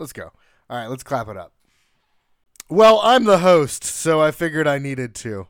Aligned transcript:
Let's 0.00 0.14
go. 0.14 0.32
All 0.70 0.78
right, 0.78 0.86
let's 0.86 1.02
clap 1.02 1.28
it 1.28 1.36
up. 1.36 1.52
Well, 2.70 3.00
I'm 3.02 3.24
the 3.24 3.40
host, 3.40 3.84
so 3.84 4.18
I 4.18 4.30
figured 4.30 4.66
I 4.66 4.78
needed 4.78 5.14
to. 5.16 5.46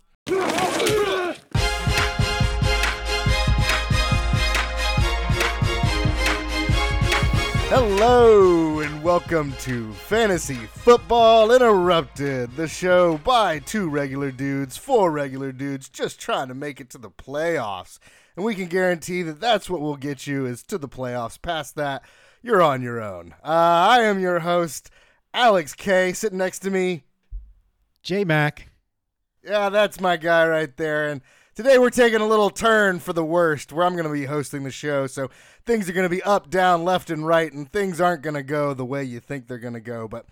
Hello, 7.68 8.80
and 8.80 9.04
welcome 9.04 9.52
to 9.60 9.92
Fantasy 9.92 10.56
Football 10.56 11.52
Interrupted, 11.52 12.56
the 12.56 12.66
show 12.66 13.18
by 13.18 13.60
two 13.60 13.88
regular 13.88 14.32
dudes, 14.32 14.76
four 14.76 15.12
regular 15.12 15.52
dudes, 15.52 15.88
just 15.88 16.20
trying 16.20 16.48
to 16.48 16.54
make 16.54 16.80
it 16.80 16.90
to 16.90 16.98
the 16.98 17.08
playoffs. 17.10 18.00
And 18.34 18.44
we 18.44 18.56
can 18.56 18.66
guarantee 18.66 19.22
that 19.22 19.38
that's 19.38 19.70
what 19.70 19.80
will 19.80 19.96
get 19.96 20.26
you 20.26 20.44
is 20.44 20.64
to 20.64 20.76
the 20.76 20.88
playoffs. 20.88 21.40
Past 21.40 21.76
that, 21.76 22.02
you're 22.42 22.62
on 22.62 22.82
your 22.82 23.00
own. 23.00 23.34
Uh, 23.44 23.48
I 23.48 24.00
am 24.02 24.20
your 24.20 24.40
host, 24.40 24.90
Alex 25.34 25.74
K. 25.74 26.12
Sitting 26.12 26.38
next 26.38 26.60
to 26.60 26.70
me, 26.70 27.04
J 28.02 28.24
Mac. 28.24 28.70
Yeah, 29.44 29.68
that's 29.68 30.00
my 30.00 30.16
guy 30.16 30.46
right 30.46 30.76
there. 30.76 31.08
And 31.08 31.22
today 31.54 31.78
we're 31.78 31.90
taking 31.90 32.20
a 32.20 32.26
little 32.26 32.50
turn 32.50 32.98
for 32.98 33.12
the 33.12 33.24
worst, 33.24 33.72
where 33.72 33.86
I'm 33.86 33.94
going 33.94 34.06
to 34.06 34.12
be 34.12 34.26
hosting 34.26 34.64
the 34.64 34.70
show. 34.70 35.06
So 35.06 35.30
things 35.66 35.88
are 35.88 35.92
going 35.92 36.08
to 36.08 36.14
be 36.14 36.22
up, 36.22 36.50
down, 36.50 36.84
left, 36.84 37.10
and 37.10 37.26
right, 37.26 37.52
and 37.52 37.70
things 37.70 38.00
aren't 38.00 38.22
going 38.22 38.34
to 38.34 38.42
go 38.42 38.74
the 38.74 38.84
way 38.84 39.04
you 39.04 39.20
think 39.20 39.46
they're 39.46 39.58
going 39.58 39.74
to 39.74 39.80
go. 39.80 40.08
But 40.08 40.26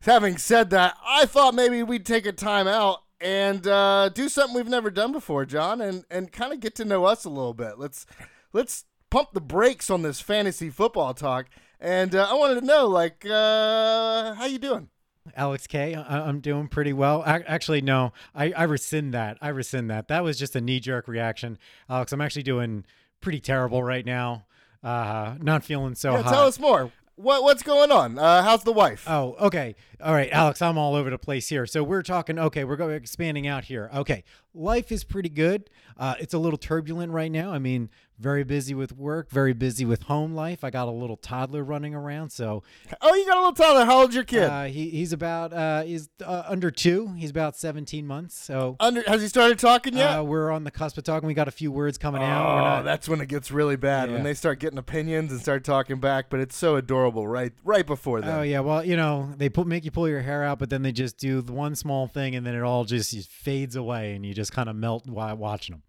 having 0.00 0.38
said 0.38 0.70
that, 0.70 0.96
I 1.04 1.26
thought 1.26 1.54
maybe 1.54 1.82
we'd 1.82 2.06
take 2.06 2.26
a 2.26 2.32
time 2.32 2.68
out 2.68 3.02
and 3.20 3.66
uh, 3.66 4.08
do 4.08 4.28
something 4.28 4.54
we've 4.56 4.68
never 4.68 4.90
done 4.90 5.12
before, 5.12 5.44
John, 5.44 5.80
and 5.80 6.04
and 6.10 6.32
kind 6.32 6.52
of 6.52 6.60
get 6.60 6.74
to 6.76 6.84
know 6.84 7.04
us 7.04 7.24
a 7.24 7.30
little 7.30 7.54
bit. 7.54 7.78
Let's 7.78 8.04
let's 8.52 8.84
pump 9.12 9.28
the 9.34 9.40
brakes 9.42 9.90
on 9.90 10.00
this 10.00 10.22
fantasy 10.22 10.70
football 10.70 11.12
talk. 11.12 11.46
And 11.78 12.14
uh, 12.14 12.26
I 12.30 12.34
wanted 12.34 12.60
to 12.60 12.66
know, 12.66 12.86
like, 12.86 13.26
uh, 13.26 14.32
how 14.34 14.46
you 14.46 14.58
doing? 14.58 14.88
Alex 15.36 15.66
K, 15.66 15.94
I- 15.94 16.26
I'm 16.26 16.40
doing 16.40 16.66
pretty 16.66 16.94
well. 16.94 17.22
Ac- 17.26 17.44
Actually, 17.46 17.82
no, 17.82 18.14
I, 18.34 18.52
I 18.52 18.62
rescind 18.62 19.12
that. 19.12 19.36
I 19.42 19.48
rescind 19.48 19.90
that. 19.90 20.08
That 20.08 20.24
was 20.24 20.38
just 20.38 20.56
a 20.56 20.62
knee 20.62 20.80
jerk 20.80 21.08
reaction. 21.08 21.58
Alex, 21.90 22.12
I'm 22.12 22.22
actually 22.22 22.44
doing 22.44 22.86
pretty 23.20 23.38
terrible 23.40 23.82
right 23.82 24.06
now. 24.06 24.46
Uh, 24.82 25.34
not 25.42 25.62
feeling 25.62 25.94
so 25.94 26.12
yeah, 26.12 26.22
hot. 26.22 26.32
tell 26.32 26.46
us 26.46 26.58
more. 26.58 26.90
What 27.16 27.42
what's 27.42 27.62
going 27.62 27.92
on? 27.92 28.18
Uh, 28.18 28.42
how's 28.42 28.64
the 28.64 28.72
wife? 28.72 29.04
Oh, 29.06 29.36
okay. 29.38 29.76
All 30.02 30.14
right, 30.14 30.30
Alex, 30.32 30.62
I'm 30.62 30.78
all 30.78 30.94
over 30.96 31.10
the 31.10 31.18
place 31.18 31.48
here. 31.48 31.66
So 31.66 31.84
we're 31.84 32.02
talking, 32.02 32.38
okay, 32.38 32.64
we're 32.64 32.76
going 32.76 32.94
expanding 32.96 33.46
out 33.46 33.64
here. 33.64 33.90
Okay. 33.94 34.24
Life 34.54 34.90
is 34.90 35.04
pretty 35.04 35.28
good. 35.28 35.68
Uh, 35.98 36.14
it's 36.18 36.32
a 36.34 36.38
little 36.38 36.58
turbulent 36.58 37.12
right 37.12 37.30
now. 37.30 37.52
I 37.52 37.58
mean, 37.58 37.90
very 38.18 38.44
busy 38.44 38.74
with 38.74 38.92
work, 38.96 39.30
very 39.30 39.52
busy 39.52 39.84
with 39.84 40.04
home 40.04 40.34
life. 40.34 40.62
I 40.64 40.70
got 40.70 40.88
a 40.88 40.92
little 40.92 41.16
toddler 41.16 41.64
running 41.64 41.94
around, 41.94 42.30
so 42.30 42.62
Oh, 43.00 43.14
you 43.14 43.26
got 43.26 43.36
a 43.36 43.40
little 43.40 43.52
toddler. 43.52 43.84
How 43.84 44.00
old's 44.02 44.14
your 44.14 44.24
kid? 44.24 44.44
uh, 44.44 44.64
he 44.64 44.90
he's 44.90 45.12
about 45.12 45.52
uh, 45.52 45.82
he's 45.82 46.08
uh, 46.24 46.44
under 46.46 46.70
2. 46.70 47.14
He's 47.16 47.30
about 47.30 47.56
17 47.56 48.06
months. 48.06 48.38
So 48.38 48.76
Under 48.80 49.02
has 49.06 49.22
he 49.22 49.28
started 49.28 49.58
talking 49.58 49.96
yet? 49.96 50.18
uh, 50.18 50.22
we're 50.22 50.50
on 50.50 50.64
the 50.64 50.70
cusp 50.70 50.98
of 50.98 51.04
talking. 51.04 51.26
We 51.26 51.34
got 51.34 51.48
a 51.48 51.52
few 51.52 51.72
words 51.72 51.98
coming 51.98 52.22
out. 52.22 52.44
We're 52.54 52.60
oh, 52.60 52.64
not 52.64 52.84
that's 52.84 53.08
when 53.08 53.20
it 53.20 53.26
gets 53.26 53.50
really 53.50 53.76
bad 53.76 54.10
when 54.10 54.22
they 54.22 54.34
start 54.34 54.58
getting 54.60 54.78
opinions 54.78 55.32
and 55.32 55.40
start 55.40 55.64
talking 55.64 55.98
back. 56.00 56.30
But 56.30 56.40
it's 56.40 56.56
so 56.56 56.76
adorable, 56.76 57.26
right? 57.26 57.52
Right 57.64 57.86
before 57.86 58.20
that. 58.20 58.38
Oh 58.38 58.42
yeah, 58.42 58.60
well 58.60 58.84
you 58.84 58.96
know 58.96 59.32
they 59.36 59.48
put 59.48 59.66
make 59.66 59.84
you 59.84 59.90
pull 59.90 60.08
your 60.08 60.20
hair 60.22 60.44
out, 60.44 60.58
but 60.58 60.70
then 60.70 60.82
they 60.82 60.92
just 60.92 61.18
do 61.18 61.40
the 61.42 61.52
one 61.52 61.74
small 61.74 62.06
thing, 62.06 62.34
and 62.34 62.46
then 62.46 62.54
it 62.54 62.62
all 62.62 62.84
just 62.84 63.30
fades 63.30 63.76
away, 63.76 64.14
and 64.14 64.24
you 64.24 64.34
just 64.34 64.52
kind 64.52 64.68
of 64.68 64.76
melt 64.76 65.06
while 65.06 65.36
watching 65.36 65.74
them. 65.74 65.82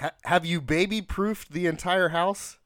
Ha- 0.00 0.12
have 0.24 0.46
you 0.46 0.62
baby 0.62 1.02
proofed 1.02 1.52
the 1.52 1.66
entire 1.66 2.08
house? 2.08 2.56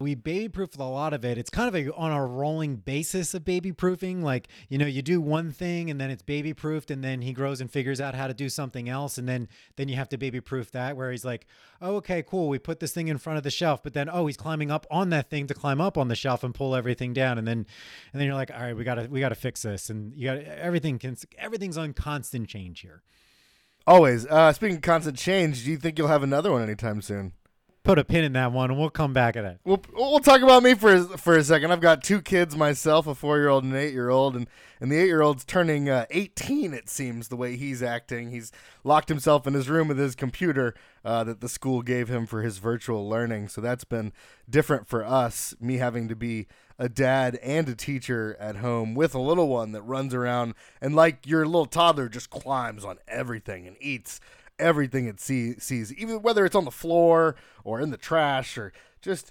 We 0.00 0.14
baby 0.14 0.48
proofed 0.48 0.76
a 0.76 0.84
lot 0.84 1.12
of 1.12 1.26
it. 1.26 1.36
It's 1.36 1.50
kind 1.50 1.68
of 1.68 1.76
a 1.76 1.94
on 1.94 2.10
a 2.10 2.24
rolling 2.24 2.76
basis 2.76 3.34
of 3.34 3.44
baby 3.44 3.70
proofing. 3.70 4.22
Like 4.22 4.48
you 4.70 4.78
know, 4.78 4.86
you 4.86 5.02
do 5.02 5.20
one 5.20 5.52
thing 5.52 5.90
and 5.90 6.00
then 6.00 6.10
it's 6.10 6.22
baby 6.22 6.54
proofed, 6.54 6.90
and 6.90 7.04
then 7.04 7.20
he 7.20 7.34
grows 7.34 7.60
and 7.60 7.70
figures 7.70 8.00
out 8.00 8.14
how 8.14 8.26
to 8.26 8.32
do 8.32 8.48
something 8.48 8.88
else, 8.88 9.18
and 9.18 9.28
then 9.28 9.46
then 9.76 9.88
you 9.88 9.96
have 9.96 10.08
to 10.08 10.16
baby 10.16 10.40
proof 10.40 10.72
that. 10.72 10.96
Where 10.96 11.10
he's 11.10 11.24
like, 11.24 11.46
oh, 11.82 11.96
okay, 11.96 12.22
cool, 12.22 12.48
we 12.48 12.58
put 12.58 12.80
this 12.80 12.92
thing 12.92 13.08
in 13.08 13.18
front 13.18 13.36
of 13.36 13.44
the 13.44 13.50
shelf, 13.50 13.82
but 13.82 13.92
then 13.92 14.08
oh, 14.10 14.26
he's 14.26 14.38
climbing 14.38 14.70
up 14.70 14.86
on 14.90 15.10
that 15.10 15.28
thing 15.28 15.46
to 15.48 15.54
climb 15.54 15.82
up 15.82 15.98
on 15.98 16.08
the 16.08 16.16
shelf 16.16 16.42
and 16.42 16.54
pull 16.54 16.74
everything 16.74 17.12
down, 17.12 17.36
and 17.36 17.46
then 17.46 17.66
and 18.12 18.20
then 18.20 18.24
you're 18.24 18.34
like, 18.34 18.50
all 18.50 18.62
right, 18.62 18.76
we 18.76 18.84
gotta 18.84 19.06
we 19.10 19.20
gotta 19.20 19.34
fix 19.34 19.62
this, 19.62 19.90
and 19.90 20.14
you 20.14 20.24
got 20.24 20.38
everything 20.38 20.98
can 20.98 21.16
everything's 21.38 21.76
on 21.76 21.92
constant 21.92 22.48
change 22.48 22.80
here. 22.80 23.02
Always. 23.90 24.24
Uh, 24.24 24.52
speaking 24.52 24.76
of 24.76 24.82
constant 24.82 25.18
change, 25.18 25.64
do 25.64 25.70
you 25.72 25.76
think 25.76 25.98
you'll 25.98 26.06
have 26.06 26.22
another 26.22 26.52
one 26.52 26.62
anytime 26.62 27.02
soon? 27.02 27.32
Put 27.82 27.98
a 27.98 28.04
pin 28.04 28.22
in 28.22 28.34
that 28.34 28.52
one, 28.52 28.70
and 28.70 28.78
we'll 28.78 28.88
come 28.88 29.12
back 29.12 29.34
at 29.34 29.44
it. 29.44 29.58
We'll, 29.64 29.82
we'll 29.92 30.20
talk 30.20 30.42
about 30.42 30.62
me 30.62 30.74
for 30.74 31.02
for 31.16 31.36
a 31.36 31.42
second. 31.42 31.72
I've 31.72 31.80
got 31.80 32.04
two 32.04 32.22
kids 32.22 32.54
myself, 32.54 33.08
a 33.08 33.16
four 33.16 33.38
year 33.38 33.48
old 33.48 33.64
and 33.64 33.72
an 33.72 33.80
eight 33.80 33.92
year 33.92 34.10
old, 34.10 34.36
and 34.36 34.46
and 34.80 34.92
the 34.92 34.96
eight 34.96 35.06
year 35.06 35.22
old's 35.22 35.44
turning 35.44 35.88
uh, 35.88 36.06
eighteen. 36.10 36.72
It 36.72 36.88
seems 36.88 37.26
the 37.26 37.36
way 37.36 37.56
he's 37.56 37.82
acting. 37.82 38.30
He's 38.30 38.52
locked 38.84 39.08
himself 39.08 39.44
in 39.48 39.54
his 39.54 39.68
room 39.68 39.88
with 39.88 39.98
his 39.98 40.14
computer 40.14 40.76
uh, 41.04 41.24
that 41.24 41.40
the 41.40 41.48
school 41.48 41.82
gave 41.82 42.08
him 42.08 42.26
for 42.26 42.42
his 42.42 42.58
virtual 42.58 43.08
learning. 43.08 43.48
So 43.48 43.60
that's 43.60 43.82
been 43.82 44.12
different 44.48 44.86
for 44.86 45.04
us. 45.04 45.52
Me 45.58 45.78
having 45.78 46.06
to 46.06 46.14
be 46.14 46.46
a 46.80 46.88
dad 46.88 47.38
and 47.42 47.68
a 47.68 47.74
teacher 47.74 48.36
at 48.40 48.56
home 48.56 48.94
with 48.94 49.14
a 49.14 49.20
little 49.20 49.48
one 49.48 49.72
that 49.72 49.82
runs 49.82 50.14
around 50.14 50.54
and 50.80 50.96
like 50.96 51.26
your 51.26 51.44
little 51.44 51.66
toddler 51.66 52.08
just 52.08 52.30
climbs 52.30 52.86
on 52.86 52.98
everything 53.06 53.66
and 53.66 53.76
eats 53.80 54.18
everything 54.58 55.06
it 55.06 55.20
see, 55.20 55.54
sees, 55.58 55.92
even 55.92 56.22
whether 56.22 56.44
it's 56.46 56.56
on 56.56 56.64
the 56.64 56.70
floor 56.70 57.36
or 57.64 57.80
in 57.80 57.90
the 57.90 57.98
trash 57.98 58.56
or 58.56 58.72
just 59.02 59.30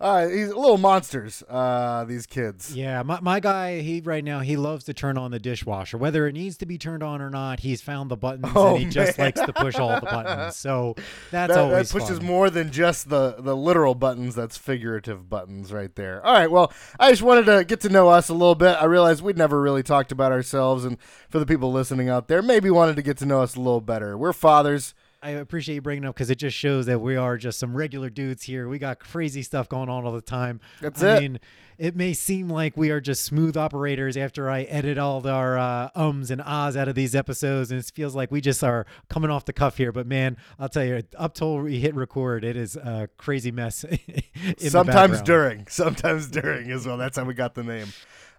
uh, 0.00 0.26
he's 0.28 0.48
little 0.48 0.78
monsters. 0.78 1.42
Uh, 1.48 2.04
these 2.08 2.26
kids. 2.26 2.74
Yeah, 2.74 3.02
my, 3.02 3.20
my 3.20 3.38
guy, 3.38 3.80
he 3.80 4.00
right 4.00 4.24
now 4.24 4.40
he 4.40 4.56
loves 4.56 4.84
to 4.84 4.94
turn 4.94 5.18
on 5.18 5.30
the 5.30 5.38
dishwasher, 5.38 5.98
whether 5.98 6.26
it 6.26 6.32
needs 6.32 6.56
to 6.58 6.66
be 6.66 6.78
turned 6.78 7.02
on 7.02 7.20
or 7.20 7.28
not. 7.28 7.60
He's 7.60 7.82
found 7.82 8.10
the 8.10 8.16
buttons 8.16 8.52
Oh, 8.54 8.76
and 8.76 8.84
he 8.84 8.90
just 8.90 9.18
likes 9.18 9.40
to 9.40 9.52
push 9.52 9.76
all 9.76 10.00
the 10.00 10.06
buttons. 10.06 10.56
So 10.70 10.94
that's 11.30 11.52
that, 11.54 11.58
always 11.58 11.90
that 11.90 12.00
pushes 12.00 12.18
fun. 12.18 12.26
more 12.26 12.50
than 12.50 12.70
just 12.70 13.08
the 13.08 13.36
the 13.38 13.56
literal 13.56 13.94
buttons. 13.94 14.34
That's 14.34 14.56
figurative 14.56 15.28
buttons 15.28 15.72
right 15.72 15.94
there. 15.94 16.24
All 16.24 16.32
right. 16.32 16.50
Well, 16.50 16.72
I 16.98 17.10
just 17.10 17.22
wanted 17.22 17.46
to 17.46 17.64
get 17.64 17.80
to 17.80 17.88
know 17.88 18.08
us 18.08 18.28
a 18.28 18.34
little 18.34 18.54
bit. 18.54 18.76
I 18.80 18.84
realized 18.84 19.22
we'd 19.22 19.36
never 19.38 19.60
really 19.60 19.82
talked 19.82 20.12
about 20.12 20.32
ourselves, 20.32 20.84
and 20.84 20.96
for 21.28 21.38
the 21.38 21.46
people 21.46 21.72
listening 21.72 22.08
out 22.08 22.28
there, 22.28 22.42
maybe 22.42 22.70
wanted 22.70 22.96
to 22.96 23.02
get 23.02 23.16
to 23.18 23.26
know 23.26 23.42
us 23.42 23.54
a 23.54 23.60
little 23.60 23.80
better. 23.80 24.16
We're 24.16 24.32
fathers. 24.32 24.94
I 25.22 25.30
appreciate 25.30 25.74
you 25.74 25.82
bringing 25.82 26.06
up 26.06 26.14
because 26.14 26.30
it 26.30 26.36
just 26.36 26.56
shows 26.56 26.86
that 26.86 27.00
we 27.00 27.16
are 27.16 27.36
just 27.36 27.58
some 27.58 27.76
regular 27.76 28.08
dudes 28.08 28.42
here. 28.42 28.68
We 28.68 28.78
got 28.78 28.98
crazy 28.98 29.42
stuff 29.42 29.68
going 29.68 29.90
on 29.90 30.04
all 30.04 30.12
the 30.12 30.22
time. 30.22 30.60
That's 30.80 31.02
I 31.02 31.16
it. 31.16 31.20
mean, 31.20 31.40
it 31.76 31.94
may 31.94 32.14
seem 32.14 32.48
like 32.48 32.76
we 32.76 32.90
are 32.90 33.00
just 33.00 33.24
smooth 33.24 33.56
operators 33.56 34.16
after 34.16 34.48
I 34.48 34.62
edit 34.62 34.96
all 34.96 35.26
our 35.26 35.58
uh, 35.58 35.90
ums 35.94 36.30
and 36.30 36.40
ahs 36.40 36.76
out 36.76 36.88
of 36.88 36.94
these 36.94 37.14
episodes, 37.14 37.70
and 37.70 37.78
it 37.80 37.90
feels 37.94 38.14
like 38.14 38.30
we 38.30 38.40
just 38.40 38.64
are 38.64 38.86
coming 39.08 39.30
off 39.30 39.44
the 39.44 39.52
cuff 39.52 39.76
here. 39.76 39.92
But 39.92 40.06
man, 40.06 40.38
I'll 40.58 40.70
tell 40.70 40.84
you, 40.84 41.02
up 41.18 41.34
till 41.34 41.58
we 41.58 41.80
hit 41.80 41.94
record, 41.94 42.42
it 42.42 42.56
is 42.56 42.76
a 42.76 43.08
crazy 43.18 43.50
mess. 43.50 43.84
in 44.34 44.70
sometimes 44.70 45.20
during, 45.20 45.66
sometimes 45.68 46.28
during 46.28 46.70
as 46.70 46.86
well. 46.86 46.96
That's 46.96 47.18
how 47.18 47.24
we 47.24 47.34
got 47.34 47.54
the 47.54 47.64
name. 47.64 47.88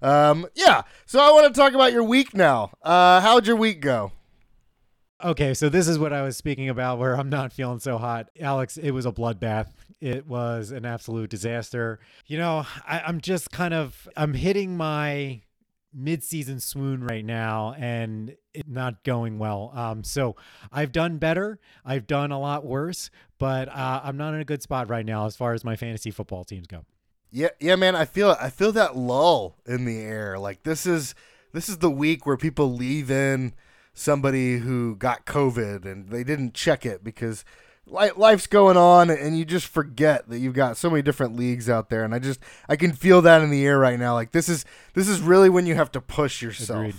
Um, 0.01 0.47
yeah. 0.55 0.81
So 1.05 1.19
I 1.19 1.31
want 1.31 1.53
to 1.53 1.59
talk 1.59 1.73
about 1.73 1.93
your 1.93 2.03
week 2.03 2.33
now. 2.33 2.71
Uh, 2.81 3.21
how'd 3.21 3.45
your 3.45 3.55
week 3.55 3.81
go? 3.81 4.11
Okay, 5.23 5.53
so 5.53 5.69
this 5.69 5.87
is 5.87 5.99
what 5.99 6.13
I 6.13 6.23
was 6.23 6.35
speaking 6.35 6.69
about 6.69 6.97
where 6.97 7.15
I'm 7.15 7.29
not 7.29 7.53
feeling 7.53 7.79
so 7.79 7.97
hot. 7.97 8.29
Alex, 8.39 8.77
it 8.77 8.91
was 8.91 9.05
a 9.05 9.11
bloodbath. 9.11 9.67
It 9.99 10.25
was 10.25 10.71
an 10.71 10.85
absolute 10.85 11.29
disaster. 11.29 11.99
You 12.25 12.39
know, 12.39 12.65
I, 12.87 13.01
I'm 13.01 13.21
just 13.21 13.51
kind 13.51 13.73
of 13.73 14.07
I'm 14.17 14.33
hitting 14.33 14.75
my 14.75 15.41
mid-season 15.93 16.59
swoon 16.59 17.03
right 17.03 17.25
now 17.25 17.75
and 17.77 18.35
it 18.53 18.67
not 18.67 19.03
going 19.03 19.37
well. 19.37 19.71
Um, 19.75 20.03
so 20.03 20.35
I've 20.71 20.91
done 20.91 21.17
better. 21.17 21.59
I've 21.85 22.07
done 22.07 22.31
a 22.31 22.39
lot 22.39 22.65
worse, 22.65 23.11
but 23.37 23.67
uh, 23.69 24.01
I'm 24.03 24.17
not 24.17 24.33
in 24.33 24.39
a 24.39 24.45
good 24.45 24.63
spot 24.63 24.89
right 24.89 25.05
now 25.05 25.25
as 25.25 25.35
far 25.35 25.53
as 25.53 25.63
my 25.63 25.75
fantasy 25.75 26.09
football 26.09 26.43
teams 26.45 26.65
go. 26.65 26.85
Yeah, 27.29 27.49
yeah, 27.59 27.75
man. 27.75 27.95
I 27.95 28.05
feel 28.05 28.35
I 28.41 28.49
feel 28.49 28.71
that 28.73 28.97
lull 28.97 29.57
in 29.65 29.85
the 29.85 29.99
air. 29.99 30.39
Like 30.39 30.63
this 30.63 30.85
is 30.85 31.13
this 31.53 31.69
is 31.69 31.77
the 31.77 31.91
week 31.91 32.25
where 32.25 32.37
people 32.37 32.73
leave 32.73 33.11
in 33.11 33.53
somebody 33.93 34.57
who 34.57 34.95
got 34.95 35.25
COVID 35.25 35.85
and 35.85 36.09
they 36.09 36.23
didn't 36.23 36.53
check 36.53 36.85
it 36.85 37.03
because 37.03 37.43
life's 37.85 38.47
going 38.47 38.77
on 38.77 39.09
and 39.09 39.37
you 39.37 39.45
just 39.45 39.67
forget 39.67 40.29
that 40.29 40.39
you've 40.39 40.53
got 40.53 40.77
so 40.77 40.89
many 40.89 41.01
different 41.01 41.35
leagues 41.35 41.69
out 41.69 41.89
there. 41.89 42.03
And 42.03 42.13
I 42.13 42.19
just 42.19 42.39
I 42.69 42.75
can 42.75 42.93
feel 42.93 43.21
that 43.23 43.41
in 43.41 43.49
the 43.49 43.65
air 43.65 43.79
right 43.79 43.99
now. 43.99 44.13
Like 44.13 44.31
this 44.31 44.49
is 44.49 44.65
this 44.93 45.07
is 45.07 45.19
really 45.19 45.49
when 45.49 45.65
you 45.65 45.75
have 45.75 45.91
to 45.91 46.01
push 46.01 46.41
yourself. 46.41 46.79
Agreed. 46.79 46.95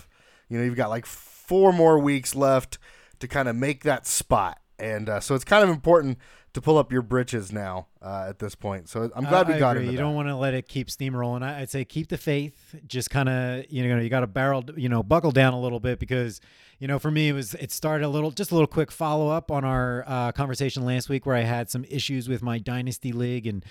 You 0.48 0.58
know, 0.58 0.64
you've 0.64 0.76
got 0.76 0.90
like 0.90 1.06
four 1.06 1.72
more 1.72 1.98
weeks 1.98 2.34
left 2.34 2.78
to 3.20 3.28
kind 3.28 3.48
of 3.48 3.56
make 3.56 3.84
that 3.84 4.06
spot. 4.06 4.58
And 4.78 5.08
uh, 5.08 5.20
so 5.20 5.34
it's 5.34 5.44
kind 5.44 5.62
of 5.62 5.70
important 5.70 6.18
to 6.54 6.60
pull 6.60 6.76
up 6.76 6.92
your 6.92 7.00
britches 7.02 7.50
now 7.50 7.86
uh, 8.02 8.26
at 8.28 8.38
this 8.38 8.54
point. 8.54 8.88
So 8.88 9.10
I'm 9.16 9.24
glad 9.24 9.48
we 9.48 9.58
got 9.58 9.76
into 9.78 9.90
You 9.90 9.96
that. 9.96 10.02
don't 10.02 10.14
want 10.14 10.28
to 10.28 10.36
let 10.36 10.52
it 10.52 10.68
keep 10.68 10.88
steamrolling. 10.88 11.42
I- 11.42 11.60
I'd 11.60 11.70
say 11.70 11.84
keep 11.84 12.08
the 12.08 12.18
faith. 12.18 12.74
Just 12.86 13.08
kind 13.10 13.28
of 13.28 13.64
you 13.70 13.86
know 13.88 13.98
you 13.98 14.08
got 14.10 14.20
to 14.20 14.26
barrel 14.26 14.64
you 14.76 14.88
know 14.88 15.02
buckle 15.02 15.30
down 15.32 15.54
a 15.54 15.60
little 15.60 15.80
bit 15.80 15.98
because 15.98 16.40
you 16.78 16.86
know 16.88 16.98
for 16.98 17.10
me 17.10 17.28
it 17.30 17.32
was 17.32 17.54
it 17.54 17.70
started 17.72 18.04
a 18.04 18.08
little 18.08 18.30
just 18.30 18.50
a 18.50 18.54
little 18.54 18.66
quick 18.66 18.90
follow 18.90 19.28
up 19.28 19.50
on 19.50 19.64
our 19.64 20.04
uh, 20.06 20.32
conversation 20.32 20.84
last 20.84 21.08
week 21.08 21.24
where 21.24 21.36
I 21.36 21.42
had 21.42 21.70
some 21.70 21.84
issues 21.84 22.28
with 22.28 22.42
my 22.42 22.58
dynasty 22.58 23.12
league 23.12 23.46
and 23.46 23.64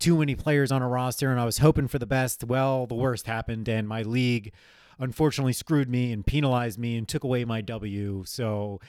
too 0.00 0.16
many 0.18 0.34
players 0.34 0.72
on 0.72 0.82
a 0.82 0.88
roster 0.88 1.30
and 1.30 1.38
I 1.40 1.44
was 1.44 1.58
hoping 1.58 1.86
for 1.86 2.00
the 2.00 2.06
best. 2.06 2.42
Well, 2.42 2.86
the 2.86 2.96
worst 2.96 3.26
happened 3.28 3.68
and 3.68 3.86
my 3.86 4.02
league 4.02 4.52
unfortunately 4.98 5.52
screwed 5.52 5.88
me 5.88 6.12
and 6.12 6.24
penalized 6.26 6.78
me 6.78 6.96
and 6.96 7.06
took 7.08 7.24
away 7.24 7.44
my 7.44 7.60
W. 7.60 8.24
So, 8.26 8.80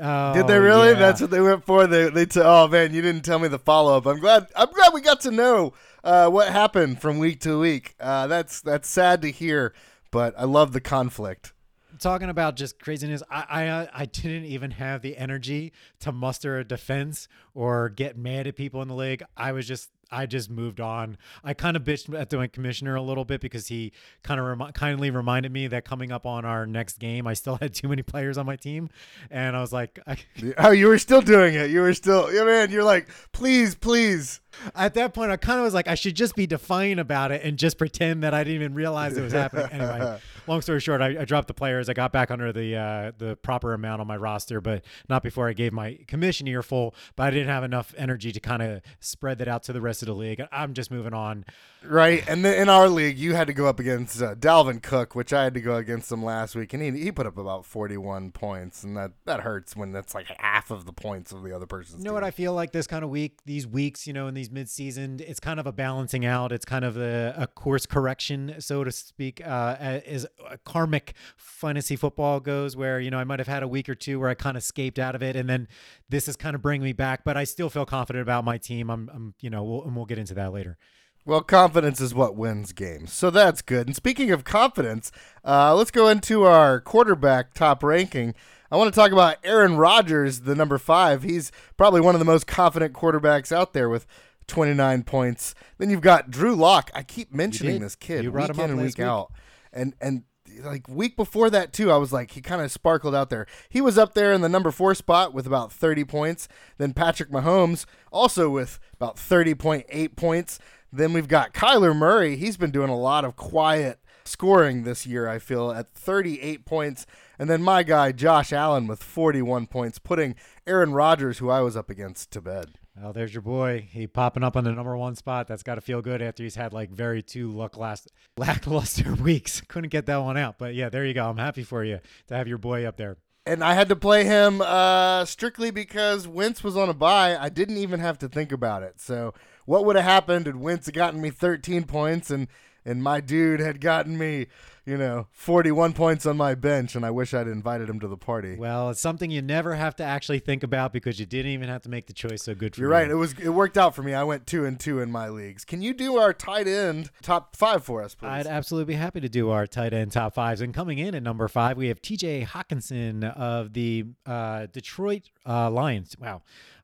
oh, 0.00 0.34
Did 0.34 0.46
they 0.46 0.58
really? 0.58 0.88
yeah. 0.90 0.94
That's 0.98 1.20
what 1.20 1.30
they 1.30 1.40
went 1.40 1.64
for. 1.64 1.86
They 1.86 2.08
they 2.10 2.26
t- 2.26 2.40
oh 2.42 2.68
man, 2.68 2.92
you 2.94 3.02
didn't 3.02 3.22
tell 3.24 3.38
me 3.38 3.48
the 3.48 3.58
follow 3.58 3.96
up. 3.96 4.06
I'm 4.06 4.20
glad. 4.20 4.46
I'm 4.56 4.70
glad 4.72 4.92
we 4.92 5.00
got 5.00 5.20
to 5.22 5.30
know 5.30 5.72
uh, 6.04 6.28
what 6.28 6.48
happened 6.48 7.00
from 7.00 7.18
week 7.18 7.40
to 7.40 7.58
week. 7.58 7.94
Uh, 8.00 8.26
that's 8.26 8.60
that's 8.60 8.88
sad 8.88 9.22
to 9.22 9.30
hear, 9.30 9.74
but 10.10 10.34
I 10.38 10.44
love 10.44 10.72
the 10.72 10.80
conflict. 10.80 11.52
talking 11.98 12.28
about 12.30 12.56
just 12.56 12.78
craziness. 12.80 13.22
I 13.30 13.44
I, 13.48 13.66
uh, 13.68 13.86
I 13.94 14.04
didn't 14.06 14.44
even 14.46 14.72
have 14.72 15.02
the 15.02 15.16
energy 15.16 15.72
to 16.00 16.10
muster 16.12 16.58
a 16.58 16.64
defense 16.64 17.28
or 17.54 17.88
get 17.88 18.16
mad 18.16 18.46
at 18.46 18.56
people 18.56 18.82
in 18.82 18.88
the 18.88 18.94
league. 18.94 19.22
I 19.36 19.52
was 19.52 19.66
just 19.68 19.90
I 20.12 20.26
just 20.26 20.50
moved 20.50 20.80
on. 20.80 21.16
I 21.42 21.54
kind 21.54 21.76
of 21.76 21.84
bitched 21.84 22.14
at 22.18 22.30
the 22.30 22.46
commissioner 22.48 22.94
a 22.94 23.02
little 23.02 23.24
bit 23.24 23.40
because 23.40 23.66
he 23.68 23.92
kind 24.22 24.38
of 24.38 24.46
remi- 24.46 24.72
kindly 24.72 25.10
reminded 25.10 25.50
me 25.52 25.66
that 25.68 25.84
coming 25.84 26.12
up 26.12 26.26
on 26.26 26.44
our 26.44 26.66
next 26.66 26.98
game, 26.98 27.26
I 27.26 27.34
still 27.34 27.56
had 27.60 27.74
too 27.74 27.88
many 27.88 28.02
players 28.02 28.38
on 28.38 28.46
my 28.46 28.56
team, 28.56 28.90
and 29.30 29.56
I 29.56 29.60
was 29.60 29.72
like, 29.72 29.98
I, 30.06 30.16
Oh, 30.58 30.70
you 30.70 30.86
were 30.88 30.98
still 30.98 31.22
doing 31.22 31.54
it. 31.54 31.70
You 31.70 31.80
were 31.80 31.94
still, 31.94 32.32
yeah, 32.32 32.44
man. 32.44 32.70
You're 32.70 32.84
like, 32.84 33.08
please, 33.32 33.74
please. 33.74 34.40
at 34.74 34.94
that 34.94 35.14
point, 35.14 35.30
I 35.30 35.36
kind 35.38 35.58
of 35.58 35.64
was 35.64 35.72
like, 35.74 35.88
I 35.88 35.94
should 35.94 36.14
just 36.14 36.36
be 36.36 36.46
defiant 36.46 37.00
about 37.00 37.32
it 37.32 37.42
and 37.42 37.58
just 37.58 37.78
pretend 37.78 38.22
that 38.22 38.34
I 38.34 38.44
didn't 38.44 38.56
even 38.60 38.74
realize 38.74 39.16
it 39.16 39.22
was 39.22 39.32
happening. 39.32 39.66
Anyway, 39.72 40.18
long 40.46 40.62
story 40.62 40.80
short, 40.80 41.00
I, 41.00 41.20
I 41.20 41.24
dropped 41.24 41.48
the 41.48 41.54
players. 41.54 41.88
I 41.88 41.92
got 41.92 42.12
back 42.12 42.30
under 42.30 42.52
the 42.52 42.76
uh, 42.76 43.12
the 43.16 43.36
proper 43.36 43.74
amount 43.74 44.00
on 44.00 44.06
my 44.06 44.16
roster, 44.16 44.60
but 44.60 44.84
not 45.08 45.22
before 45.22 45.48
I 45.48 45.52
gave 45.52 45.72
my 45.72 45.98
commission 46.06 46.46
earful. 46.48 46.94
But 47.16 47.24
I 47.24 47.30
didn't 47.30 47.48
have 47.48 47.64
enough 47.64 47.94
energy 47.96 48.32
to 48.32 48.40
kind 48.40 48.62
of 48.62 48.82
spread 49.00 49.38
that 49.38 49.48
out 49.48 49.62
to 49.64 49.72
the 49.72 49.80
rest 49.80 50.02
of 50.02 50.06
the 50.06 50.14
league. 50.14 50.42
I'm 50.50 50.74
just 50.74 50.90
moving 50.90 51.14
on. 51.14 51.44
Right, 51.84 52.22
and 52.28 52.44
then 52.44 52.60
in 52.60 52.68
our 52.68 52.88
league, 52.88 53.18
you 53.18 53.34
had 53.34 53.48
to 53.48 53.52
go 53.52 53.66
up 53.66 53.80
against 53.80 54.22
uh, 54.22 54.36
Dalvin 54.36 54.80
Cook, 54.80 55.16
which 55.16 55.32
I 55.32 55.42
had 55.42 55.54
to 55.54 55.60
go 55.60 55.74
against 55.76 56.12
him 56.12 56.24
last 56.24 56.54
week, 56.54 56.72
and 56.74 56.80
he, 56.80 57.04
he 57.04 57.10
put 57.10 57.26
up 57.26 57.36
about 57.36 57.66
forty 57.66 57.96
one 57.96 58.30
points, 58.30 58.84
and 58.84 58.96
that 58.96 59.12
that 59.24 59.40
hurts 59.40 59.74
when 59.74 59.90
that's 59.90 60.14
like 60.14 60.26
half 60.38 60.70
of 60.70 60.86
the 60.86 60.92
points 60.92 61.32
of 61.32 61.42
the 61.42 61.54
other 61.54 61.66
person's. 61.66 61.98
You 61.98 62.04
know 62.04 62.14
what 62.14 62.22
I 62.22 62.30
feel 62.30 62.54
like 62.54 62.70
this 62.70 62.86
kind 62.86 63.02
of 63.02 63.10
week, 63.10 63.38
these 63.46 63.66
weeks, 63.66 64.06
you 64.06 64.12
know, 64.12 64.28
in 64.28 64.34
these 64.34 64.50
mid-season, 64.50 65.20
it's 65.26 65.40
kind 65.40 65.58
of 65.58 65.66
a 65.66 65.72
balancing 65.72 66.24
out. 66.24 66.52
It's 66.52 66.64
kind 66.64 66.84
of 66.84 66.96
a, 66.96 67.34
a 67.36 67.46
course 67.48 67.84
correction, 67.84 68.54
so 68.60 68.84
to 68.84 68.92
speak, 68.92 69.44
uh, 69.44 69.76
as 69.80 70.24
a 70.48 70.58
karmic 70.58 71.14
fantasy 71.36 71.96
football 71.96 72.40
goes, 72.40 72.76
where 72.76 73.00
you 73.00 73.10
know 73.10 73.18
I 73.18 73.24
might 73.24 73.38
have 73.38 73.48
had 73.48 73.62
a 73.62 73.68
week 73.68 73.88
or 73.88 73.94
two 73.94 74.20
where 74.20 74.28
I 74.28 74.34
kind 74.34 74.56
of 74.56 74.62
escaped 74.62 74.98
out 74.98 75.14
of 75.14 75.22
it, 75.22 75.36
and 75.36 75.48
then 75.48 75.68
this 76.08 76.28
is 76.28 76.36
kind 76.36 76.54
of 76.54 76.62
bringing 76.62 76.84
me 76.84 76.92
back. 76.92 77.24
But 77.24 77.36
I 77.36 77.44
still 77.44 77.70
feel 77.70 77.86
confident 77.86 78.22
about 78.22 78.44
my 78.44 78.58
team. 78.58 78.90
I'm, 78.90 79.10
I'm 79.12 79.34
you 79.40 79.50
know, 79.50 79.62
we'll, 79.62 79.84
and 79.84 79.96
we'll 79.96 80.06
get 80.06 80.18
into 80.18 80.34
that 80.34 80.52
later. 80.52 80.78
Well, 81.24 81.42
confidence 81.42 82.00
is 82.00 82.14
what 82.14 82.34
wins 82.34 82.72
games, 82.72 83.12
so 83.12 83.30
that's 83.30 83.62
good. 83.62 83.86
And 83.86 83.94
speaking 83.94 84.32
of 84.32 84.42
confidence, 84.42 85.12
uh, 85.44 85.74
let's 85.74 85.92
go 85.92 86.08
into 86.08 86.42
our 86.42 86.80
quarterback 86.80 87.54
top 87.54 87.84
ranking. 87.84 88.34
I 88.72 88.76
want 88.76 88.92
to 88.92 88.98
talk 88.98 89.12
about 89.12 89.36
Aaron 89.44 89.76
Rodgers, 89.76 90.40
the 90.40 90.56
number 90.56 90.78
five. 90.78 91.22
He's 91.22 91.52
probably 91.76 92.00
one 92.00 92.14
of 92.14 92.18
the 92.18 92.24
most 92.24 92.46
confident 92.46 92.94
quarterbacks 92.94 93.52
out 93.52 93.72
there 93.72 93.88
with 93.88 94.06
29 94.46 95.02
points. 95.04 95.54
Then 95.78 95.90
you've 95.90 96.00
got 96.00 96.30
Drew 96.30 96.56
Lock. 96.56 96.90
I 96.94 97.02
keep 97.02 97.32
mentioning 97.32 97.80
this 97.80 97.94
kid 97.94 98.24
week 98.24 98.32
brought 98.32 98.50
him 98.50 98.60
in 98.60 98.70
and 98.70 98.80
week 98.80 98.98
week. 98.98 99.06
out, 99.06 99.30
and 99.72 99.94
and 100.00 100.24
like 100.62 100.88
week 100.88 101.16
before 101.16 101.50
that 101.50 101.72
too. 101.72 101.90
I 101.90 101.96
was 101.96 102.12
like, 102.12 102.32
he 102.32 102.40
kind 102.40 102.62
of 102.62 102.70
sparkled 102.70 103.14
out 103.14 103.30
there. 103.30 103.46
He 103.68 103.80
was 103.80 103.98
up 103.98 104.14
there 104.14 104.32
in 104.32 104.40
the 104.40 104.48
number 104.48 104.70
four 104.70 104.94
spot 104.94 105.32
with 105.32 105.46
about 105.46 105.72
30 105.72 106.04
points. 106.04 106.48
Then 106.78 106.92
Patrick 106.92 107.30
Mahomes 107.30 107.86
also 108.10 108.50
with 108.50 108.78
about 108.94 109.16
30.8 109.16 110.16
points. 110.16 110.58
Then 110.92 111.12
we've 111.12 111.28
got 111.28 111.54
Kyler 111.54 111.96
Murray. 111.96 112.36
He's 112.36 112.56
been 112.56 112.70
doing 112.70 112.90
a 112.90 112.98
lot 112.98 113.24
of 113.24 113.36
quiet 113.36 113.98
scoring 114.24 114.84
this 114.84 115.06
year, 115.06 115.28
I 115.28 115.38
feel, 115.38 115.70
at 115.70 115.92
38 115.94 116.64
points. 116.64 117.06
And 117.38 117.48
then 117.48 117.62
my 117.62 117.82
guy, 117.82 118.12
Josh 118.12 118.52
Allen, 118.52 118.86
with 118.86 119.02
41 119.02 119.66
points, 119.66 119.98
putting 119.98 120.34
Aaron 120.66 120.92
Rodgers, 120.92 121.38
who 121.38 121.50
I 121.50 121.60
was 121.60 121.76
up 121.76 121.88
against, 121.88 122.30
to 122.32 122.40
bed. 122.40 122.72
Well, 123.00 123.12
there's 123.12 123.32
your 123.32 123.42
boy. 123.42 123.88
He 123.90 124.06
popping 124.06 124.42
up 124.42 124.56
on 124.56 124.64
the 124.64 124.72
number 124.72 124.96
one 124.96 125.16
spot. 125.16 125.48
That's 125.48 125.62
got 125.62 125.76
to 125.76 125.80
feel 125.80 126.02
good 126.02 126.20
after 126.20 126.42
he's 126.42 126.56
had 126.56 126.72
like 126.72 126.90
very 126.90 127.22
two 127.22 127.50
luck 127.50 127.76
last 127.76 128.10
lackluster 128.36 129.14
weeks. 129.22 129.62
Couldn't 129.62 129.90
get 129.90 130.06
that 130.06 130.18
one 130.18 130.36
out, 130.36 130.58
but 130.58 130.74
yeah, 130.74 130.88
there 130.88 131.06
you 131.06 131.14
go. 131.14 131.28
I'm 131.28 131.38
happy 131.38 131.62
for 131.62 131.84
you 131.84 132.00
to 132.28 132.36
have 132.36 132.48
your 132.48 132.58
boy 132.58 132.84
up 132.84 132.96
there. 132.96 133.16
And 133.44 133.64
I 133.64 133.74
had 133.74 133.88
to 133.88 133.96
play 133.96 134.24
him 134.24 134.60
uh, 134.60 135.24
strictly 135.24 135.72
because 135.72 136.28
Wentz 136.28 136.62
was 136.62 136.76
on 136.76 136.88
a 136.88 136.94
bye. 136.94 137.36
I 137.36 137.48
didn't 137.48 137.78
even 137.78 137.98
have 137.98 138.18
to 138.18 138.28
think 138.28 138.52
about 138.52 138.84
it. 138.84 139.00
So, 139.00 139.34
what 139.64 139.84
would 139.84 139.96
have 139.96 140.04
happened 140.04 140.46
had 140.46 140.56
Wentz 140.56 140.88
gotten 140.90 141.20
me 141.20 141.30
13 141.30 141.84
points 141.84 142.30
and 142.30 142.46
and 142.84 143.02
my 143.02 143.20
dude 143.20 143.60
had 143.60 143.80
gotten 143.80 144.18
me, 144.18 144.46
you 144.84 144.96
know, 144.96 145.28
41 145.32 145.92
points 145.92 146.26
on 146.26 146.36
my 146.36 146.54
bench, 146.54 146.96
and 146.96 147.06
I 147.06 147.10
wish 147.10 147.32
I'd 147.32 147.46
invited 147.46 147.88
him 147.88 148.00
to 148.00 148.08
the 148.08 148.16
party. 148.16 148.56
Well, 148.56 148.90
it's 148.90 149.00
something 149.00 149.30
you 149.30 149.40
never 149.42 149.74
have 149.74 149.94
to 149.96 150.04
actually 150.04 150.40
think 150.40 150.62
about 150.62 150.92
because 150.92 151.20
you 151.20 151.26
didn't 151.26 151.52
even 151.52 151.68
have 151.68 151.82
to 151.82 151.88
make 151.88 152.06
the 152.06 152.12
choice. 152.12 152.42
So 152.42 152.54
good 152.54 152.74
for 152.74 152.80
You're 152.80 152.90
you. 152.90 152.94
right. 152.94 153.10
It 153.10 153.14
was 153.14 153.34
it 153.34 153.50
worked 153.50 153.78
out 153.78 153.94
for 153.94 154.02
me. 154.02 154.14
I 154.14 154.24
went 154.24 154.46
two 154.46 154.64
and 154.64 154.78
two 154.78 155.00
in 155.00 155.12
my 155.12 155.28
leagues. 155.28 155.64
Can 155.64 155.82
you 155.82 155.94
do 155.94 156.16
our 156.16 156.32
tight 156.32 156.66
end 156.66 157.10
top 157.22 157.56
five 157.56 157.84
for 157.84 158.02
us, 158.02 158.14
please? 158.14 158.28
I'd 158.28 158.46
absolutely 158.46 158.94
be 158.94 158.98
happy 158.98 159.20
to 159.20 159.28
do 159.28 159.50
our 159.50 159.66
tight 159.66 159.92
end 159.92 160.12
top 160.12 160.34
fives. 160.34 160.60
And 160.60 160.74
coming 160.74 160.98
in 160.98 161.14
at 161.14 161.22
number 161.22 161.46
five, 161.48 161.76
we 161.76 161.88
have 161.88 162.02
TJ 162.02 162.46
Hockenson 162.46 163.24
of 163.36 163.72
the 163.74 164.06
uh, 164.26 164.66
Detroit 164.72 165.30
uh, 165.46 165.70
Lions. 165.70 166.16
Wow. 166.18 166.42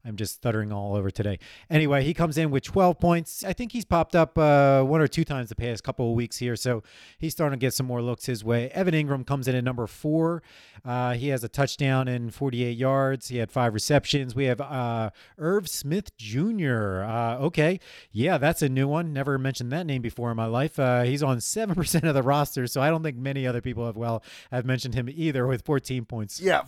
I'm 0.08 0.16
just 0.16 0.34
stuttering 0.34 0.72
all 0.72 0.96
over 0.96 1.10
today. 1.10 1.38
Anyway, 1.70 2.02
he 2.02 2.14
comes 2.14 2.38
in 2.38 2.50
with 2.50 2.62
12 2.64 2.98
points. 2.98 3.44
I 3.44 3.52
think 3.52 3.72
he's 3.72 3.84
popped 3.84 4.16
up 4.16 4.38
uh, 4.38 4.82
one 4.82 5.00
or 5.00 5.06
two 5.06 5.24
times 5.24 5.50
the 5.50 5.54
past 5.54 5.84
couple 5.84 6.08
of 6.10 6.16
weeks 6.16 6.38
here, 6.38 6.56
so 6.56 6.82
he's 7.18 7.32
starting 7.32 7.58
to 7.58 7.60
get 7.60 7.74
some 7.74 7.86
more 7.86 8.00
looks 8.00 8.26
his 8.26 8.42
way. 8.42 8.70
Evan 8.70 8.94
Engram 8.94 9.26
comes 9.26 9.46
in 9.46 9.54
at 9.54 9.62
number 9.62 9.86
four. 9.86 10.42
Uh, 10.84 11.12
he 11.12 11.28
has 11.28 11.44
a 11.44 11.48
touchdown 11.48 12.08
and 12.08 12.34
48 12.34 12.76
yards. 12.76 13.28
He 13.28 13.36
had 13.36 13.52
five 13.52 13.74
receptions. 13.74 14.34
We 14.34 14.46
have 14.46 14.60
uh, 14.60 15.10
Irv 15.36 15.68
Smith 15.68 16.16
Jr. 16.16 17.02
Uh, 17.02 17.36
okay, 17.40 17.78
yeah, 18.10 18.38
that's 18.38 18.62
a 18.62 18.68
new 18.68 18.88
one. 18.88 19.12
Never 19.12 19.38
mentioned 19.38 19.70
that 19.72 19.84
name 19.86 20.00
before 20.02 20.30
in 20.30 20.36
my 20.36 20.46
life. 20.46 20.78
Uh, 20.78 21.02
he's 21.02 21.22
on 21.22 21.40
seven 21.40 21.74
percent 21.76 22.04
of 22.04 22.14
the 22.14 22.22
roster, 22.22 22.66
so 22.66 22.80
I 22.80 22.88
don't 22.88 23.02
think 23.02 23.16
many 23.16 23.46
other 23.46 23.60
people 23.60 23.84
have 23.86 23.96
well 23.96 24.22
have 24.50 24.64
mentioned 24.64 24.94
him 24.94 25.08
either 25.10 25.46
with 25.46 25.64
14 25.66 26.06
points. 26.06 26.40
yeah, 26.40 26.62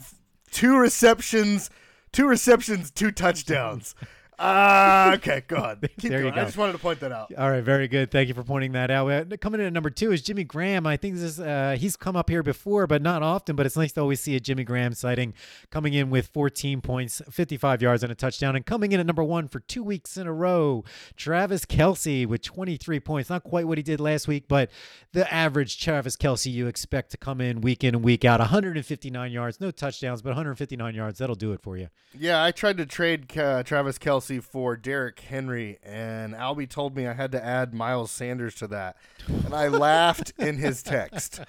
two 0.50 0.76
receptions, 0.76 1.70
two 2.12 2.26
receptions, 2.26 2.90
two 2.90 3.10
touchdowns. 3.10 3.94
Uh, 4.40 5.12
okay, 5.16 5.42
go 5.46 5.56
on. 5.56 5.80
Keep 5.98 6.10
There 6.10 6.24
you 6.24 6.30
going. 6.30 6.38
I 6.38 6.44
just 6.44 6.56
wanted 6.56 6.72
to 6.72 6.78
point 6.78 6.98
that 7.00 7.12
out. 7.12 7.30
All 7.36 7.50
right, 7.50 7.62
very 7.62 7.88
good. 7.88 8.10
Thank 8.10 8.28
you 8.28 8.34
for 8.34 8.42
pointing 8.42 8.72
that 8.72 8.90
out. 8.90 9.38
Coming 9.40 9.60
in 9.60 9.66
at 9.66 9.72
number 9.74 9.90
two 9.90 10.12
is 10.12 10.22
Jimmy 10.22 10.44
Graham. 10.44 10.86
I 10.86 10.96
think 10.96 11.16
this 11.16 11.24
is, 11.24 11.40
uh, 11.40 11.76
he's 11.78 11.94
come 11.94 12.16
up 12.16 12.30
here 12.30 12.42
before, 12.42 12.86
but 12.86 13.02
not 13.02 13.22
often. 13.22 13.54
But 13.54 13.66
it's 13.66 13.76
nice 13.76 13.92
to 13.92 14.00
always 14.00 14.20
see 14.20 14.36
a 14.36 14.40
Jimmy 14.40 14.64
Graham 14.64 14.94
sighting 14.94 15.34
coming 15.70 15.92
in 15.92 16.08
with 16.08 16.28
14 16.28 16.80
points, 16.80 17.20
55 17.30 17.82
yards, 17.82 18.02
and 18.02 18.10
a 18.10 18.14
touchdown. 18.14 18.56
And 18.56 18.64
coming 18.64 18.92
in 18.92 19.00
at 19.00 19.04
number 19.04 19.22
one 19.22 19.46
for 19.46 19.60
two 19.60 19.82
weeks 19.82 20.16
in 20.16 20.26
a 20.26 20.32
row, 20.32 20.84
Travis 21.16 21.66
Kelce 21.66 22.26
with 22.26 22.40
23 22.40 22.98
points. 23.00 23.28
Not 23.28 23.44
quite 23.44 23.66
what 23.66 23.76
he 23.76 23.82
did 23.82 24.00
last 24.00 24.26
week, 24.26 24.48
but 24.48 24.70
the 25.12 25.30
average 25.32 25.78
Travis 25.78 26.16
Kelce 26.16 26.50
you 26.50 26.66
expect 26.66 27.10
to 27.10 27.18
come 27.18 27.42
in 27.42 27.60
week 27.60 27.84
in 27.84 27.94
and 27.94 28.02
week 28.02 28.24
out. 28.24 28.40
159 28.40 29.32
yards, 29.32 29.60
no 29.60 29.70
touchdowns, 29.70 30.22
but 30.22 30.30
159 30.30 30.94
yards. 30.94 31.18
That'll 31.18 31.34
do 31.34 31.52
it 31.52 31.60
for 31.60 31.76
you. 31.76 31.88
Yeah, 32.18 32.42
I 32.42 32.52
tried 32.52 32.78
to 32.78 32.86
trade 32.86 33.36
uh, 33.36 33.62
Travis 33.62 33.98
Kelce 33.98 34.29
for 34.38 34.76
Derrick 34.76 35.18
Henry, 35.18 35.78
and 35.82 36.34
Albie 36.34 36.70
told 36.70 36.94
me 36.94 37.08
I 37.08 37.14
had 37.14 37.32
to 37.32 37.44
add 37.44 37.74
Miles 37.74 38.12
Sanders 38.12 38.54
to 38.56 38.68
that, 38.68 38.96
and 39.26 39.52
I 39.52 39.66
laughed 39.66 40.32
in 40.38 40.56
his 40.58 40.84
text. 40.84 41.40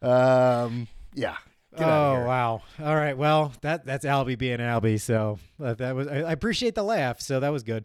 Um, 0.00 0.86
yeah. 1.14 1.36
Oh 1.76 2.24
wow! 2.24 2.62
All 2.80 2.96
right, 2.96 3.16
well 3.16 3.52
that 3.62 3.84
that's 3.84 4.04
Albie 4.04 4.38
being 4.38 4.58
Albie, 4.58 5.00
so 5.00 5.38
uh, 5.62 5.74
that 5.74 5.94
was 5.94 6.06
I, 6.08 6.20
I 6.20 6.32
appreciate 6.32 6.74
the 6.74 6.82
laugh, 6.82 7.20
so 7.20 7.40
that 7.40 7.50
was 7.50 7.62
good. 7.62 7.84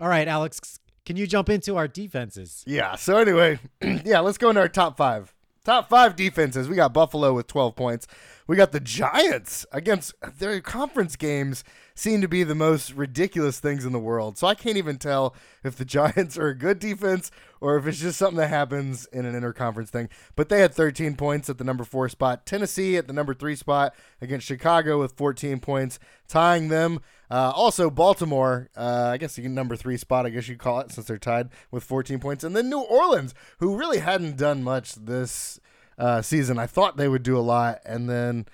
All 0.00 0.08
right, 0.08 0.26
Alex, 0.26 0.78
can 1.06 1.16
you 1.16 1.26
jump 1.26 1.48
into 1.48 1.76
our 1.76 1.86
defenses? 1.86 2.64
Yeah. 2.66 2.96
So 2.96 3.16
anyway, 3.16 3.58
yeah, 4.04 4.20
let's 4.20 4.38
go 4.38 4.48
into 4.48 4.60
our 4.60 4.68
top 4.68 4.96
five. 4.96 5.34
Top 5.64 5.88
five 5.88 6.16
defenses. 6.16 6.68
We 6.68 6.76
got 6.76 6.92
Buffalo 6.92 7.32
with 7.32 7.46
12 7.46 7.74
points. 7.74 8.06
We 8.46 8.56
got 8.56 8.72
the 8.72 8.80
Giants 8.80 9.64
against 9.72 10.12
their 10.38 10.60
conference 10.60 11.16
games 11.16 11.64
seem 11.94 12.20
to 12.20 12.28
be 12.28 12.44
the 12.44 12.54
most 12.54 12.92
ridiculous 12.92 13.58
things 13.58 13.86
in 13.86 13.92
the 13.92 13.98
world. 13.98 14.36
So 14.36 14.46
I 14.46 14.54
can't 14.54 14.76
even 14.76 14.98
tell 14.98 15.34
if 15.62 15.76
the 15.76 15.84
Giants 15.86 16.36
are 16.36 16.48
a 16.48 16.54
good 16.54 16.78
defense 16.78 17.30
or 17.62 17.78
if 17.78 17.86
it's 17.86 18.00
just 18.00 18.18
something 18.18 18.36
that 18.36 18.48
happens 18.48 19.06
in 19.06 19.24
an 19.24 19.34
interconference 19.34 19.88
thing. 19.88 20.10
But 20.36 20.50
they 20.50 20.60
had 20.60 20.74
13 20.74 21.16
points 21.16 21.48
at 21.48 21.56
the 21.56 21.64
number 21.64 21.84
four 21.84 22.08
spot. 22.10 22.44
Tennessee 22.44 22.98
at 22.98 23.06
the 23.06 23.14
number 23.14 23.32
three 23.32 23.56
spot 23.56 23.94
against 24.20 24.46
Chicago 24.46 25.00
with 25.00 25.12
14 25.12 25.60
points, 25.60 25.98
tying 26.28 26.68
them. 26.68 27.00
Uh, 27.30 27.50
also, 27.54 27.88
Baltimore, 27.88 28.68
uh, 28.76 29.08
I 29.12 29.16
guess 29.16 29.36
the 29.36 29.48
number 29.48 29.74
three 29.74 29.96
spot, 29.96 30.26
I 30.26 30.28
guess 30.28 30.48
you 30.48 30.56
call 30.56 30.80
it, 30.80 30.92
since 30.92 31.06
they're 31.06 31.16
tied 31.16 31.48
with 31.70 31.82
14 31.82 32.18
points. 32.18 32.44
And 32.44 32.54
then 32.54 32.68
New 32.68 32.80
Orleans, 32.80 33.34
who 33.58 33.76
really 33.76 34.00
hadn't 34.00 34.36
done 34.36 34.62
much 34.62 34.94
this 34.94 35.58
uh, 35.98 36.22
season. 36.22 36.58
I 36.58 36.66
thought 36.66 36.96
they 36.96 37.08
would 37.08 37.22
do 37.22 37.36
a 37.36 37.40
lot. 37.40 37.80
And 37.84 38.08
then 38.08 38.46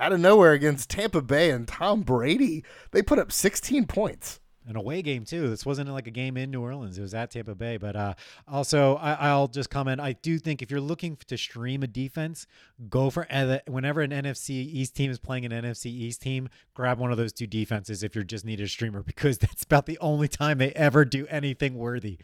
out 0.00 0.12
of 0.12 0.20
nowhere 0.20 0.52
against 0.52 0.90
Tampa 0.90 1.22
Bay 1.22 1.50
and 1.50 1.66
Tom 1.66 2.02
Brady, 2.02 2.64
they 2.92 3.02
put 3.02 3.18
up 3.18 3.32
16 3.32 3.86
points. 3.86 4.40
an 4.66 4.76
away 4.76 5.00
game 5.02 5.24
too. 5.24 5.48
This 5.48 5.64
wasn't 5.66 5.88
like 5.88 6.06
a 6.06 6.12
game 6.12 6.36
in 6.36 6.50
New 6.50 6.60
Orleans; 6.60 6.98
it 6.98 7.00
was 7.00 7.14
at 7.14 7.30
Tampa 7.30 7.54
Bay. 7.54 7.78
But 7.78 7.96
uh, 7.96 8.14
also, 8.46 8.96
I, 8.96 9.34
will 9.34 9.48
just 9.48 9.70
comment. 9.70 10.00
I 10.00 10.12
do 10.12 10.38
think 10.38 10.60
if 10.60 10.70
you're 10.70 10.80
looking 10.80 11.16
to 11.26 11.36
stream 11.38 11.82
a 11.82 11.86
defense, 11.86 12.46
go 12.88 13.08
for 13.10 13.26
whenever 13.66 14.02
an 14.02 14.10
NFC 14.10 14.50
East 14.50 14.94
team 14.94 15.10
is 15.10 15.18
playing 15.18 15.46
an 15.46 15.52
NFC 15.52 15.86
East 15.86 16.20
team, 16.20 16.48
grab 16.74 16.98
one 16.98 17.10
of 17.10 17.16
those 17.16 17.32
two 17.32 17.46
defenses 17.46 18.02
if 18.02 18.14
you're 18.14 18.24
just 18.24 18.44
needed 18.44 18.66
a 18.66 18.68
streamer 18.68 19.02
because 19.06 19.38
that's 19.38 19.64
about 19.64 19.86
the 19.86 19.98
only 20.00 20.28
time 20.28 20.58
they 20.58 20.72
ever 20.72 21.04
do 21.04 21.26
anything 21.28 21.74
worthy. 21.74 22.18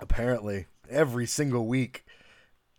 Apparently, 0.00 0.66
every 0.90 1.26
single 1.26 1.66
week. 1.66 2.04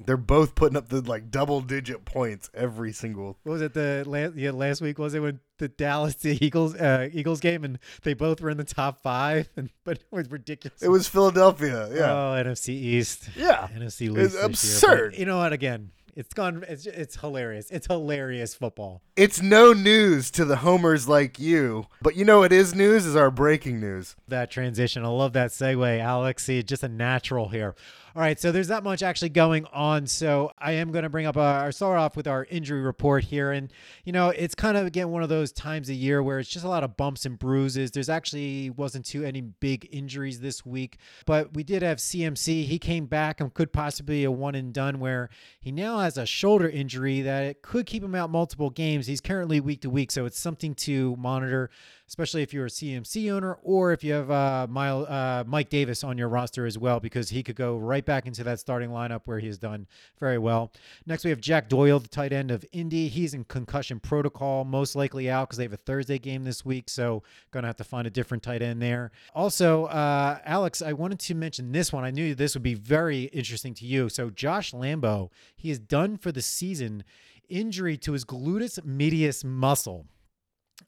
They're 0.05 0.17
both 0.17 0.55
putting 0.55 0.77
up 0.77 0.89
the 0.89 1.01
like 1.01 1.29
double 1.29 1.61
digit 1.61 2.05
points 2.05 2.49
every 2.53 2.93
single. 2.93 3.37
What 3.43 3.53
was 3.53 3.61
it 3.61 3.73
the 3.73 4.03
last 4.07 4.35
yeah 4.35 4.51
last 4.51 4.81
week? 4.81 4.97
Was 4.97 5.13
it 5.13 5.19
when 5.19 5.39
the 5.57 5.67
Dallas 5.67 6.15
the 6.15 6.37
Eagles 6.45 6.75
uh, 6.75 7.09
Eagles 7.11 7.39
game 7.39 7.63
and 7.63 7.79
they 8.03 8.13
both 8.13 8.41
were 8.41 8.49
in 8.49 8.57
the 8.57 8.63
top 8.63 9.01
five 9.01 9.49
and 9.57 9.69
but 9.83 9.97
it 9.97 10.05
was 10.11 10.29
ridiculous. 10.31 10.81
It 10.81 10.89
was 10.89 11.07
Philadelphia. 11.07 11.89
Yeah. 11.93 12.11
Oh, 12.11 12.43
NFC 12.43 12.69
East. 12.69 13.29
Yeah. 13.35 13.67
NFC 13.75 14.09
East. 14.09 14.17
It's 14.17 14.35
absurd. 14.35 15.11
But 15.11 15.19
you 15.19 15.25
know 15.25 15.37
what? 15.37 15.53
Again, 15.53 15.91
it's 16.15 16.33
gone. 16.33 16.65
It's 16.67 16.85
it's 16.85 17.15
hilarious. 17.17 17.69
It's 17.71 17.87
hilarious 17.87 18.53
football. 18.53 19.01
It's 19.15 19.41
no 19.41 19.73
news 19.73 20.31
to 20.31 20.43
the 20.43 20.57
homers 20.57 21.07
like 21.07 21.39
you, 21.39 21.85
but 22.01 22.15
you 22.15 22.25
know 22.25 22.43
it 22.43 22.51
is 22.51 22.75
news. 22.75 23.05
Is 23.05 23.15
our 23.15 23.31
breaking 23.31 23.79
news. 23.79 24.15
That 24.27 24.51
transition. 24.51 25.05
I 25.05 25.07
love 25.07 25.33
that 25.33 25.51
segue, 25.51 25.99
Alex. 25.99 26.43
See, 26.43 26.61
just 26.61 26.83
a 26.83 26.89
natural 26.89 27.47
here. 27.49 27.73
All 28.15 28.23
right, 28.23 28.39
so 28.39 28.51
there's 28.51 28.69
that 28.69 28.83
much 28.83 29.03
actually 29.03 29.29
going 29.29 29.65
on. 29.71 30.07
So 30.07 30.51
I 30.57 30.71
am 30.73 30.91
going 30.91 31.03
to 31.03 31.09
bring 31.09 31.27
up 31.27 31.37
our 31.37 31.71
start 31.71 31.99
off 31.99 32.17
with 32.17 32.27
our 32.27 32.45
injury 32.45 32.81
report 32.81 33.23
here, 33.23 33.51
and 33.51 33.71
you 34.03 34.11
know 34.11 34.29
it's 34.29 34.55
kind 34.55 34.77
of 34.77 34.87
again 34.87 35.09
one 35.11 35.21
of 35.21 35.29
those 35.29 35.51
times 35.51 35.89
a 35.89 35.93
year 35.93 36.23
where 36.23 36.39
it's 36.39 36.49
just 36.49 36.65
a 36.65 36.69
lot 36.69 36.83
of 36.83 36.97
bumps 36.97 37.25
and 37.27 37.37
bruises. 37.37 37.91
There's 37.91 38.09
actually 38.09 38.71
wasn't 38.71 39.05
too 39.05 39.23
any 39.23 39.41
big 39.41 39.87
injuries 39.91 40.39
this 40.39 40.65
week, 40.65 40.97
but 41.27 41.53
we 41.53 41.63
did 41.63 41.83
have 41.83 41.99
CMC. 41.99 42.65
He 42.65 42.79
came 42.79 43.05
back 43.05 43.39
and 43.39 43.53
could 43.53 43.71
possibly 43.71 44.23
a 44.23 44.31
one 44.31 44.55
and 44.55 44.73
done 44.73 44.99
where 44.99 45.29
he 45.59 45.71
now 45.71 45.99
has 45.99 46.17
a 46.17 46.25
shoulder 46.25 46.67
injury 46.67 47.21
that 47.21 47.43
it 47.43 47.61
could 47.61 47.85
keep 47.85 48.03
him 48.03 48.15
out 48.15 48.31
multiple 48.31 48.71
games. 48.71 49.05
He's 49.05 49.21
currently 49.21 49.59
week 49.59 49.81
to 49.81 49.89
week, 49.89 50.11
so 50.11 50.25
it's 50.25 50.39
something 50.39 50.73
to 50.75 51.15
monitor 51.17 51.69
especially 52.09 52.41
if 52.41 52.55
you're 52.55 52.65
a 52.65 52.69
CMC 52.69 53.31
owner 53.31 53.59
or 53.61 53.93
if 53.93 54.03
you 54.03 54.13
have 54.13 54.31
uh, 54.31 54.65
Mile, 54.67 55.05
uh, 55.07 55.43
Mike 55.45 55.69
Davis 55.69 56.03
on 56.03 56.17
your 56.17 56.27
roster 56.27 56.65
as 56.65 56.75
well, 56.75 56.99
because 56.99 57.29
he 57.29 57.43
could 57.43 57.55
go 57.55 57.77
right 57.77 58.03
back 58.03 58.25
into 58.25 58.43
that 58.43 58.59
starting 58.59 58.89
lineup 58.89 59.21
where 59.25 59.37
he 59.37 59.45
has 59.45 59.59
done 59.59 59.85
very 60.19 60.39
well. 60.39 60.71
Next, 61.05 61.23
we 61.23 61.29
have 61.29 61.39
Jack 61.39 61.69
Doyle, 61.69 61.99
the 61.99 62.07
tight 62.07 62.33
end 62.33 62.49
of 62.49 62.65
Indy. 62.71 63.09
He's 63.09 63.35
in 63.35 63.43
concussion 63.43 63.99
protocol, 63.99 64.65
most 64.65 64.95
likely 64.95 65.29
out 65.29 65.49
because 65.49 65.57
they 65.57 65.63
have 65.63 65.73
a 65.73 65.77
Thursday 65.77 66.17
game 66.17 66.43
this 66.43 66.65
week, 66.65 66.89
so 66.89 67.21
going 67.51 67.61
to 67.61 67.67
have 67.67 67.77
to 67.77 67.83
find 67.83 68.07
a 68.07 68.09
different 68.09 68.41
tight 68.41 68.63
end 68.63 68.81
there. 68.81 69.11
Also, 69.35 69.85
uh, 69.85 70.39
Alex, 70.45 70.81
I 70.81 70.93
wanted 70.93 71.19
to 71.19 71.35
mention 71.35 71.71
this 71.71 71.93
one. 71.93 72.03
I 72.03 72.09
knew 72.09 72.33
this 72.33 72.55
would 72.55 72.63
be 72.63 72.73
very 72.73 73.25
interesting 73.25 73.75
to 73.75 73.85
you. 73.85 74.09
So, 74.09 74.31
Josh 74.31 74.71
Lambo, 74.71 75.29
he 75.55 75.69
is 75.69 75.77
done 75.77 76.17
for 76.17 76.31
the 76.31 76.41
season. 76.41 77.03
Injury 77.49 77.97
to 77.97 78.13
his 78.13 78.25
gluteus 78.25 78.83
medius 78.83 79.43
muscle. 79.43 80.07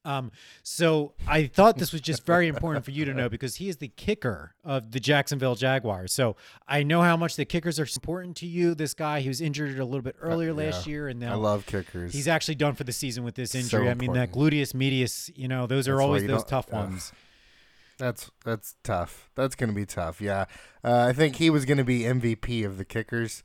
Um, 0.03 0.31
so 0.63 1.13
I 1.27 1.47
thought 1.47 1.77
this 1.77 1.91
was 1.91 2.01
just 2.01 2.25
very 2.25 2.47
important 2.47 2.85
for 2.85 2.91
you 2.91 3.05
to 3.05 3.13
know 3.13 3.29
because 3.29 3.55
he 3.55 3.69
is 3.69 3.77
the 3.77 3.89
kicker 3.89 4.55
of 4.63 4.91
the 4.91 4.99
Jacksonville 4.99 5.55
Jaguars. 5.55 6.13
So 6.13 6.35
I 6.67 6.83
know 6.83 7.01
how 7.01 7.15
much 7.17 7.35
the 7.35 7.45
kickers 7.45 7.79
are 7.79 7.83
important 7.83 8.35
to 8.37 8.47
you. 8.47 8.73
This 8.73 8.93
guy, 8.93 9.21
he 9.21 9.27
was 9.27 9.41
injured 9.41 9.77
a 9.79 9.85
little 9.85 10.01
bit 10.01 10.15
uh, 10.21 10.27
earlier 10.27 10.51
uh, 10.51 10.55
yeah. 10.55 10.65
last 10.65 10.87
year, 10.87 11.07
and 11.07 11.19
now 11.19 11.33
I 11.33 11.35
love 11.35 11.65
kickers. 11.65 12.13
He's 12.13 12.27
actually 12.27 12.55
done 12.55 12.75
for 12.75 12.83
the 12.83 12.91
season 12.91 13.23
with 13.23 13.35
this 13.35 13.53
injury. 13.53 13.85
So 13.85 13.91
I 13.91 13.93
mean, 13.93 14.13
that 14.13 14.31
gluteus 14.31 14.73
medius, 14.73 15.29
you 15.35 15.47
know, 15.47 15.67
those 15.67 15.87
are 15.87 15.93
that's 15.93 16.03
always 16.03 16.27
those 16.27 16.43
tough 16.43 16.67
uh, 16.73 16.77
ones. 16.77 17.11
That's 17.97 18.31
that's 18.43 18.75
tough. 18.83 19.29
That's 19.35 19.55
going 19.55 19.69
to 19.69 19.75
be 19.75 19.85
tough. 19.85 20.21
Yeah, 20.21 20.45
uh, 20.83 21.05
I 21.09 21.13
think 21.13 21.35
he 21.35 21.49
was 21.49 21.65
going 21.65 21.77
to 21.77 21.83
be 21.83 22.01
MVP 22.01 22.65
of 22.65 22.77
the 22.77 22.85
kickers 22.85 23.43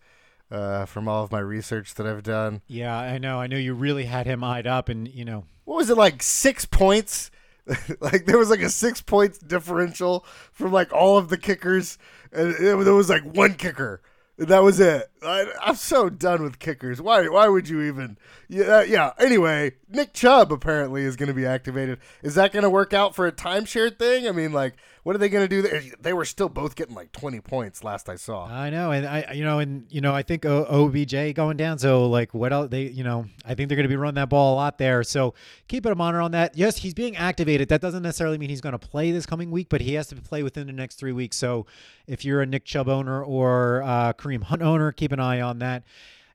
uh, 0.51 0.87
from 0.87 1.09
all 1.09 1.25
of 1.25 1.33
my 1.33 1.41
research 1.41 1.95
that 1.95 2.07
I've 2.07 2.23
done. 2.23 2.63
Yeah, 2.67 2.97
I 2.97 3.19
know. 3.19 3.41
I 3.41 3.47
know 3.47 3.57
you 3.57 3.75
really 3.75 4.05
had 4.05 4.27
him 4.27 4.45
eyed 4.45 4.67
up, 4.67 4.89
and 4.89 5.09
you 5.09 5.25
know 5.25 5.45
what 5.65 5.77
was 5.77 5.91
it 5.91 5.97
like 5.97 6.23
six 6.23 6.65
points? 6.65 7.31
like 8.01 8.27
there 8.27 8.39
was 8.39 8.51
like 8.51 8.61
a 8.61 8.71
six 8.71 9.01
points 9.01 9.39
differential 9.39 10.25
from 10.53 10.73
like 10.73 10.93
all 10.93 11.19
of 11.19 11.29
the 11.29 11.39
kickers, 11.39 11.99
and 12.33 12.55
it, 12.55 12.61
there 12.61 12.95
was 12.95 13.09
like 13.09 13.25
one 13.25 13.55
kicker. 13.55 14.01
And 14.39 14.49
that 14.49 14.63
was 14.63 14.81
it. 14.81 15.11
I, 15.23 15.47
am 15.65 15.77
so 15.77 16.11
done 16.11 16.43
with 16.43 16.59
kickers. 16.59 17.01
Why? 17.01 17.27
Why 17.27 17.49
would 17.49 17.71
you 17.71 17.81
even? 17.83 18.19
Yeah, 18.49 18.83
yeah. 18.83 19.13
Anyway, 19.19 19.73
Nick 19.89 20.13
Chubb 20.13 20.53
apparently 20.53 21.05
is 21.05 21.17
going 21.17 21.29
to 21.29 21.35
be 21.35 21.47
activated. 21.47 22.01
Is 22.23 22.35
that 22.35 22.53
going 22.53 22.63
to 22.63 22.71
work 22.71 22.93
out 22.93 23.15
for 23.15 23.27
a 23.27 23.33
timeshare 23.33 23.97
thing? 23.99 24.29
I 24.29 24.33
mean, 24.33 24.53
like, 24.53 24.75
what 25.07 25.15
are 25.15 25.21
they 25.21 25.29
going 25.29 25.49
to 25.49 25.63
do? 25.63 25.93
They 26.01 26.13
were 26.13 26.25
still 26.25 26.49
both 26.49 26.75
getting 26.75 26.97
like 26.97 27.13
20 27.13 27.39
points 27.39 27.85
last 27.85 28.09
I 28.09 28.17
saw. 28.17 28.47
I 28.47 28.71
know, 28.71 28.91
and 28.91 29.07
I, 29.07 29.35
you 29.35 29.45
know, 29.45 29.61
and 29.61 29.87
you 29.89 30.01
know, 30.01 30.13
I 30.13 30.25
think 30.25 30.45
OBJ 30.45 31.33
going 31.33 31.57
down. 31.57 31.79
So 31.79 32.09
like, 32.09 32.35
what 32.35 32.53
else? 32.53 32.71
They, 32.71 32.89
you 32.89 33.05
know, 33.05 33.27
I 33.45 33.55
think 33.55 33.69
they're 33.69 33.77
going 33.77 33.85
to 33.85 33.89
be 33.89 33.95
running 33.95 34.17
that 34.17 34.29
ball 34.29 34.55
a 34.55 34.57
lot 34.57 34.79
there. 34.79 35.05
So 35.05 35.35
keep 35.69 35.87
it 35.87 35.93
a 35.93 35.95
monitor 35.95 36.21
on 36.21 36.33
that. 36.33 36.57
Yes, 36.57 36.79
he's 36.79 36.93
being 36.93 37.17
activated. 37.17 37.69
That 37.69 37.81
doesn't 37.81 38.03
necessarily 38.03 38.37
mean 38.37 38.51
he's 38.51 38.61
going 38.61 38.77
to 38.77 38.81
play 38.81 39.13
this 39.13 39.27
coming 39.27 39.53
week, 39.53 39.69
but 39.69 39.81
he 39.81 39.95
has 39.95 40.09
to 40.09 40.17
play 40.17 40.43
within 40.43 40.67
the 40.67 40.73
next 40.73 40.97
three 40.97 41.13
weeks. 41.13 41.37
So 41.37 41.67
if 42.09 42.25
you're 42.25 42.43
a 42.43 42.47
Nick 42.47 42.65
Chubb 42.65 42.89
owner 42.89 43.23
or 43.23 43.85
uh, 43.85 44.13
Kareem 44.13 44.43
Hunt 44.43 44.63
owner, 44.63 44.91
keep 44.91 45.13
an 45.13 45.21
eye 45.21 45.41
on 45.41 45.61
that. 45.61 45.85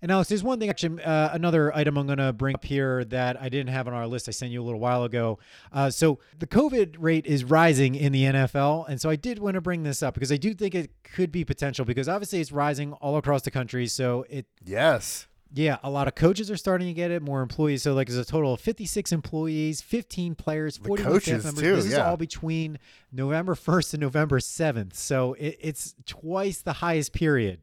And 0.01 0.11
Alex, 0.11 0.29
there's 0.29 0.43
one 0.43 0.59
thing, 0.59 0.69
actually, 0.69 1.03
uh, 1.03 1.29
another 1.31 1.75
item 1.75 1.95
I'm 1.95 2.07
going 2.07 2.17
to 2.17 2.33
bring 2.33 2.55
up 2.55 2.65
here 2.65 3.05
that 3.05 3.39
I 3.39 3.49
didn't 3.49 3.71
have 3.71 3.87
on 3.87 3.93
our 3.93 4.07
list. 4.07 4.27
I 4.27 4.31
sent 4.31 4.51
you 4.51 4.61
a 4.61 4.65
little 4.65 4.79
while 4.79 5.03
ago. 5.03 5.37
Uh, 5.71 5.91
so 5.91 6.17
the 6.39 6.47
COVID 6.47 6.95
rate 6.97 7.27
is 7.27 7.43
rising 7.43 7.93
in 7.93 8.11
the 8.11 8.23
NFL, 8.23 8.89
and 8.89 8.99
so 8.99 9.09
I 9.11 9.15
did 9.15 9.37
want 9.37 9.55
to 9.55 9.61
bring 9.61 9.83
this 9.83 10.01
up 10.01 10.15
because 10.15 10.31
I 10.31 10.37
do 10.37 10.55
think 10.55 10.73
it 10.73 10.91
could 11.03 11.31
be 11.31 11.45
potential 11.45 11.85
because 11.85 12.09
obviously 12.09 12.41
it's 12.41 12.51
rising 12.51 12.93
all 12.93 13.17
across 13.17 13.43
the 13.43 13.51
country. 13.51 13.85
So 13.85 14.25
it 14.29 14.47
yes. 14.63 15.27
Yeah, 15.53 15.77
a 15.83 15.89
lot 15.89 16.07
of 16.07 16.15
coaches 16.15 16.49
are 16.49 16.55
starting 16.55 16.87
to 16.87 16.93
get 16.93 17.11
it, 17.11 17.21
more 17.21 17.41
employees. 17.41 17.83
So, 17.83 17.93
like, 17.93 18.07
there's 18.07 18.17
a 18.17 18.23
total 18.23 18.53
of 18.53 18.61
56 18.61 19.11
employees, 19.11 19.81
15 19.81 20.33
players, 20.35 20.77
41 20.77 21.19
staff 21.19 21.43
members. 21.43 21.61
Too, 21.61 21.75
this 21.75 21.85
yeah. 21.87 21.91
is 21.91 21.97
all 21.97 22.15
between 22.15 22.79
November 23.11 23.53
1st 23.53 23.95
and 23.95 24.01
November 24.01 24.39
7th. 24.39 24.95
So, 24.95 25.33
it, 25.33 25.57
it's 25.59 25.93
twice 26.05 26.61
the 26.61 26.71
highest 26.71 27.11
period. 27.11 27.59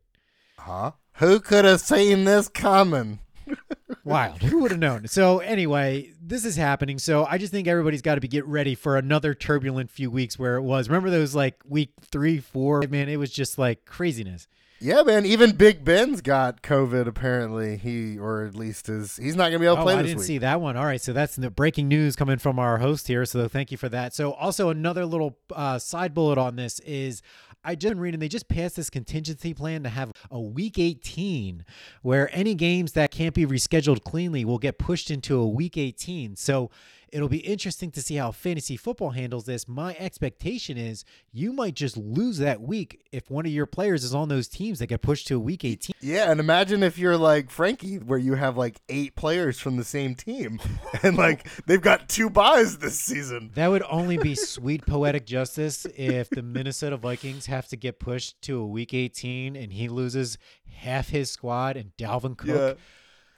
Huh? 0.58 0.92
Who 1.18 1.40
could 1.40 1.64
have 1.64 1.80
seen 1.80 2.24
this 2.24 2.48
coming? 2.48 3.18
Wild. 4.04 4.40
Who 4.40 4.60
would 4.60 4.70
have 4.70 4.78
known? 4.78 5.08
So 5.08 5.40
anyway, 5.40 6.12
this 6.22 6.44
is 6.44 6.54
happening. 6.54 7.00
So 7.00 7.24
I 7.24 7.38
just 7.38 7.50
think 7.50 7.66
everybody's 7.66 8.02
got 8.02 8.14
to 8.14 8.20
be 8.20 8.28
get 8.28 8.46
ready 8.46 8.76
for 8.76 8.96
another 8.96 9.34
turbulent 9.34 9.90
few 9.90 10.12
weeks 10.12 10.38
where 10.38 10.54
it 10.56 10.62
was. 10.62 10.88
Remember 10.88 11.10
those 11.10 11.34
like 11.34 11.56
week 11.66 11.90
three, 12.12 12.38
four? 12.38 12.82
Man, 12.88 13.08
it 13.08 13.16
was 13.16 13.32
just 13.32 13.58
like 13.58 13.84
craziness. 13.84 14.46
Yeah, 14.80 15.02
man. 15.02 15.26
Even 15.26 15.56
Big 15.56 15.84
Ben's 15.84 16.20
got 16.20 16.62
COVID. 16.62 17.08
Apparently, 17.08 17.76
he 17.76 18.16
or 18.16 18.44
at 18.44 18.54
least 18.54 18.88
is 18.88 19.16
he's 19.16 19.34
not 19.34 19.44
going 19.44 19.54
to 19.54 19.58
be 19.58 19.66
able 19.66 19.76
to 19.76 19.82
oh, 19.82 19.84
play 19.84 19.94
I 19.94 20.02
didn't 20.02 20.18
week. 20.18 20.26
see 20.26 20.38
that 20.38 20.60
one. 20.60 20.76
All 20.76 20.84
right, 20.84 21.00
so 21.00 21.12
that's 21.12 21.34
the 21.34 21.50
breaking 21.50 21.88
news 21.88 22.14
coming 22.14 22.38
from 22.38 22.60
our 22.60 22.78
host 22.78 23.08
here. 23.08 23.24
So 23.24 23.48
thank 23.48 23.72
you 23.72 23.76
for 23.76 23.88
that. 23.88 24.14
So 24.14 24.32
also 24.34 24.68
another 24.68 25.04
little 25.04 25.36
uh, 25.52 25.80
side 25.80 26.14
bullet 26.14 26.38
on 26.38 26.54
this 26.54 26.78
is 26.80 27.22
I 27.64 27.74
just 27.74 27.92
been 27.92 28.00
reading 28.00 28.20
they 28.20 28.28
just 28.28 28.48
passed 28.48 28.76
this 28.76 28.90
contingency 28.90 29.52
plan 29.52 29.82
to 29.82 29.88
have 29.88 30.12
a 30.30 30.40
week 30.40 30.78
18 30.78 31.64
where 32.02 32.30
any 32.32 32.54
games 32.54 32.92
that 32.92 33.10
can't 33.10 33.34
be 33.34 33.46
rescheduled 33.46 34.04
cleanly 34.04 34.44
will 34.44 34.58
get 34.58 34.78
pushed 34.78 35.10
into 35.10 35.38
a 35.38 35.46
week 35.46 35.76
18. 35.76 36.36
So 36.36 36.70
It'll 37.12 37.28
be 37.28 37.38
interesting 37.38 37.90
to 37.92 38.02
see 38.02 38.16
how 38.16 38.30
fantasy 38.30 38.76
football 38.76 39.10
handles 39.10 39.44
this. 39.44 39.66
My 39.66 39.96
expectation 39.98 40.76
is 40.76 41.04
you 41.32 41.52
might 41.52 41.74
just 41.74 41.96
lose 41.96 42.38
that 42.38 42.60
week 42.60 43.06
if 43.12 43.30
one 43.30 43.46
of 43.46 43.52
your 43.52 43.66
players 43.66 44.04
is 44.04 44.14
on 44.14 44.28
those 44.28 44.48
teams 44.48 44.78
that 44.78 44.86
get 44.86 45.02
pushed 45.02 45.26
to 45.28 45.36
a 45.36 45.40
week 45.40 45.64
18. 45.64 45.94
Yeah, 46.00 46.30
and 46.30 46.40
imagine 46.40 46.82
if 46.82 46.98
you're 46.98 47.16
like 47.16 47.50
Frankie, 47.50 47.96
where 47.96 48.18
you 48.18 48.34
have 48.34 48.56
like 48.56 48.80
eight 48.88 49.16
players 49.16 49.58
from 49.58 49.76
the 49.76 49.84
same 49.84 50.14
team, 50.14 50.60
and 51.02 51.16
like 51.16 51.48
they've 51.66 51.80
got 51.80 52.08
two 52.08 52.30
buys 52.30 52.78
this 52.78 52.98
season. 52.98 53.50
That 53.54 53.68
would 53.68 53.84
only 53.88 54.18
be 54.18 54.34
sweet 54.36 54.86
poetic 54.86 55.26
justice 55.26 55.86
if 55.96 56.30
the 56.30 56.42
Minnesota 56.42 56.96
Vikings 56.96 57.46
have 57.46 57.68
to 57.68 57.76
get 57.76 57.98
pushed 57.98 58.40
to 58.42 58.60
a 58.60 58.66
week 58.66 58.94
18 58.94 59.56
and 59.56 59.72
he 59.72 59.88
loses 59.88 60.38
half 60.78 61.08
his 61.08 61.30
squad 61.30 61.76
and 61.76 61.92
Dalvin 61.96 62.36
Cook. 62.36 62.48
Yeah, 62.48 62.74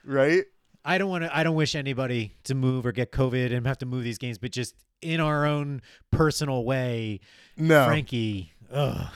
right? 0.05 0.43
I 0.83 0.97
don't 0.97 1.09
want 1.09 1.23
to. 1.23 1.35
I 1.35 1.43
don't 1.43 1.55
wish 1.55 1.75
anybody 1.75 2.35
to 2.45 2.55
move 2.55 2.85
or 2.85 2.91
get 2.91 3.11
COVID 3.11 3.55
and 3.55 3.67
have 3.67 3.77
to 3.79 3.85
move 3.85 4.03
these 4.03 4.17
games, 4.17 4.37
but 4.37 4.51
just 4.51 4.75
in 5.01 5.19
our 5.19 5.45
own 5.45 5.81
personal 6.11 6.63
way. 6.63 7.19
No, 7.57 7.85
Frankie. 7.85 8.53
Ugh. 8.71 9.07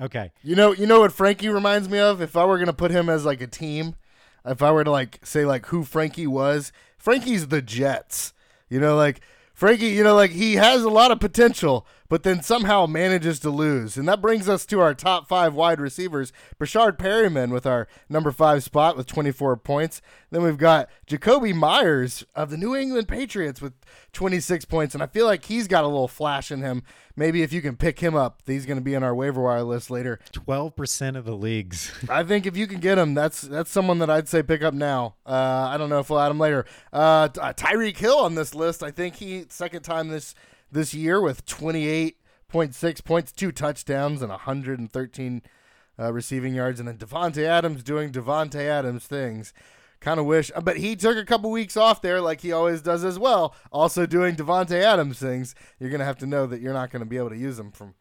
Okay. 0.00 0.30
You 0.42 0.54
know. 0.54 0.72
You 0.72 0.86
know 0.86 1.00
what 1.00 1.12
Frankie 1.12 1.48
reminds 1.48 1.88
me 1.88 1.98
of? 1.98 2.22
If 2.22 2.36
I 2.36 2.44
were 2.44 2.58
gonna 2.58 2.72
put 2.72 2.90
him 2.90 3.08
as 3.08 3.24
like 3.24 3.40
a 3.40 3.46
team, 3.46 3.96
if 4.44 4.62
I 4.62 4.70
were 4.70 4.84
to 4.84 4.90
like 4.90 5.18
say 5.24 5.44
like 5.44 5.66
who 5.66 5.82
Frankie 5.82 6.26
was, 6.26 6.72
Frankie's 6.98 7.48
the 7.48 7.62
Jets. 7.62 8.32
You 8.68 8.78
know, 8.78 8.96
like 8.96 9.20
Frankie. 9.54 9.88
You 9.88 10.04
know, 10.04 10.14
like 10.14 10.30
he 10.30 10.54
has 10.54 10.82
a 10.82 10.90
lot 10.90 11.10
of 11.10 11.18
potential, 11.18 11.86
but 12.08 12.22
then 12.22 12.42
somehow 12.42 12.86
manages 12.86 13.38
to 13.40 13.50
lose. 13.50 13.96
And 13.96 14.08
that 14.08 14.22
brings 14.22 14.48
us 14.48 14.64
to 14.66 14.80
our 14.80 14.94
top 14.94 15.28
five 15.28 15.54
wide 15.54 15.80
receivers. 15.80 16.32
Breshad 16.58 16.98
Perriman 16.98 17.52
with 17.52 17.66
our 17.66 17.86
number 18.08 18.32
five 18.32 18.62
spot 18.62 18.96
with 18.96 19.06
24 19.06 19.56
points. 19.58 20.00
Then 20.30 20.42
we've 20.42 20.58
got 20.58 20.88
Jakobi 21.06 21.54
Meyers 21.54 22.24
of 22.34 22.50
the 22.50 22.56
New 22.56 22.74
England 22.74 23.08
Patriots 23.08 23.60
with 23.60 23.74
26 24.12 24.64
points. 24.64 24.94
And 24.94 25.02
I 25.02 25.06
feel 25.06 25.26
like 25.26 25.44
he's 25.44 25.68
got 25.68 25.84
a 25.84 25.88
little 25.88 26.08
flash 26.08 26.50
in 26.50 26.60
him. 26.60 26.82
Maybe 27.14 27.42
if 27.42 27.52
you 27.52 27.60
can 27.60 27.76
pick 27.76 27.98
him 27.98 28.14
up, 28.14 28.42
he's 28.46 28.64
going 28.64 28.78
to 28.78 28.84
be 28.84 28.94
on 28.94 29.02
our 29.02 29.14
waiver 29.14 29.42
wire 29.42 29.62
list 29.62 29.90
later. 29.90 30.20
12% 30.32 31.16
of 31.16 31.24
the 31.24 31.36
leagues. 31.36 31.92
I 32.08 32.22
think 32.22 32.46
if 32.46 32.56
you 32.56 32.66
can 32.66 32.80
get 32.80 32.96
him, 32.96 33.14
that's 33.14 33.42
that's 33.42 33.70
someone 33.70 33.98
that 33.98 34.08
I'd 34.08 34.28
say 34.28 34.42
pick 34.42 34.62
up 34.62 34.72
now. 34.72 35.16
Uh, 35.26 35.68
I 35.68 35.76
don't 35.76 35.88
know 35.88 35.98
if 35.98 36.10
we'll 36.10 36.20
add 36.20 36.30
him 36.30 36.38
later. 36.38 36.64
Uh, 36.92 37.28
Tyreek 37.28 37.96
Hill 37.96 38.18
on 38.18 38.34
this 38.34 38.54
list. 38.54 38.82
I 38.82 38.92
think 38.92 39.16
he 39.16 39.46
second 39.48 39.82
time 39.82 40.08
this 40.08 40.34
this 40.70 40.94
year 40.94 41.20
with 41.20 41.46
28.6 41.46 43.04
points, 43.04 43.32
two 43.32 43.52
touchdowns, 43.52 44.22
and 44.22 44.30
113 44.30 45.42
uh, 45.98 46.12
receiving 46.12 46.54
yards. 46.54 46.80
And 46.80 46.88
then 46.88 46.98
Davante 46.98 47.44
Adams 47.44 47.82
doing 47.82 48.10
Davante 48.10 48.60
Adams 48.60 49.06
things. 49.06 49.52
Kind 50.00 50.20
of 50.20 50.26
wish, 50.26 50.52
but 50.62 50.76
he 50.76 50.94
took 50.94 51.16
a 51.16 51.24
couple 51.24 51.50
weeks 51.50 51.76
off 51.76 52.00
there, 52.02 52.20
like 52.20 52.40
he 52.40 52.52
always 52.52 52.82
does 52.82 53.02
as 53.02 53.18
well. 53.18 53.52
Also 53.72 54.06
doing 54.06 54.36
Davante 54.36 54.80
Adams 54.80 55.18
things. 55.18 55.56
You're 55.80 55.90
gonna 55.90 56.04
have 56.04 56.18
to 56.18 56.26
know 56.26 56.46
that 56.46 56.60
you're 56.60 56.72
not 56.72 56.90
gonna 56.90 57.04
be 57.04 57.16
able 57.16 57.30
to 57.30 57.36
use 57.36 57.58
him 57.58 57.72
from 57.72 57.94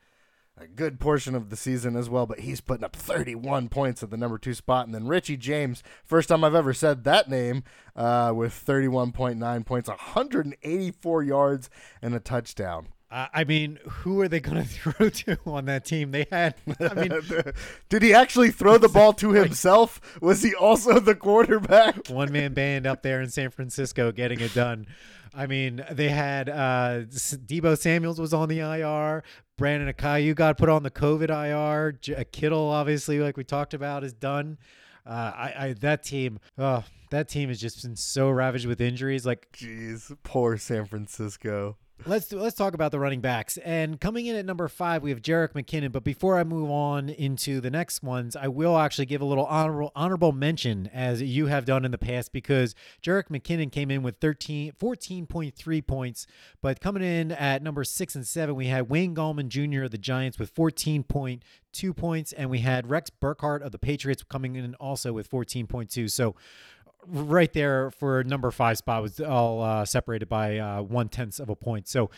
a 0.60 0.68
good 0.68 1.00
portion 1.00 1.36
of 1.36 1.50
the 1.50 1.56
season 1.56 1.96
as 1.96 2.10
well, 2.10 2.26
but 2.26 2.40
he's 2.40 2.62
putting 2.62 2.84
up 2.84 2.96
31 2.96 3.70
points 3.70 4.02
at 4.02 4.10
the 4.10 4.18
number 4.18 4.38
two 4.38 4.54
spot. 4.54 4.86
And 4.86 4.96
then 4.96 5.08
Richie 5.08 5.38
James, 5.38 5.84
first 6.04 6.30
time 6.30 6.44
I've 6.44 6.56
ever 6.56 6.74
said 6.74 7.04
that 7.04 7.30
name, 7.30 7.64
uh, 7.96 8.34
with 8.36 8.54
31.9 8.66 9.66
points, 9.66 9.88
184 9.88 11.24
yards, 11.24 11.70
and 12.02 12.16
a 12.16 12.20
touchdown. 12.20 12.88
Uh, 13.10 13.28
I 13.34 13.46
mean, 13.46 13.80
who 13.88 14.20
are 14.22 14.28
they 14.28 14.40
going 14.40 14.58
to 14.64 14.68
throw 14.68 15.10
to 15.10 15.38
on 15.46 15.66
that 15.66 15.86
team? 15.86 16.12
They 16.12 16.26
had, 16.30 16.56
I 16.80 16.94
mean, 16.94 17.22
did 17.90 18.02
he 18.02 18.14
actually 18.14 18.52
throw 18.52 18.78
the 18.78 18.90
ball 18.90 19.14
to 19.14 19.32
himself? 19.32 20.02
Was 20.22 20.42
he 20.42 20.56
also 20.56 21.00
the 21.00 21.16
quarterback? 21.16 22.08
One 22.10 22.32
man 22.32 22.54
band 22.54 22.86
up 22.86 23.04
there 23.04 23.22
in 23.22 23.30
San 23.30 23.52
Francisco 23.52 24.12
getting 24.12 24.40
it 24.40 24.54
done. 24.54 24.88
I 25.34 25.48
mean, 25.48 25.84
they 25.92 26.10
had 26.10 26.50
uh, 26.50 27.02
Deebo 27.08 27.78
Samuels 27.78 28.20
was 28.20 28.34
on 28.34 28.50
the 28.50 28.60
IR. 28.60 29.24
Brandon 29.58 29.92
Aiyuk 29.94 30.36
got 30.36 30.58
put 30.58 30.70
on 30.70 30.84
the 30.84 30.92
COVID 30.92 31.30
IR. 31.30 31.94
J- 31.94 32.26
Kittle, 32.32 32.70
obviously, 32.70 33.20
like 33.20 33.38
we 33.38 33.44
talked 33.44 33.74
about, 33.74 34.04
is 34.04 34.14
done. 34.14 34.58
Uh, 35.06 35.32
I, 35.36 35.54
I 35.58 35.74
that 35.80 36.04
team, 36.04 36.40
oh, 36.58 36.84
that 37.12 37.30
team 37.30 37.50
has 37.50 37.60
just 37.60 37.82
been 37.84 37.96
so 37.96 38.30
ravaged 38.30 38.66
with 38.66 38.82
injuries. 38.82 39.26
Like, 39.26 39.52
jeez, 39.54 40.16
poor 40.24 40.58
San 40.58 40.86
Francisco. 40.86 41.78
Let's 42.06 42.32
let's 42.32 42.56
talk 42.56 42.76
about 42.76 42.92
the 42.92 43.00
running 43.00 43.22
backs. 43.22 43.58
And 43.58 44.00
coming 44.00 44.28
in 44.28 44.36
at 44.36 44.46
number 44.46 44.68
five, 44.68 45.02
we 45.02 45.10
have 45.10 45.22
Jerick 45.22 45.54
McKinnon. 45.54 45.92
But 45.92 46.04
before 46.04 46.38
I 46.38 46.44
move 46.44 46.70
on 46.70 47.10
into 47.10 47.60
the 47.60 47.72
next 47.72 48.04
ones, 48.04 48.36
I 48.36 48.48
will 48.48 48.78
actually 48.78 49.08
give 49.08 49.20
a 49.20 49.26
little 49.26 49.46
honorable 49.46 49.92
honorable 49.96 50.32
mention 50.32 50.90
as 50.94 51.22
you 51.22 51.48
have 51.48 51.66
done 51.66 51.84
in 51.86 51.92
the 51.92 51.98
past 51.98 52.32
because 52.32 52.76
Jerick 53.02 53.30
McKinnon 53.30 53.72
came 53.72 53.90
in 53.90 54.04
with 54.04 54.18
13, 54.18 54.74
14.3 54.80 55.88
points. 55.88 56.28
But 56.62 56.80
coming 56.80 57.04
in 57.04 57.32
at 57.32 57.64
number 57.64 57.84
six 57.84 58.16
and 58.16 58.28
seven, 58.28 58.56
we 58.56 58.68
had 58.68 58.90
Wayne 58.90 59.16
Gallman 59.16 59.48
Jr. 59.48 59.84
of 59.84 59.92
the 59.92 59.98
Giants 59.98 60.38
with 60.38 60.54
14.2 60.54 61.96
points, 61.96 62.32
and 62.32 62.50
we 62.50 62.60
had 62.60 62.90
Rex 62.90 63.10
Burkhead 63.10 63.62
of 63.62 63.72
the 63.72 63.80
Patriots 63.80 64.24
coming 64.24 64.56
in 64.56 64.76
also 64.76 65.14
with 65.14 65.30
14.2. 65.30 66.10
So 66.12 66.36
right 67.08 67.52
there 67.54 67.92
for 67.92 68.24
number 68.24 68.52
five 68.52 68.78
spot 68.78 69.02
was 69.02 69.20
all 69.20 69.62
uh, 69.62 69.86
separated 69.86 70.28
by 70.28 70.58
uh, 70.58 70.82
one 70.82 71.10
tenth 71.10 71.40
of 71.40 71.50
a 71.50 71.56
point. 71.56 71.88
So 71.88 72.10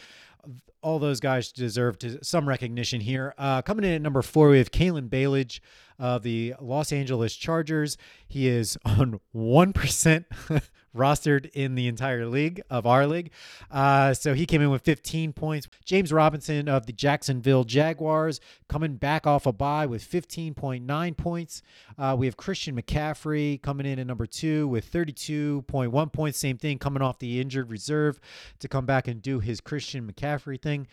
all 0.81 0.99
those 0.99 1.19
guys 1.19 1.51
deserve 1.51 1.99
to, 1.99 2.23
some 2.23 2.47
recognition 2.47 3.01
here. 3.01 3.33
Uh, 3.37 3.61
coming 3.61 3.85
in 3.85 3.91
at 3.91 4.01
number 4.01 4.21
four, 4.21 4.49
we 4.49 4.57
have 4.57 4.71
Kalen 4.71 5.09
Ballage 5.09 5.59
of 5.99 6.23
the 6.23 6.55
Los 6.59 6.91
Angeles 6.91 7.35
Chargers. 7.35 7.97
He 8.27 8.47
is 8.47 8.77
on 8.85 9.19
1% 9.35 10.25
rostered 10.95 11.49
in 11.51 11.75
the 11.75 11.87
entire 11.87 12.25
league 12.25 12.61
of 12.69 12.85
our 12.85 13.05
league. 13.05 13.31
Uh, 13.69 14.13
so 14.13 14.33
he 14.33 14.45
came 14.45 14.61
in 14.61 14.69
with 14.69 14.81
15 14.81 15.33
points. 15.33 15.67
James 15.85 16.11
Robinson 16.11 16.67
of 16.67 16.85
the 16.85 16.93
Jacksonville 16.93 17.63
Jaguars 17.63 18.39
coming 18.67 18.95
back 18.95 19.27
off 19.27 19.45
a 19.45 19.51
bye 19.51 19.85
with 19.85 20.03
15.9 20.03 21.17
points. 21.17 21.61
Uh, 21.97 22.15
we 22.17 22.25
have 22.25 22.37
Christian 22.37 22.75
McCaffrey 22.81 23.61
coming 23.61 23.85
in 23.85 23.99
at 23.99 24.07
number 24.07 24.25
two 24.25 24.67
with 24.67 24.91
32.1 24.91 26.13
points. 26.13 26.39
Same 26.39 26.57
thing, 26.57 26.79
coming 26.79 27.01
off 27.03 27.19
the 27.19 27.39
injured 27.39 27.69
reserve 27.69 28.19
to 28.59 28.67
come 28.67 28.85
back 28.85 29.07
and 29.07 29.21
do 29.21 29.39
his 29.39 29.61
Christian 29.61 30.11
McCaffrey 30.11 30.61
thing. 30.61 30.87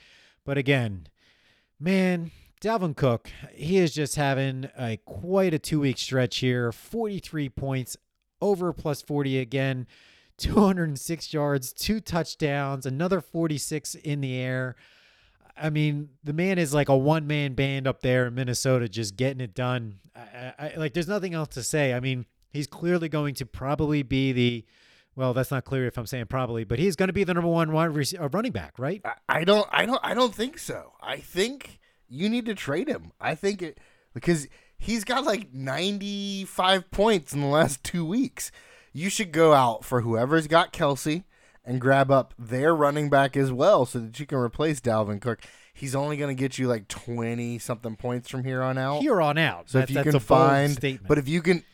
But 0.44 0.58
again, 0.58 1.08
man, 1.80 2.30
Dalvin 2.60 2.96
Cook, 2.96 3.30
he 3.52 3.76
is 3.78 3.92
just 3.92 4.16
having 4.16 4.70
a 4.78 4.96
quite 5.04 5.52
a 5.52 5.58
two 5.58 5.80
week 5.80 5.98
stretch 5.98 6.38
here. 6.38 6.72
43 6.72 7.48
points, 7.50 7.96
over 8.40 8.72
plus 8.72 9.02
40 9.02 9.38
again, 9.38 9.86
206 10.38 11.32
yards, 11.32 11.72
two 11.72 12.00
touchdowns, 12.00 12.86
another 12.86 13.20
46 13.20 13.94
in 13.96 14.20
the 14.20 14.36
air. 14.36 14.76
I 15.56 15.70
mean, 15.70 16.10
the 16.22 16.32
man 16.32 16.58
is 16.58 16.74
like 16.74 16.88
a 16.88 16.96
one 16.96 17.26
man 17.26 17.54
band 17.54 17.86
up 17.86 18.00
there 18.00 18.26
in 18.26 18.34
Minnesota, 18.34 18.88
just 18.88 19.16
getting 19.16 19.40
it 19.40 19.54
done. 19.54 20.00
I, 20.14 20.52
I, 20.58 20.72
like, 20.76 20.92
there's 20.92 21.08
nothing 21.08 21.34
else 21.34 21.48
to 21.54 21.62
say. 21.62 21.94
I 21.94 22.00
mean, 22.00 22.26
he's 22.52 22.66
clearly 22.66 23.08
going 23.08 23.34
to 23.36 23.46
probably 23.46 24.02
be 24.02 24.32
the. 24.32 24.64
Well, 25.14 25.32
that's 25.32 25.50
not 25.50 25.64
clear 25.64 25.86
if 25.86 25.96
I'm 25.96 26.04
saying 26.04 26.26
probably, 26.26 26.64
but 26.64 26.78
he's 26.78 26.94
going 26.94 27.06
to 27.06 27.14
be 27.14 27.24
the 27.24 27.32
number 27.32 27.48
one 27.48 27.74
uh, 27.74 28.28
running 28.32 28.52
back, 28.52 28.78
right? 28.78 29.00
I 29.26 29.44
don't, 29.44 29.66
I 29.72 29.86
don't, 29.86 30.00
I 30.02 30.12
don't 30.12 30.34
think 30.34 30.58
so. 30.58 30.92
I 31.00 31.16
think 31.16 31.80
you 32.08 32.28
need 32.28 32.46
to 32.46 32.54
trade 32.54 32.88
him. 32.88 33.12
I 33.20 33.34
think 33.34 33.62
it 33.62 33.78
because 34.14 34.48
he's 34.78 35.04
got 35.04 35.24
like 35.24 35.52
95 35.52 36.90
points 36.90 37.32
in 37.32 37.40
the 37.40 37.46
last 37.46 37.82
two 37.84 38.04
weeks. 38.04 38.50
You 38.92 39.10
should 39.10 39.32
go 39.32 39.52
out 39.52 39.84
for 39.84 40.00
whoever's 40.00 40.46
got 40.46 40.72
Kelce 40.72 41.24
and 41.64 41.80
grab 41.80 42.10
up 42.10 42.32
their 42.38 42.74
running 42.74 43.10
back 43.10 43.36
as 43.36 43.52
well 43.52 43.84
so 43.84 43.98
that 43.98 44.18
you 44.18 44.26
can 44.26 44.38
replace 44.38 44.80
Dalvin 44.80 45.20
Cook. 45.20 45.40
He's 45.74 45.94
only 45.94 46.16
going 46.16 46.34
to 46.34 46.40
get 46.40 46.56
you 46.56 46.68
like 46.68 46.88
20 46.88 47.58
something 47.58 47.96
points 47.96 48.30
from 48.30 48.44
here 48.44 48.62
on 48.62 48.78
out. 48.78 49.02
Here 49.02 49.20
on 49.20 49.36
out. 49.36 49.68
So 49.68 49.80
if 49.80 49.90
you 49.90 50.02
can 50.02 50.18
find, 50.20 51.00
but 51.06 51.18
if 51.18 51.28
you 51.28 51.42
can, 51.42 51.64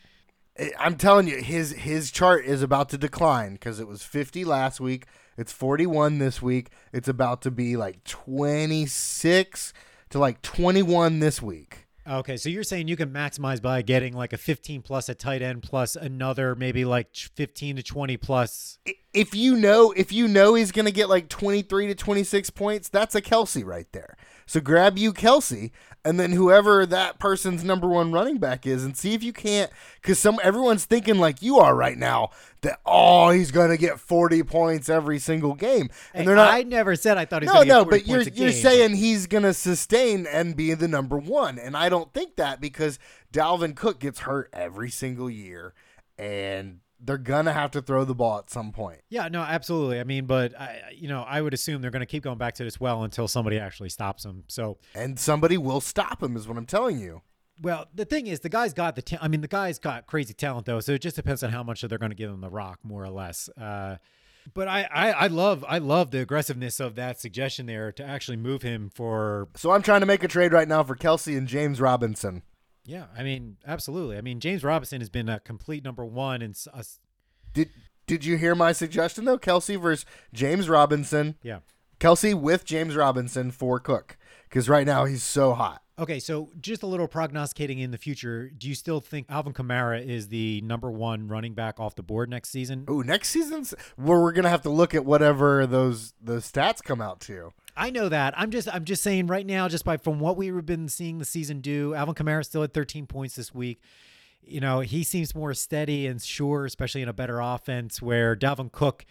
eh, 0.57 0.71
I'm 0.77 0.97
telling 0.97 1.27
you, 1.27 1.37
his 1.37 1.71
his 1.71 2.11
chart 2.11 2.43
is 2.43 2.61
about 2.61 2.89
to 2.89 2.97
decline 2.97 3.53
because 3.53 3.79
it 3.79 3.87
was 3.87 4.03
50 4.03 4.43
last 4.43 4.81
week. 4.81 5.05
It's 5.37 5.53
41 5.53 6.19
this 6.19 6.41
week. 6.41 6.69
It's 6.91 7.07
about 7.07 7.41
to 7.43 7.51
be 7.51 7.77
like 7.77 8.03
26 8.03 9.71
to 10.13 10.19
like 10.19 10.41
21 10.41 11.19
this 11.19 11.41
week. 11.41 11.87
Okay, 12.07 12.37
so 12.37 12.49
you're 12.49 12.63
saying 12.63 12.87
you 12.87 12.95
can 12.95 13.11
maximize 13.11 13.61
by 13.61 13.81
getting 13.81 14.13
like 14.13 14.33
a 14.33 14.37
15 14.37 14.81
plus 14.81 15.09
a 15.09 15.15
tight 15.15 15.41
end 15.41 15.63
plus 15.63 15.95
another 15.95 16.53
maybe 16.53 16.85
like 16.85 17.15
15 17.15 17.77
to 17.77 17.83
20 17.83 18.17
plus. 18.17 18.77
If 19.13 19.33
you 19.33 19.55
know, 19.55 19.91
if 19.91 20.11
you 20.11 20.27
know 20.27 20.53
he's 20.53 20.71
going 20.71 20.85
to 20.85 20.91
get 20.91 21.09
like 21.09 21.29
23 21.29 21.87
to 21.87 21.95
26 21.95 22.49
points, 22.51 22.89
that's 22.89 23.15
a 23.15 23.21
Kelce 23.21 23.65
right 23.65 23.87
there. 23.91 24.17
So 24.45 24.59
grab 24.59 24.97
you 24.97 25.13
Kelce 25.13 25.71
and 26.05 26.19
then 26.19 26.31
whoever 26.31 26.85
that 26.85 27.17
person's 27.17 27.63
number 27.63 27.87
one 27.87 28.11
running 28.11 28.37
back 28.37 28.67
is, 28.67 28.83
and 28.83 28.95
see 28.95 29.13
if 29.13 29.23
you 29.23 29.31
can't. 29.31 29.71
Because 30.01 30.19
some 30.19 30.39
everyone's 30.43 30.85
thinking 30.85 31.17
like 31.17 31.41
you 31.41 31.59
are 31.59 31.75
right 31.75 31.97
now 31.97 32.31
that 32.61 32.79
oh 32.85 33.29
he's 33.29 33.51
gonna 33.51 33.77
get 33.77 33.99
forty 33.99 34.43
points 34.43 34.89
every 34.89 35.19
single 35.19 35.53
game, 35.53 35.89
and 36.13 36.21
hey, 36.21 36.25
they're 36.25 36.35
not. 36.35 36.53
I 36.53 36.63
never 36.63 36.95
said 36.95 37.17
I 37.17 37.25
thought 37.25 37.43
he's 37.43 37.53
no 37.53 37.63
no, 37.63 37.85
but 37.85 38.05
you're 38.07 38.23
you're 38.23 38.51
saying 38.51 38.95
he's 38.95 39.27
gonna 39.27 39.53
sustain 39.53 40.27
and 40.27 40.55
be 40.55 40.73
the 40.73 40.87
number 40.87 41.17
one, 41.17 41.57
and 41.57 41.77
I 41.77 41.89
don't 41.89 42.13
think 42.13 42.35
that 42.35 42.59
because 42.59 42.99
Dalvin 43.31 43.75
Cook 43.75 43.99
gets 43.99 44.19
hurt 44.19 44.49
every 44.51 44.89
single 44.89 45.29
year, 45.29 45.73
and 46.17 46.79
they're 47.03 47.17
gonna 47.17 47.53
have 47.53 47.71
to 47.71 47.81
throw 47.81 48.05
the 48.05 48.15
ball 48.15 48.39
at 48.39 48.49
some 48.49 48.71
point. 48.71 49.01
Yeah, 49.09 49.27
no, 49.27 49.41
absolutely. 49.41 49.99
I 49.99 50.03
mean, 50.03 50.25
but 50.25 50.59
I, 50.59 50.81
you 50.95 51.07
know, 51.07 51.21
I 51.21 51.41
would 51.41 51.53
assume 51.53 51.81
they're 51.81 51.91
gonna 51.91 52.05
keep 52.05 52.23
going 52.23 52.37
back 52.37 52.55
to 52.55 52.63
this 52.63 52.79
well 52.79 53.03
until 53.03 53.27
somebody 53.27 53.59
actually 53.59 53.89
stops 53.89 54.23
them. 54.23 54.43
So, 54.47 54.77
and 54.95 55.19
somebody 55.19 55.57
will 55.57 55.81
stop 55.81 56.23
him, 56.23 56.35
is 56.35 56.47
what 56.47 56.57
I'm 56.57 56.65
telling 56.65 56.99
you. 56.99 57.21
Well, 57.61 57.87
the 57.93 58.05
thing 58.05 58.27
is, 58.27 58.39
the 58.39 58.49
guy's 58.49 58.73
got 58.73 58.95
the. 58.95 59.01
Ta- 59.01 59.19
I 59.21 59.27
mean, 59.27 59.41
the 59.41 59.47
guy's 59.47 59.79
got 59.79 60.07
crazy 60.07 60.33
talent 60.33 60.65
though, 60.65 60.79
so 60.79 60.93
it 60.93 61.01
just 61.01 61.15
depends 61.15 61.43
on 61.43 61.51
how 61.51 61.63
much 61.63 61.81
they're 61.81 61.99
going 61.99 62.11
to 62.11 62.15
give 62.15 62.31
him 62.31 62.41
the 62.41 62.49
rock, 62.49 62.79
more 62.83 63.03
or 63.03 63.09
less. 63.09 63.49
Uh, 63.49 63.97
but 64.53 64.67
I, 64.67 64.87
I, 64.93 65.11
I 65.11 65.27
love 65.27 65.63
I 65.67 65.77
love 65.77 66.11
the 66.11 66.19
aggressiveness 66.19 66.79
of 66.79 66.95
that 66.95 67.19
suggestion 67.19 67.65
there 67.65 67.91
to 67.93 68.03
actually 68.03 68.37
move 68.37 68.61
him 68.61 68.89
for. 68.93 69.47
So 69.55 69.71
I'm 69.71 69.81
trying 69.81 70.01
to 70.01 70.05
make 70.05 70.23
a 70.23 70.27
trade 70.27 70.51
right 70.51 70.67
now 70.67 70.83
for 70.83 70.95
Kelce 70.95 71.37
and 71.37 71.47
James 71.47 71.79
Robinson. 71.79 72.43
Yeah, 72.85 73.05
I 73.17 73.23
mean, 73.23 73.57
absolutely. 73.65 74.17
I 74.17 74.21
mean, 74.21 74.39
James 74.39 74.63
Robinson 74.63 74.99
has 75.01 75.09
been 75.09 75.29
a 75.29 75.39
complete 75.39 75.83
number 75.83 76.05
one, 76.05 76.41
and 76.41 76.57
did 77.53 77.69
did 78.07 78.25
you 78.25 78.37
hear 78.37 78.55
my 78.55 78.71
suggestion 78.71 79.25
though? 79.25 79.37
Kelce 79.37 79.79
versus 79.79 80.05
James 80.33 80.67
Robinson. 80.67 81.35
Yeah, 81.41 81.59
Kelce 81.99 82.33
with 82.33 82.65
James 82.65 82.95
Robinson 82.95 83.51
for 83.51 83.79
Cook 83.79 84.17
because 84.49 84.67
right 84.67 84.85
now 84.85 85.05
he's 85.05 85.23
so 85.23 85.53
hot. 85.53 85.82
Okay, 85.99 86.19
so 86.19 86.49
just 86.59 86.81
a 86.81 86.87
little 86.87 87.07
prognosticating 87.07 87.77
in 87.77 87.91
the 87.91 87.99
future. 87.99 88.49
Do 88.49 88.67
you 88.67 88.73
still 88.73 88.99
think 88.99 89.27
Alvin 89.29 89.53
Kamara 89.53 90.03
is 90.03 90.29
the 90.29 90.59
number 90.61 90.89
one 90.89 91.27
running 91.27 91.53
back 91.53 91.79
off 91.79 91.93
the 91.95 92.01
board 92.01 92.31
next 92.31 92.49
season? 92.49 92.85
Oh, 92.87 93.01
next 93.01 93.29
season's 93.29 93.75
where 93.95 94.19
we're 94.19 94.31
gonna 94.31 94.49
have 94.49 94.63
to 94.63 94.71
look 94.71 94.95
at 94.95 95.05
whatever 95.05 95.67
those 95.67 96.13
those 96.19 96.51
stats 96.51 96.81
come 96.81 96.99
out 96.99 97.19
to. 97.21 97.53
I 97.77 97.91
know 97.91 98.09
that. 98.09 98.33
I'm 98.35 98.49
just 98.49 98.73
I'm 98.73 98.85
just 98.85 99.03
saying 99.03 99.27
right 99.27 99.45
now, 99.45 99.67
just 99.67 99.85
by 99.85 99.97
from 99.97 100.19
what 100.19 100.35
we've 100.35 100.65
been 100.65 100.89
seeing 100.89 101.19
the 101.19 101.25
season 101.25 101.61
do, 101.61 101.93
Alvin 101.93 102.15
Kamara 102.15 102.43
still 102.43 102.63
at 102.63 102.73
13 102.73 103.05
points 103.05 103.35
this 103.35 103.53
week. 103.53 103.79
You 104.41 104.61
know, 104.61 104.79
he 104.79 105.03
seems 105.03 105.35
more 105.35 105.53
steady 105.53 106.07
and 106.07 106.19
sure, 106.19 106.65
especially 106.65 107.03
in 107.03 107.07
a 107.07 107.13
better 107.13 107.39
offense 107.39 108.01
where 108.01 108.35
Dalvin 108.35 108.71
Cook, 108.71 109.05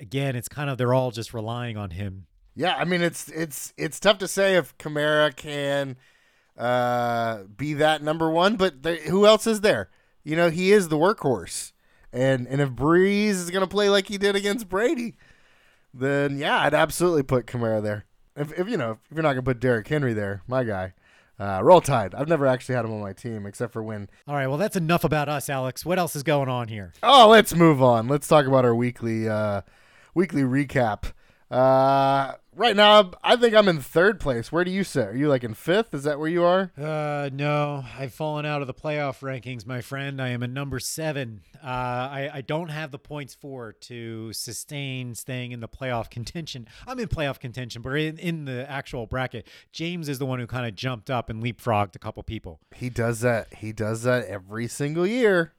again, 0.00 0.34
it's 0.34 0.48
kind 0.48 0.68
of 0.68 0.78
they're 0.78 0.94
all 0.94 1.12
just 1.12 1.32
relying 1.32 1.76
on 1.76 1.90
him. 1.90 2.26
Yeah, 2.56 2.74
I 2.74 2.84
mean 2.84 3.02
it's 3.02 3.28
it's 3.28 3.72
it's 3.76 4.00
tough 4.00 4.18
to 4.18 4.28
say 4.28 4.56
if 4.56 4.76
Kamara 4.78 5.34
can 5.34 5.96
uh, 6.58 7.44
be 7.56 7.74
that 7.74 8.02
number 8.02 8.30
one, 8.30 8.56
but 8.56 8.74
who 8.84 9.26
else 9.26 9.46
is 9.46 9.60
there? 9.60 9.90
You 10.22 10.36
know, 10.36 10.50
he 10.50 10.72
is 10.72 10.88
the 10.88 10.96
workhorse, 10.96 11.72
and 12.12 12.46
and 12.46 12.60
if 12.60 12.70
Brees 12.70 13.30
is 13.30 13.50
gonna 13.50 13.66
play 13.66 13.88
like 13.88 14.08
he 14.08 14.18
did 14.18 14.36
against 14.36 14.68
Brady, 14.68 15.16
then 15.92 16.38
yeah, 16.38 16.60
I'd 16.60 16.74
absolutely 16.74 17.22
put 17.22 17.46
Kamara 17.46 17.82
there. 17.82 18.04
If, 18.36 18.58
if 18.58 18.68
you 18.68 18.76
know 18.76 18.92
if 18.92 18.98
you're 19.14 19.22
not 19.22 19.32
gonna 19.32 19.42
put 19.42 19.60
Derrick 19.60 19.86
Henry 19.86 20.14
there, 20.14 20.42
my 20.46 20.64
guy, 20.64 20.94
uh, 21.38 21.60
roll 21.62 21.80
tide. 21.80 22.14
I've 22.14 22.28
never 22.28 22.46
actually 22.46 22.76
had 22.76 22.84
him 22.84 22.92
on 22.92 23.00
my 23.00 23.12
team 23.12 23.46
except 23.46 23.72
for 23.72 23.82
when. 23.82 24.08
All 24.26 24.34
right, 24.34 24.46
well 24.46 24.58
that's 24.58 24.76
enough 24.76 25.04
about 25.04 25.28
us, 25.28 25.50
Alex. 25.50 25.84
What 25.84 25.98
else 25.98 26.16
is 26.16 26.22
going 26.22 26.48
on 26.48 26.68
here? 26.68 26.92
Oh, 27.02 27.28
let's 27.28 27.54
move 27.54 27.82
on. 27.82 28.08
Let's 28.08 28.28
talk 28.28 28.46
about 28.46 28.64
our 28.64 28.74
weekly 28.74 29.28
uh, 29.28 29.62
weekly 30.14 30.42
recap. 30.42 31.12
Uh, 31.54 32.34
right 32.56 32.74
now, 32.74 33.12
I 33.22 33.36
think 33.36 33.54
I'm 33.54 33.68
in 33.68 33.80
third 33.80 34.18
place. 34.18 34.50
Where 34.50 34.64
do 34.64 34.72
you 34.72 34.82
sit? 34.82 35.06
Are 35.06 35.16
you 35.16 35.28
like 35.28 35.44
in 35.44 35.54
fifth? 35.54 35.94
Is 35.94 36.02
that 36.02 36.18
where 36.18 36.28
you 36.28 36.42
are? 36.42 36.72
Uh, 36.76 37.30
no, 37.32 37.84
I've 37.96 38.12
fallen 38.12 38.44
out 38.44 38.60
of 38.60 38.66
the 38.66 38.74
playoff 38.74 39.20
rankings, 39.20 39.64
my 39.64 39.80
friend. 39.80 40.20
I 40.20 40.30
am 40.30 40.42
a 40.42 40.48
number 40.48 40.80
seven. 40.80 41.42
Uh, 41.62 41.66
I, 41.66 42.30
I 42.34 42.40
don't 42.40 42.70
have 42.70 42.90
the 42.90 42.98
points 42.98 43.36
for 43.36 43.72
to 43.72 44.32
sustain 44.32 45.14
staying 45.14 45.52
in 45.52 45.60
the 45.60 45.68
playoff 45.68 46.10
contention. 46.10 46.66
I'm 46.88 46.98
in 46.98 47.06
playoff 47.06 47.38
contention, 47.38 47.82
but 47.82 47.90
in, 47.90 48.18
in 48.18 48.46
the 48.46 48.68
actual 48.68 49.06
bracket, 49.06 49.46
James 49.70 50.08
is 50.08 50.18
the 50.18 50.26
one 50.26 50.40
who 50.40 50.48
kind 50.48 50.66
of 50.66 50.74
jumped 50.74 51.08
up 51.08 51.30
and 51.30 51.40
leapfrogged 51.40 51.94
a 51.94 52.00
couple 52.00 52.20
people. 52.24 52.58
He 52.74 52.90
does 52.90 53.20
that. 53.20 53.54
He 53.54 53.72
does 53.72 54.02
that 54.02 54.26
every 54.26 54.66
single 54.66 55.06
year. 55.06 55.52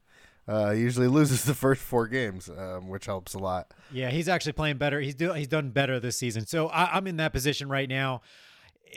Uh, 0.48 0.72
usually 0.72 1.08
loses 1.20 1.44
the 1.44 1.54
first 1.54 1.82
four 1.82 2.08
games, 2.08 2.50
um, 2.50 2.88
which 2.88 3.06
helps 3.06 3.34
a 3.34 3.40
lot. 3.40 3.74
Yeah, 3.92 4.10
he's 4.10 4.28
actually 4.28 4.54
playing 4.54 4.78
better. 4.78 5.00
He's 5.00 5.16
do, 5.16 5.34
he's 5.34 5.48
done 5.48 5.70
better 5.70 6.00
this 6.00 6.18
season. 6.18 6.46
So 6.46 6.68
I, 6.68 6.96
I'm 6.98 7.08
in 7.08 7.18
that 7.18 7.34
position 7.34 7.70
right 7.70 7.90
now. 7.90 8.22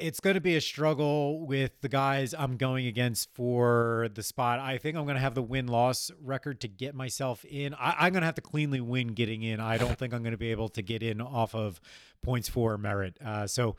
It's 0.00 0.20
going 0.20 0.34
to 0.34 0.40
be 0.40 0.54
a 0.54 0.60
struggle 0.60 1.44
with 1.44 1.80
the 1.80 1.88
guys 1.88 2.32
I'm 2.32 2.56
going 2.56 2.86
against 2.86 3.34
for 3.34 4.08
the 4.14 4.22
spot. 4.22 4.60
I 4.60 4.78
think 4.78 4.96
I'm 4.96 5.04
going 5.04 5.16
to 5.16 5.20
have 5.20 5.34
the 5.34 5.42
win 5.42 5.66
loss 5.66 6.10
record 6.22 6.60
to 6.60 6.68
get 6.68 6.94
myself 6.94 7.44
in. 7.44 7.74
I, 7.74 8.06
am 8.06 8.12
going 8.12 8.20
to 8.20 8.26
have 8.26 8.36
to 8.36 8.42
cleanly 8.42 8.80
win 8.80 9.08
getting 9.08 9.42
in. 9.42 9.58
I 9.58 9.76
don't 9.76 9.98
think 9.98 10.14
I'm 10.14 10.22
going 10.22 10.32
to 10.32 10.38
be 10.38 10.52
able 10.52 10.68
to 10.70 10.82
get 10.82 11.02
in 11.02 11.20
off 11.20 11.54
of 11.54 11.80
points 12.22 12.48
for 12.48 12.78
merit. 12.78 13.16
Uh, 13.24 13.48
so 13.48 13.74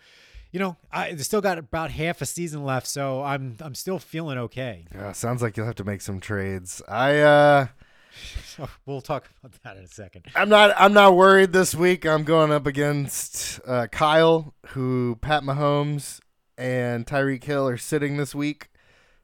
you 0.52 0.60
know, 0.60 0.78
I 0.92 1.16
still 1.18 1.42
got 1.42 1.58
about 1.58 1.92
half 1.92 2.22
a 2.22 2.26
season 2.26 2.64
left, 2.64 2.88
so 2.88 3.24
I'm 3.24 3.58
I'm 3.60 3.76
still 3.76 4.00
feeling 4.00 4.38
okay. 4.38 4.86
Yeah, 4.94 5.12
sounds 5.12 5.42
like 5.42 5.58
you'll 5.58 5.66
have 5.66 5.76
to 5.76 5.84
make 5.84 6.02
some 6.02 6.20
trades. 6.20 6.82
I 6.88 7.20
uh 7.20 7.68
we'll 8.86 9.02
talk 9.02 9.30
about 9.44 9.56
that 9.64 9.78
in 9.78 9.84
a 9.84 9.88
second. 9.88 10.26
I'm 10.36 10.50
not 10.50 10.74
I'm 10.78 10.94
not 10.94 11.16
worried 11.16 11.54
this 11.54 11.76
week. 11.76 12.06
I'm 12.06 12.24
going 12.24 12.52
up 12.52 12.66
against 12.66 13.60
uh, 13.66 13.88
Kyle, 13.88 14.54
who 14.68 15.18
Pat 15.22 15.44
Mahomes 15.44 16.20
and 16.58 17.06
Tyreek 17.06 17.44
Hill 17.44 17.68
are 17.68 17.78
sitting 17.78 18.18
this 18.18 18.34
week. 18.34 18.70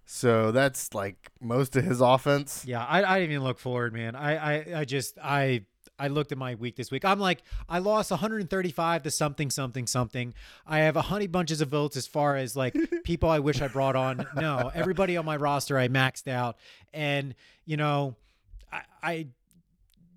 So 0.06 0.52
that's 0.52 0.94
like 0.94 1.32
most 1.42 1.76
of 1.76 1.84
his 1.84 2.00
offense. 2.00 2.64
Yeah, 2.68 2.86
I, 2.86 3.04
I 3.04 3.20
didn't 3.20 3.34
even 3.34 3.44
look 3.44 3.58
forward, 3.58 3.92
man. 3.92 4.16
I, 4.16 4.36
I, 4.36 4.80
I 4.82 4.86
just 4.86 5.18
I 5.22 5.64
I 5.98 6.08
looked 6.08 6.32
at 6.32 6.38
my 6.38 6.56
week 6.56 6.76
this 6.76 6.92
week. 6.92 7.06
I'm 7.06 7.20
like, 7.20 7.42
I 7.70 7.80
lost 7.80 8.12
135 8.12 9.04
to 9.04 9.12
something, 9.12 9.50
something, 9.50 9.88
something. 9.88 10.34
I 10.68 10.80
have 10.80 10.96
a 10.96 11.04
honey 11.04 11.28
bunches 11.28 11.62
of 11.62 11.70
votes 11.70 11.96
as 11.96 12.08
far 12.08 12.36
as 12.36 12.56
like 12.56 12.76
people 13.04 13.30
I 13.30 13.40
wish 13.40 13.62
I 13.62 13.68
brought 13.68 13.96
on. 13.96 14.26
No, 14.36 14.72
everybody 14.74 15.18
on 15.18 15.26
my 15.26 15.38
roster 15.38 15.78
I 15.78 15.88
maxed 15.88 16.28
out, 16.28 16.58
and 16.94 17.36
you 17.66 17.78
know, 17.78 18.16
I, 18.72 18.82
I 19.02 19.28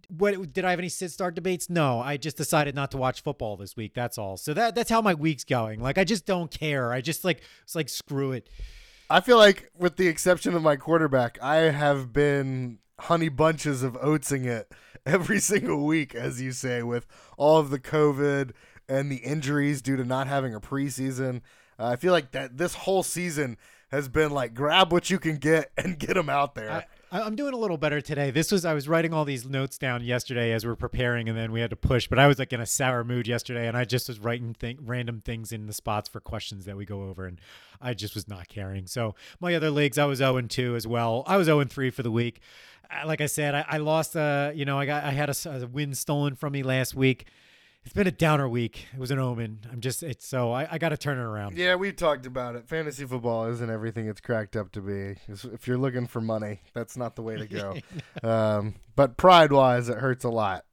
what 0.09 0.53
did 0.53 0.65
I 0.65 0.71
have 0.71 0.79
any 0.79 0.89
sit 0.89 1.11
start 1.11 1.35
debates? 1.35 1.69
No, 1.69 2.01
I 2.01 2.17
just 2.17 2.37
decided 2.37 2.75
not 2.75 2.91
to 2.93 2.97
watch 2.97 3.23
football 3.23 3.57
this 3.57 3.77
week. 3.77 3.95
That's 3.95 4.19
all. 4.19 4.37
So 4.37 4.55
that 4.55 4.75
that's 4.75 4.91
how 4.91 5.03
my 5.03 5.15
week's 5.15 5.45
going. 5.45 5.81
Like 5.81 5.99
I 5.99 6.05
just 6.05 6.27
don't 6.27 6.51
care. 6.51 6.93
I 6.93 7.01
just 7.01 7.25
like 7.25 7.43
it's 7.63 7.75
like 7.75 7.89
screw 7.89 8.33
it. 8.33 8.49
I 9.11 9.21
feel 9.21 9.39
like 9.39 9.71
with 9.77 9.97
the 9.97 10.07
exception 10.07 10.55
of 10.55 10.63
my 10.63 10.77
quarterback, 10.77 11.39
I 11.43 11.57
have 11.57 12.13
been 12.13 12.79
honey 13.01 13.29
bunches 13.29 13.83
of 13.83 13.95
oatsing 13.95 14.45
it 14.45 14.73
every 15.07 15.41
single 15.41 15.85
week, 15.85 16.15
as 16.15 16.41
you 16.41 16.53
say, 16.53 16.83
with 16.83 17.07
all 17.37 17.59
of 17.59 17.71
the 17.71 17.79
COVID 17.79 18.53
and 18.89 19.11
the 19.11 19.17
injuries 19.17 19.83
due 19.83 19.97
to 19.97 20.05
not 20.05 20.27
having 20.27 20.55
a 20.55 20.61
preseason. 20.61 21.43
Uh, 21.79 21.87
I 21.87 21.97
feel 21.97 22.13
like 22.13 22.33
that 22.33 22.57
this 22.59 22.75
whole 22.75 23.03
season 23.03 23.57
has 23.91 24.09
been 24.09 24.31
like 24.31 24.55
grab 24.55 24.93
what 24.93 25.11
you 25.11 25.19
can 25.19 25.37
get 25.37 25.71
and 25.77 25.99
get 25.99 26.15
them 26.15 26.29
out 26.29 26.55
there. 26.55 26.87
I, 27.11 27.27
am 27.27 27.37
doing 27.37 27.55
a 27.55 27.57
little 27.57 27.79
better 27.79 28.01
today. 28.01 28.31
This 28.31 28.53
was 28.53 28.65
I 28.65 28.75
was 28.75 28.89
writing 28.89 29.15
all 29.15 29.25
these 29.25 29.47
notes 29.47 29.79
down 29.79 30.05
yesterday 30.05 30.53
as 30.53 30.65
we 30.65 30.71
are 30.71 30.77
preparing, 30.77 31.29
and 31.29 31.37
then 31.37 31.53
we 31.53 31.61
had 31.61 31.71
to 31.71 31.77
push. 31.77 32.07
But 32.07 32.19
I 32.19 32.27
was 32.27 32.39
like 32.39 32.53
in 32.53 32.61
a 32.61 32.67
sour 32.67 33.03
mood 33.05 33.27
yesterday, 33.27 33.67
and 33.67 33.77
I 33.77 33.85
just 33.85 34.09
was 34.09 34.19
writing 34.19 34.55
th- 34.59 34.79
random 34.81 35.21
things 35.21 35.51
in 35.51 35.67
the 35.67 35.73
spots 35.73 36.09
for 36.09 36.21
questions 36.21 36.67
that 36.67 36.77
we 36.77 36.85
go 36.85 37.05
over, 37.05 37.27
and 37.27 37.41
I 37.81 37.95
just 37.95 38.15
was 38.15 38.29
not 38.29 38.49
caring. 38.49 38.87
So 38.87 39.15
my 39.41 39.55
other 39.55 39.71
leagues, 39.71 39.97
I 39.97 40.05
was 40.05 40.19
0 40.19 40.41
2 40.43 40.77
as 40.77 40.87
well. 40.87 41.23
I 41.27 41.37
was 41.37 41.47
0 41.47 41.65
3 41.65 41.91
for 41.91 42.03
the 42.03 42.11
week 42.11 42.41
like 43.05 43.21
I 43.21 43.27
said, 43.27 43.55
I, 43.55 43.65
I 43.69 43.77
lost. 43.79 44.17
Uh, 44.17 44.51
you 44.55 44.65
know, 44.65 44.79
I 44.79 44.87
got 44.87 45.05
I 45.05 45.11
had 45.11 45.29
a, 45.29 45.63
a, 45.63 45.67
win 45.67 45.95
stolen 45.95 46.35
from 46.35 46.53
me 46.53 46.63
last 46.63 46.95
week. 46.95 47.27
It's 47.85 47.95
been 47.95 48.07
a 48.07 48.13
downer 48.13 48.49
week. 48.49 48.87
It 48.93 48.99
was 48.99 49.11
an 49.11 49.19
omen. 49.19 49.61
I'm 49.73 49.81
just 49.81 50.03
it's 50.03 50.27
so 50.27 50.53
I, 50.53 50.69
I 50.73 50.79
got 50.79 50.91
to 50.91 50.97
turn 50.97 51.19
it 51.19 51.23
around. 51.23 51.57
Yeah, 51.57 51.75
we 51.77 51.91
talked 51.93 52.27
about 52.27 52.55
it. 52.55 52.69
Fantasy 52.69 53.07
football 53.07 53.47
isn't 53.47 53.71
everything 53.71 54.09
it's 54.09 54.21
cracked 54.21 54.57
up 54.57 54.73
to 54.73 54.81
be. 54.83 55.17
If 55.27 55.67
you're 55.67 55.79
looking 55.79 56.07
for 56.07 56.21
money, 56.21 56.61
that's 56.75 56.97
not 56.97 57.17
the 57.17 57.23
way 57.23 57.37
to 57.39 57.47
go. 57.47 57.77
um, 58.29 58.75
but 58.95 59.17
pride 59.17 59.53
wise, 59.53 59.89
it 59.89 59.99
hurts 59.99 60.25
a 60.25 60.29
lot. 60.29 60.65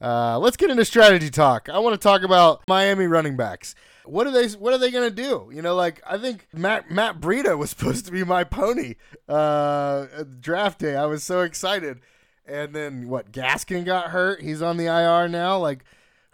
Uh, 0.00 0.38
let's 0.38 0.56
get 0.56 0.70
into 0.70 0.84
strategy 0.84 1.30
talk. 1.30 1.68
I 1.68 1.78
want 1.78 1.94
to 1.94 2.02
talk 2.02 2.22
about 2.24 2.62
Miami 2.66 3.06
running 3.06 3.36
backs. 3.36 3.74
What 4.04 4.26
are 4.26 4.32
they? 4.32 4.48
What 4.48 4.74
are 4.74 4.78
they 4.78 4.90
gonna 4.90 5.10
do? 5.10 5.50
You 5.52 5.62
know, 5.62 5.74
like 5.76 6.02
I 6.06 6.18
think 6.18 6.48
Matt 6.52 6.90
Matt 6.90 7.20
Breida 7.20 7.56
was 7.56 7.70
supposed 7.76 8.04
to 8.06 8.12
be 8.12 8.24
my 8.24 8.42
pony 8.44 8.96
uh, 9.28 10.06
draft 10.40 10.80
day. 10.80 10.96
I 10.96 11.06
was 11.06 11.22
so 11.22 11.40
excited, 11.42 12.00
and 12.44 12.74
then 12.74 13.08
what? 13.08 13.30
Gaskin 13.32 13.84
got 13.84 14.10
hurt. 14.10 14.42
He's 14.42 14.60
on 14.60 14.76
the 14.76 14.86
IR 14.86 15.28
now. 15.28 15.56
Like, 15.58 15.84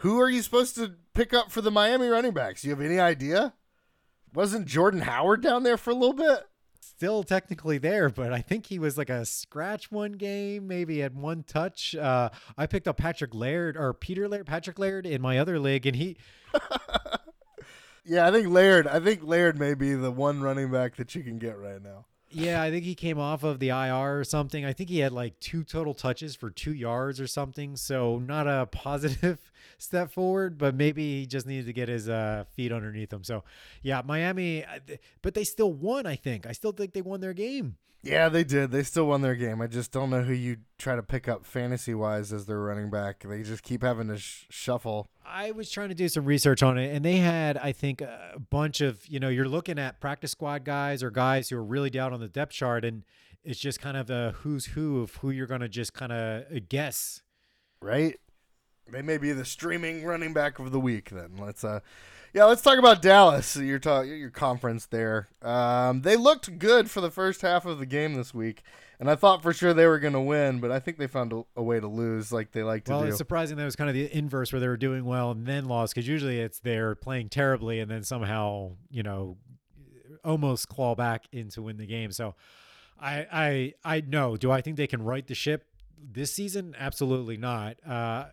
who 0.00 0.20
are 0.20 0.28
you 0.28 0.42
supposed 0.42 0.74
to 0.76 0.96
pick 1.14 1.32
up 1.32 1.50
for 1.50 1.60
the 1.60 1.70
Miami 1.70 2.08
running 2.08 2.32
backs? 2.32 2.62
Do 2.62 2.68
you 2.68 2.74
have 2.74 2.84
any 2.84 3.00
idea? 3.00 3.54
Wasn't 4.34 4.66
Jordan 4.66 5.00
Howard 5.00 5.42
down 5.42 5.62
there 5.62 5.76
for 5.76 5.90
a 5.90 5.94
little 5.94 6.14
bit? 6.14 6.46
still 7.00 7.22
technically 7.22 7.78
there, 7.78 8.10
but 8.10 8.30
I 8.30 8.42
think 8.42 8.66
he 8.66 8.78
was 8.78 8.98
like 8.98 9.08
a 9.08 9.24
scratch 9.24 9.90
one 9.90 10.12
game, 10.12 10.68
maybe 10.68 10.98
had 10.98 11.16
one 11.16 11.44
touch. 11.44 11.94
Uh, 11.94 12.28
I 12.58 12.66
picked 12.66 12.86
up 12.86 12.98
Patrick 12.98 13.34
Laird 13.34 13.74
or 13.78 13.94
Peter 13.94 14.28
Laird, 14.28 14.44
Patrick 14.44 14.78
Laird 14.78 15.06
in 15.06 15.22
my 15.22 15.38
other 15.38 15.58
league, 15.58 15.86
and 15.86 15.96
he. 15.96 16.18
yeah, 18.04 18.28
I 18.28 18.30
think 18.30 18.48
Laird. 18.48 18.86
I 18.86 19.00
think 19.00 19.22
Laird 19.24 19.58
may 19.58 19.72
be 19.72 19.94
the 19.94 20.10
one 20.10 20.42
running 20.42 20.70
back 20.70 20.96
that 20.96 21.14
you 21.14 21.22
can 21.22 21.38
get 21.38 21.58
right 21.58 21.82
now. 21.82 22.04
Yeah, 22.32 22.62
I 22.62 22.70
think 22.70 22.84
he 22.84 22.94
came 22.94 23.18
off 23.18 23.42
of 23.42 23.58
the 23.58 23.70
IR 23.70 24.20
or 24.20 24.24
something. 24.24 24.64
I 24.64 24.72
think 24.72 24.88
he 24.88 25.00
had 25.00 25.10
like 25.10 25.38
two 25.40 25.64
total 25.64 25.94
touches 25.94 26.36
for 26.36 26.48
two 26.48 26.72
yards 26.72 27.20
or 27.20 27.26
something. 27.26 27.76
So 27.76 28.18
not 28.20 28.46
a 28.46 28.66
positive 28.70 29.50
step 29.78 30.12
forward, 30.12 30.56
but 30.56 30.76
maybe 30.76 31.20
he 31.20 31.26
just 31.26 31.44
needed 31.44 31.66
to 31.66 31.72
get 31.72 31.88
his 31.88 32.08
uh, 32.08 32.44
feet 32.54 32.70
underneath 32.70 33.12
him. 33.12 33.24
So 33.24 33.42
yeah, 33.82 34.02
Miami, 34.04 34.64
uh, 34.64 34.78
but 35.22 35.34
they 35.34 35.42
still 35.42 35.72
won. 35.72 36.06
I 36.06 36.14
think. 36.14 36.46
I 36.46 36.52
still 36.52 36.72
think 36.72 36.92
they 36.92 37.02
won 37.02 37.20
their 37.20 37.34
game. 37.34 37.76
Yeah, 38.02 38.30
they 38.30 38.44
did. 38.44 38.70
They 38.70 38.82
still 38.82 39.06
won 39.06 39.20
their 39.20 39.34
game. 39.34 39.60
I 39.60 39.66
just 39.66 39.92
don't 39.92 40.08
know 40.08 40.22
who 40.22 40.32
you 40.32 40.56
try 40.78 40.96
to 40.96 41.02
pick 41.02 41.28
up 41.28 41.44
fantasy 41.44 41.92
wise 41.94 42.32
as 42.32 42.46
their 42.46 42.58
running 42.58 42.88
back. 42.88 43.24
They 43.28 43.42
just 43.42 43.62
keep 43.62 43.82
having 43.82 44.08
to 44.08 44.16
sh- 44.16 44.46
shuffle. 44.48 45.10
I 45.24 45.50
was 45.50 45.70
trying 45.70 45.90
to 45.90 45.94
do 45.94 46.08
some 46.08 46.24
research 46.24 46.62
on 46.62 46.78
it, 46.78 46.94
and 46.94 47.04
they 47.04 47.18
had, 47.18 47.58
I 47.58 47.72
think, 47.72 48.00
a 48.00 48.40
bunch 48.48 48.80
of, 48.80 49.06
you 49.06 49.20
know, 49.20 49.28
you're 49.28 49.48
looking 49.48 49.78
at 49.78 50.00
practice 50.00 50.30
squad 50.30 50.64
guys 50.64 51.02
or 51.02 51.10
guys 51.10 51.50
who 51.50 51.58
are 51.58 51.64
really 51.64 51.90
down 51.90 52.14
on 52.14 52.20
the 52.20 52.28
depth 52.28 52.52
chart, 52.52 52.86
and 52.86 53.04
it's 53.44 53.60
just 53.60 53.80
kind 53.80 53.98
of 53.98 54.06
the 54.06 54.34
who's 54.38 54.66
who 54.66 55.02
of 55.02 55.16
who 55.16 55.30
you're 55.30 55.46
going 55.46 55.60
to 55.60 55.68
just 55.68 55.92
kind 55.92 56.10
of 56.10 56.44
uh, 56.44 56.60
guess. 56.70 57.22
Right? 57.82 58.18
They 58.90 59.02
may 59.02 59.18
be 59.18 59.32
the 59.32 59.44
streaming 59.44 60.04
running 60.04 60.32
back 60.32 60.58
of 60.58 60.72
the 60.72 60.80
week 60.80 61.10
then. 61.10 61.36
Let's, 61.38 61.64
uh, 61.64 61.80
yeah, 62.32 62.44
let's 62.44 62.62
talk 62.62 62.78
about 62.78 63.02
Dallas. 63.02 63.56
Your 63.56 63.78
talk, 63.78 64.06
your 64.06 64.30
conference 64.30 64.86
there. 64.86 65.28
Um, 65.42 66.02
they 66.02 66.16
looked 66.16 66.58
good 66.58 66.90
for 66.90 67.00
the 67.00 67.10
first 67.10 67.42
half 67.42 67.66
of 67.66 67.78
the 67.78 67.86
game 67.86 68.14
this 68.14 68.32
week, 68.32 68.62
and 69.00 69.10
I 69.10 69.16
thought 69.16 69.42
for 69.42 69.52
sure 69.52 69.74
they 69.74 69.86
were 69.86 69.98
going 69.98 70.12
to 70.12 70.20
win, 70.20 70.60
but 70.60 70.70
I 70.70 70.78
think 70.78 70.98
they 70.98 71.08
found 71.08 71.32
a, 71.32 71.42
a, 71.56 71.62
way 71.62 71.80
to 71.80 71.88
lose, 71.88 72.32
like 72.32 72.52
they 72.52 72.62
like 72.62 72.84
to 72.84 72.92
well, 72.92 73.00
do. 73.00 73.04
Well, 73.04 73.08
it's 73.08 73.18
surprising 73.18 73.56
that 73.56 73.62
it 73.62 73.66
was 73.66 73.76
kind 73.76 73.90
of 73.90 73.94
the 73.94 74.16
inverse, 74.16 74.52
where 74.52 74.60
they 74.60 74.68
were 74.68 74.76
doing 74.76 75.04
well 75.04 75.32
and 75.32 75.46
then 75.46 75.66
lost, 75.66 75.94
because 75.94 76.06
usually 76.06 76.38
it's 76.38 76.60
they're 76.60 76.94
playing 76.94 77.30
terribly 77.30 77.80
and 77.80 77.90
then 77.90 78.04
somehow 78.04 78.72
you 78.90 79.02
know 79.02 79.36
almost 80.24 80.68
claw 80.68 80.94
back 80.94 81.24
into 81.32 81.62
win 81.62 81.78
the 81.78 81.86
game. 81.86 82.12
So, 82.12 82.36
I 83.00 83.26
I 83.32 83.96
I 83.96 84.00
know. 84.02 84.36
Do 84.36 84.52
I 84.52 84.60
think 84.60 84.76
they 84.76 84.86
can 84.86 85.02
right 85.02 85.26
the 85.26 85.34
ship 85.34 85.64
this 86.12 86.32
season? 86.32 86.76
Absolutely 86.78 87.36
not. 87.36 87.76
Uh, 87.84 88.26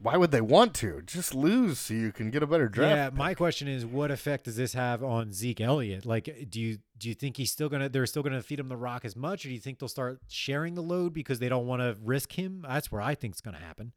why 0.00 0.16
would 0.16 0.30
they 0.30 0.40
want 0.40 0.74
to? 0.76 1.02
Just 1.04 1.34
lose 1.34 1.78
so 1.78 1.94
you 1.94 2.12
can 2.12 2.30
get 2.30 2.42
a 2.42 2.46
better 2.46 2.68
draft. 2.68 2.96
Yeah, 2.96 3.10
pick. 3.10 3.18
my 3.18 3.34
question 3.34 3.66
is, 3.66 3.84
what 3.84 4.10
effect 4.10 4.44
does 4.44 4.56
this 4.56 4.72
have 4.74 5.02
on 5.02 5.32
Zeke 5.32 5.60
Elliott? 5.60 6.06
Like, 6.06 6.46
do 6.48 6.60
you 6.60 6.78
do 6.96 7.08
you 7.08 7.14
think 7.14 7.36
he's 7.36 7.50
still 7.50 7.68
gonna 7.68 7.88
they're 7.88 8.06
still 8.06 8.22
gonna 8.22 8.42
feed 8.42 8.60
him 8.60 8.68
the 8.68 8.76
rock 8.76 9.04
as 9.04 9.16
much, 9.16 9.44
or 9.44 9.48
do 9.48 9.54
you 9.54 9.60
think 9.60 9.78
they'll 9.78 9.88
start 9.88 10.20
sharing 10.28 10.74
the 10.74 10.82
load 10.82 11.12
because 11.12 11.40
they 11.40 11.48
don't 11.48 11.66
want 11.66 11.82
to 11.82 11.96
risk 12.02 12.32
him? 12.32 12.64
That's 12.68 12.92
where 12.92 13.02
I 13.02 13.14
think 13.14 13.32
it's 13.32 13.40
gonna 13.40 13.58
happen. 13.58 13.92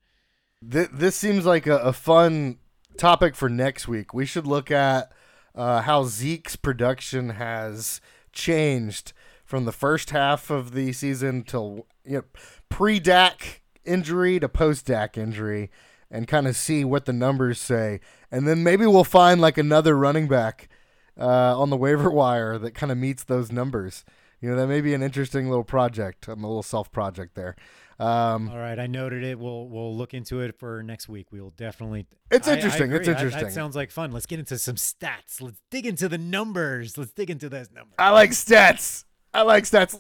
Th- 0.70 0.90
this 0.92 1.16
seems 1.16 1.46
like 1.46 1.68
a, 1.68 1.78
a 1.78 1.94
fun 1.94 2.58
topic 2.98 3.36
for 3.36 3.50
next 3.50 3.88
week. 3.88 4.14
We 4.14 4.26
should 4.26 4.48
look 4.48 4.72
at 4.72 5.12
uh, 5.54 5.82
how 5.82 6.06
Zeke's 6.06 6.56
production 6.56 7.32
has 7.32 8.02
changed 8.32 9.14
from 9.46 9.66
the 9.66 9.72
first 9.72 10.12
half 10.12 10.50
of 10.50 10.72
the 10.72 10.94
season 10.94 11.44
till 11.44 11.88
you 12.06 12.18
know, 12.18 12.24
pre 12.70 13.00
Dak 13.00 13.62
injury 13.86 14.40
to 14.40 14.48
post 14.48 14.86
Dak 14.86 15.18
injury, 15.18 15.70
and 16.12 16.28
kind 16.28 16.46
of 16.48 16.56
see 16.56 16.84
what 16.84 17.06
the 17.06 17.14
numbers 17.14 17.60
say, 17.60 18.00
and 18.30 18.48
then 18.48 18.64
maybe 18.64 18.86
we'll 18.86 19.04
find 19.04 19.42
like 19.42 19.58
another 19.58 19.98
running 19.98 20.28
back 20.28 20.70
uh, 21.18 21.60
on 21.60 21.70
the 21.70 21.78
waiver 21.78 22.12
wire 22.22 22.58
that 22.60 22.76
kind 22.76 22.92
of 22.92 22.98
meets 22.98 23.24
those 23.24 23.52
numbers. 23.52 24.04
You 24.42 24.50
know, 24.50 24.56
that 24.58 24.68
may 24.68 24.82
be 24.82 24.94
an 24.94 25.04
interesting 25.04 25.50
little 25.50 25.64
project, 25.64 26.28
a 26.28 26.34
little 26.34 26.64
self 26.64 26.92
project 26.92 27.36
there. 27.36 27.56
Um, 28.00 28.50
All 28.50 28.58
right, 28.58 28.80
I 28.80 28.88
noted 28.88 29.24
it. 29.24 29.38
We'll 29.38 29.68
we'll 29.70 29.96
look 29.96 30.16
into 30.16 30.42
it 30.42 30.58
for 30.58 30.82
next 30.82 31.08
week. 31.08 31.28
We'll 31.32 31.52
definitely. 31.52 32.08
It's 32.32 32.48
I- 32.48 32.54
I 32.54 32.56
interesting, 32.56 32.92
it's 32.92 33.08
interesting. 33.08 33.44
That 33.44 33.54
sounds 33.54 33.76
like 33.76 33.92
fun. 33.92 34.12
Let's 34.12 34.26
get 34.26 34.40
into 34.40 34.58
some 34.58 34.76
stats. 34.76 35.40
Let's 35.40 35.62
dig 35.70 35.86
into 35.86 36.10
the 36.10 36.18
numbers. 36.18 36.98
Let's 36.98 37.12
dig 37.12 37.30
into 37.30 37.48
those 37.48 37.70
numbers. 37.72 37.94
I 38.00 38.10
like 38.10 38.32
stats. 38.32 39.04
I 39.34 39.44
like 39.44 39.66
stats. 39.66 40.00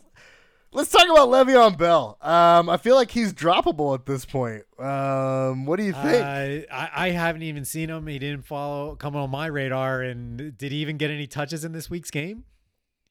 Let's 0.74 0.90
talk 0.90 1.04
about 1.04 1.28
Le'Veon 1.28 1.78
Bell. 1.78 2.18
Um, 2.22 2.70
I 2.70 2.78
feel 2.78 2.96
like 2.96 3.12
he's 3.12 3.34
droppable 3.34 3.94
at 3.94 4.06
this 4.06 4.24
point. 4.24 4.64
Um, 4.80 5.66
what 5.66 5.78
do 5.78 5.84
you 5.84 5.92
think? 5.92 6.24
Uh, 6.24 6.74
I, 6.74 6.90
I 6.94 7.10
haven't 7.10 7.42
even 7.42 7.66
seen 7.66 7.90
him. 7.90 8.08
He 8.08 8.20
didn't 8.20 8.46
follow 8.46 8.96
come 8.96 9.18
on 9.18 9.30
my 9.30 9.48
radar. 9.48 10.02
And 10.02 10.58
did 10.58 10.72
he 10.72 10.78
even 10.78 10.96
get 10.96 11.12
any 11.12 11.28
touches 11.28 11.66
in 11.66 11.74
this 11.74 11.90
week's 11.90 12.10
game? 12.10 12.46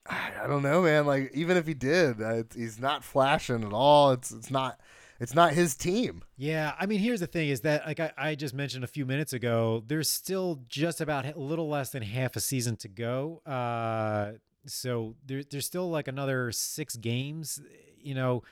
I, 0.09 0.33
I 0.45 0.47
don't 0.47 0.63
know, 0.63 0.81
man. 0.81 1.05
Like 1.05 1.33
even 1.35 1.59
if 1.59 1.67
he 1.67 1.75
did, 1.75 2.23
uh, 2.23 2.45
he's 2.55 2.81
not 2.81 3.05
flashing 3.05 3.63
at 3.63 3.75
all. 3.75 4.13
It's 4.13 4.31
it's 4.31 4.51
not 4.51 4.81
it's 5.21 5.35
not 5.35 5.53
his 5.53 5.75
team. 5.75 6.23
Yeah, 6.39 6.73
I 6.81 6.87
mean, 6.87 6.99
here's 6.99 7.21
the 7.21 7.27
thing: 7.27 7.51
is 7.51 7.61
that 7.61 7.87
like 7.87 8.01
I, 8.01 8.13
I 8.17 8.35
just 8.37 8.55
mentioned 8.55 8.85
a 8.85 8.89
few 8.89 9.05
minutes 9.05 9.35
ago, 9.35 9.85
there's 9.87 10.09
still 10.09 10.63
just 10.67 11.03
about 11.03 11.27
a 11.27 11.39
little 11.39 11.69
less 11.69 11.91
than 11.91 12.03
half 12.03 12.37
a 12.37 12.41
season 12.41 12.77
to 12.77 12.89
go. 12.89 13.43
Uh, 13.45 14.33
so 14.67 15.17
there, 15.25 15.43
there's 15.51 15.67
still 15.67 15.91
like 15.91 16.09
another 16.09 16.53
six 16.53 16.97
games. 16.97 17.61
You 17.99 18.15
know, 18.15 18.43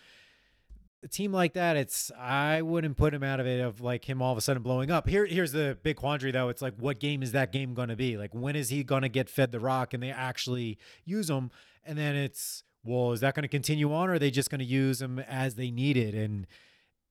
a 1.03 1.09
team 1.09 1.33
like 1.33 1.55
that, 1.55 1.77
it's 1.77 2.11
I 2.19 2.63
wouldn't 2.63 2.97
put 2.97 3.15
him 3.15 3.23
out 3.23 3.41
of 3.41 3.47
it 3.47 3.61
of 3.61 3.81
like 3.81 4.09
him 4.09 4.21
all 4.21 4.33
of 4.33 4.39
a 4.39 4.41
sudden 4.41 4.63
blowing 4.63 4.91
up. 4.91 5.09
Here, 5.09 5.27
here's 5.27 5.53
the 5.53 5.79
big 5.83 5.97
quandary 5.97 6.33
though. 6.33 6.49
It's 6.49 6.63
like, 6.63 6.75
what 6.77 6.99
game 6.99 7.23
is 7.23 7.33
that 7.33 7.53
game 7.53 7.75
going 7.75 7.89
to 7.89 7.97
be? 7.97 8.17
Like, 8.17 8.35
when 8.35 8.57
is 8.57 8.69
he 8.69 8.83
going 8.83 9.03
to 9.03 9.09
get 9.09 9.29
fed 9.29 9.53
the 9.53 9.61
rock 9.61 9.95
and 9.95 10.03
they 10.03 10.11
actually 10.11 10.79
use 11.05 11.31
him? 11.31 11.51
And 11.85 11.97
then 11.97 12.17
it's 12.17 12.65
well, 12.85 13.13
is 13.13 13.21
that 13.21 13.35
going 13.35 13.43
to 13.43 13.49
continue 13.49 13.93
on, 13.93 14.09
or 14.09 14.15
are 14.15 14.19
they 14.19 14.31
just 14.31 14.51
going 14.51 14.61
to 14.61 14.65
use 14.65 15.03
him 15.03 15.19
as 15.19 15.57
they 15.57 15.71
need 15.71 15.97
it? 15.97 16.15
And 16.15 16.47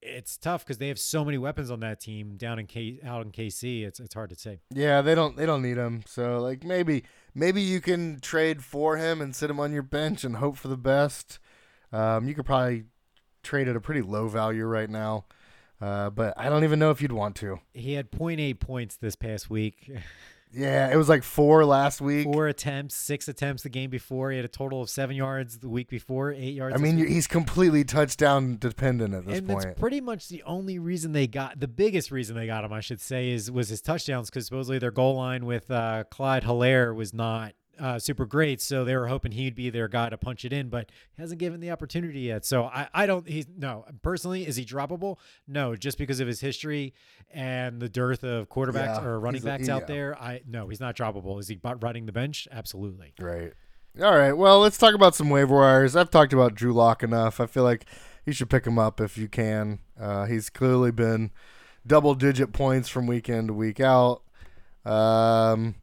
it's 0.01 0.37
tough 0.37 0.63
because 0.63 0.77
they 0.77 0.87
have 0.87 0.99
so 0.99 1.25
many 1.25 1.37
weapons 1.37 1.71
on 1.71 1.79
that 1.81 1.99
team 1.99 2.37
down 2.37 2.59
in 2.59 2.67
K 2.67 2.99
out 3.03 3.25
in 3.25 3.31
KC. 3.31 3.85
It's 3.85 3.99
it's 3.99 4.13
hard 4.13 4.29
to 4.29 4.35
say. 4.35 4.59
Yeah, 4.73 5.01
they 5.01 5.15
don't 5.15 5.35
they 5.35 5.45
don't 5.45 5.61
need 5.61 5.77
him. 5.77 6.03
So 6.05 6.39
like 6.39 6.63
maybe 6.63 7.03
maybe 7.37 7.61
you 7.61 7.79
can 7.79 8.19
trade 8.19 8.63
for 8.63 8.97
him 8.97 9.21
and 9.21 9.35
sit 9.35 9.49
him 9.49 9.59
on 9.59 9.71
your 9.71 9.83
bench 9.83 10.23
and 10.23 10.37
hope 10.37 10.57
for 10.57 10.67
the 10.67 10.77
best. 10.77 11.39
Um, 11.93 12.27
you 12.27 12.33
could 12.33 12.45
probably 12.45 12.85
trade 13.43 13.67
at 13.67 13.75
a 13.75 13.81
pretty 13.81 14.01
low 14.01 14.27
value 14.27 14.65
right 14.65 14.89
now. 14.89 15.25
Uh, 15.79 16.09
but 16.09 16.33
I 16.35 16.49
don't 16.49 16.63
even 16.63 16.79
know 16.79 16.89
if 16.89 17.01
you'd 17.01 17.11
want 17.11 17.35
to. 17.37 17.59
He 17.73 17.93
had 17.93 18.11
0.8 18.11 18.59
points 18.59 18.97
this 18.97 19.15
past 19.15 19.49
week. 19.49 19.91
Yeah, 20.51 20.91
it 20.91 20.95
was 20.95 21.09
like 21.09 21.23
four 21.23 21.65
last 21.65 22.01
week. 22.01 22.23
Four 22.25 22.47
attempts, 22.47 22.95
six 22.95 23.27
attempts 23.27 23.63
the 23.63 23.69
game 23.69 23.89
before. 23.89 24.31
He 24.31 24.37
had 24.37 24.45
a 24.45 24.49
total 24.49 24.81
of 24.81 24.89
seven 24.89 25.15
yards 25.15 25.59
the 25.59 25.69
week 25.69 25.89
before, 25.89 26.31
eight 26.31 26.53
yards. 26.53 26.75
I 26.75 26.79
mean, 26.79 26.97
he's 26.97 27.27
completely 27.27 27.83
touchdown 27.83 28.57
dependent 28.57 29.13
at 29.13 29.25
this 29.25 29.39
and 29.39 29.47
point. 29.47 29.63
that's 29.63 29.79
pretty 29.79 30.01
much 30.01 30.29
the 30.29 30.43
only 30.43 30.79
reason 30.79 31.11
they 31.11 31.27
got 31.27 31.59
the 31.59 31.67
biggest 31.67 32.11
reason 32.11 32.35
they 32.35 32.47
got 32.47 32.63
him, 32.63 32.73
I 32.73 32.79
should 32.79 33.01
say, 33.01 33.29
is 33.29 33.51
was 33.51 33.69
his 33.69 33.81
touchdowns 33.81 34.29
because 34.29 34.45
supposedly 34.45 34.79
their 34.79 34.91
goal 34.91 35.15
line 35.15 35.45
with 35.45 35.69
uh, 35.69 36.05
Clyde 36.09 36.43
Helaire 36.43 36.95
was 36.95 37.13
not 37.13 37.53
uh, 37.79 37.99
super 37.99 38.25
great, 38.25 38.61
so 38.61 38.83
they 38.85 38.95
were 38.95 39.07
hoping 39.07 39.31
he'd 39.31 39.55
be 39.55 39.69
their 39.69 39.87
guy 39.87 40.09
to 40.09 40.17
punch 40.17 40.45
it 40.45 40.53
in, 40.53 40.69
but 40.69 40.89
he 41.15 41.21
hasn't 41.21 41.39
given 41.39 41.59
the 41.59 41.71
opportunity 41.71 42.21
yet. 42.21 42.45
So 42.45 42.65
I, 42.65 42.87
I 42.93 43.05
don't. 43.05 43.27
He's 43.27 43.45
no 43.57 43.85
personally. 44.01 44.45
Is 44.47 44.55
he 44.55 44.65
droppable? 44.65 45.17
No, 45.47 45.75
just 45.75 45.97
because 45.97 46.19
of 46.19 46.27
his 46.27 46.39
history 46.39 46.93
and 47.31 47.79
the 47.79 47.89
dearth 47.89 48.23
of 48.23 48.49
quarterbacks 48.49 49.01
Yeah, 49.01 49.05
or 49.05 49.19
running 49.19 49.37
he's 49.41 49.43
a- 49.43 49.47
backs 49.47 49.67
yeah. 49.67 49.75
out 49.75 49.87
there. 49.87 50.17
I 50.21 50.41
no, 50.47 50.67
he's 50.69 50.79
not 50.79 50.95
droppable. 50.95 51.39
Is 51.39 51.47
he 51.47 51.59
running 51.63 52.05
the 52.05 52.11
bench? 52.11 52.47
Absolutely. 52.51 53.13
Right. 53.19 53.53
All 54.01 54.15
right. 54.15 54.33
Well, 54.33 54.59
let's 54.59 54.77
talk 54.77 54.93
about 54.93 55.15
some 55.15 55.29
waiver 55.29 55.55
wires. 55.55 55.95
I've 55.95 56.11
talked 56.11 56.31
about 56.33 56.53
Drew 56.53 56.71
Lock 56.73 57.01
enough. 57.01 57.39
I 57.39 57.47
feel 57.47 57.63
like 57.63 57.85
you 58.25 58.33
should 58.33 58.49
pick 58.49 58.67
him 58.67 58.77
up 58.77 59.01
if 59.01 59.17
you 59.17 59.27
can. 59.27 59.79
Uh, 59.99 60.25
he's 60.25 60.49
clearly 60.51 60.91
been 60.91 61.31
double 61.85 62.13
digit 62.13 62.53
points 62.53 62.89
from 62.89 63.07
week 63.07 63.27
in 63.27 63.47
to 63.47 63.53
week 63.53 63.79
out. 63.79 64.21
Um, 64.85 65.75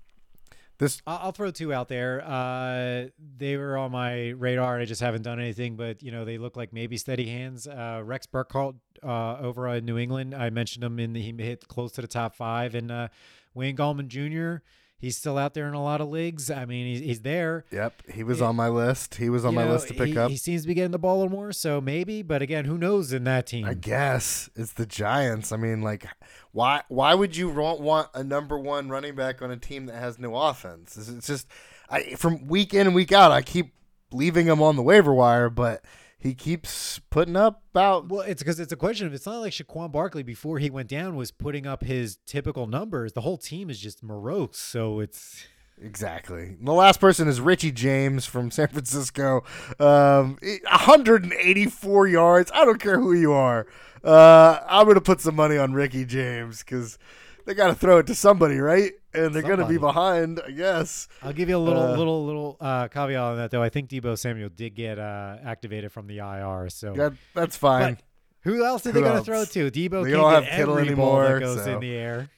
this 0.85 1.03
I'll, 1.07 1.33
throw 1.33 1.51
two 1.51 1.73
out 1.73 1.88
there. 1.88 2.23
Uh, 2.25 3.09
they 3.37 3.57
were 3.57 3.77
on 3.77 3.90
my 3.92 4.31
radar, 4.31 4.79
I 4.79 4.85
just 4.85 5.01
haven't 5.01 5.23
done 5.23 5.40
anything. 5.40 5.77
But 5.77 6.03
you 6.03 6.12
know, 6.12 6.25
they 6.25 6.38
look 6.38 6.57
like 6.57 6.73
maybe 6.73 6.97
steady 6.97 7.27
hands. 7.27 7.66
Uh, 7.66 8.03
Rex 8.05 8.27
Burkhead 8.27 8.77
uh, 9.03 9.38
over 9.38 9.66
in 9.68 9.85
New 9.85 9.99
England. 9.99 10.35
I 10.35 10.51
mentioned 10.51 10.85
him 10.85 10.99
in 10.99 11.12
the, 11.12 11.23
he 11.23 11.35
hit 11.38 11.66
close 11.68 11.92
to 11.92 12.03
the 12.03 12.09
top 12.09 12.35
five, 12.35 12.75
and 12.75 12.90
uh, 12.90 13.09
Wayne 13.55 13.77
Gallman 13.77 14.09
Jr. 14.09 14.62
He's 15.04 15.16
still 15.16 15.36
out 15.36 15.54
there 15.54 15.68
in 15.68 15.74
a 15.74 15.82
lot 15.82 16.00
of 16.00 16.08
leagues. 16.08 16.50
I 16.50 16.64
mean, 16.64 16.86
he's, 16.86 17.00
he's 17.00 17.20
there. 17.20 17.64
Yep, 17.70 18.02
he 18.12 18.24
was 18.24 18.40
Yeah. 18.40 18.46
on 18.46 18.56
my 18.56 18.68
list. 18.68 19.16
He 19.16 19.28
was 19.28 19.44
on 19.44 19.54
my 19.54 19.64
know, 19.64 19.72
list 19.72 19.88
to 19.88 19.94
pick 19.94 20.08
he, 20.08 20.18
up. 20.18 20.30
He 20.30 20.36
seems 20.36 20.62
to 20.62 20.68
be 20.68 20.74
getting 20.74 20.90
the 20.90 20.98
ball 20.98 21.28
more, 21.28 21.52
so 21.52 21.80
maybe. 21.80 22.22
But 22.22 22.40
again, 22.42 22.64
who 22.64 22.78
knows 22.78 23.12
in 23.12 23.24
that 23.24 23.46
team? 23.46 23.66
I 23.66 23.74
guess 23.74 24.48
it's 24.56 24.72
the 24.72 24.86
Giants. 24.86 25.52
I 25.52 25.56
mean, 25.56 25.82
like, 25.82 26.06
why 26.52 26.82
why 26.88 27.14
would 27.14 27.36
you 27.36 27.50
want, 27.50 27.80
want 27.80 28.08
a 28.14 28.24
number 28.24 28.58
one 28.58 28.88
running 28.88 29.14
back 29.14 29.42
on 29.42 29.50
a 29.50 29.56
team 29.56 29.86
that 29.86 29.96
has 29.96 30.18
no 30.18 30.34
offense? 30.34 30.96
It's, 30.96 31.08
it's 31.08 31.26
just, 31.26 31.46
I 31.90 32.14
from 32.14 32.46
week 32.46 32.72
in 32.72 32.86
and 32.86 32.96
week 32.96 33.12
out, 33.12 33.30
I 33.30 33.42
keep 33.42 33.74
leaving 34.12 34.46
him 34.46 34.62
on 34.62 34.76
the 34.76 34.82
waiver 34.82 35.12
wire, 35.12 35.50
but 35.50 35.84
he 36.18 36.35
keeps 36.35 36.98
putting 37.11 37.37
up 37.37 37.62
about. 37.72 38.09
Well, 38.09 38.22
it's 38.22 38.42
because 38.42 38.61
it's 38.61 38.72
a 38.72 38.77
question 38.77 39.07
of 39.07 39.14
it's 39.14 39.27
not 39.27 39.40
like 39.40 39.53
Saquon 39.53 39.92
Barkley 39.92 40.22
before 40.22 40.59
he 40.59 40.70
went 40.70 40.88
down 40.88 41.16
was 41.16 41.31
putting 41.31 41.66
up 41.66 41.83
his 41.83 42.18
typical 42.27 42.66
numbers. 42.66 43.12
The 43.12 43.20
whole 43.22 43.38
team 43.38 43.70
is 43.70 43.79
just 43.79 44.03
morose. 44.03 44.57
So 44.57 45.00
it's 45.00 45.46
Exactly. 45.81 46.57
The 46.61 46.72
last 46.72 47.00
person 47.00 47.27
is 47.29 47.40
Richie 47.40 47.72
James 47.72 48.27
from 48.27 48.50
San 48.50 48.68
Francisco. 48.68 49.44
Um, 49.81 50.38
184 50.40 52.07
yards. 52.07 52.50
I 52.55 52.64
don't 52.64 52.81
care 52.81 53.00
who 53.00 53.12
you 53.12 53.33
are. 53.33 53.66
Uh, 54.03 54.61
I'm 54.68 54.87
gonna 54.87 55.00
put 55.00 55.20
some 55.20 55.35
money 55.35 55.57
on 55.57 55.72
Ricky 55.72 56.05
James 56.05 56.61
because 56.61 56.98
they 57.46 57.55
got 57.55 57.68
to 57.68 57.74
throw 57.74 57.98
it 57.98 58.07
to 58.07 58.14
somebody, 58.14 58.59
right? 58.59 58.92
And 59.14 59.35
they're 59.35 59.42
gonna 59.42 59.66
be 59.66 59.79
behind, 59.79 60.40
I 60.46 60.50
guess. 60.50 61.09
I'll 61.22 61.33
give 61.33 61.48
you 61.48 61.57
a 61.57 61.59
little, 61.59 61.83
Uh, 61.83 61.96
little, 61.96 62.24
little 62.27 62.57
uh, 62.61 62.88
caveat 62.88 63.20
on 63.20 63.37
that 63.37 63.50
though. 63.50 63.62
I 63.62 63.68
think 63.68 63.88
Deebo 63.90 64.18
Samuel 64.18 64.48
did 64.48 64.74
get 64.74 64.98
uh, 64.98 65.37
activated 65.44 65.92
from 65.92 66.07
the 66.07 66.18
IR. 66.18 66.68
So 66.70 66.92
That, 66.94 67.12
that's 67.35 67.57
fine. 67.57 67.94
But 67.94 68.05
who 68.50 68.64
else 68.64 68.87
are 68.87 68.90
Who 68.92 69.00
they 69.00 69.07
going 69.07 69.18
to 69.18 69.24
throw 69.24 69.44
to? 69.44 69.70
Deebo 69.70 69.72
They 69.72 69.88
can't 69.88 70.12
don't 70.12 70.33
get 70.33 70.44
have 70.44 70.57
Kittle 70.59 70.79
every 70.79 70.94
ball 70.94 71.20
anymore, 71.20 71.35
that 71.35 71.40
goes 71.40 71.64
so- 71.64 71.74
in 71.74 71.81
the 71.81 71.94
air. 71.94 72.29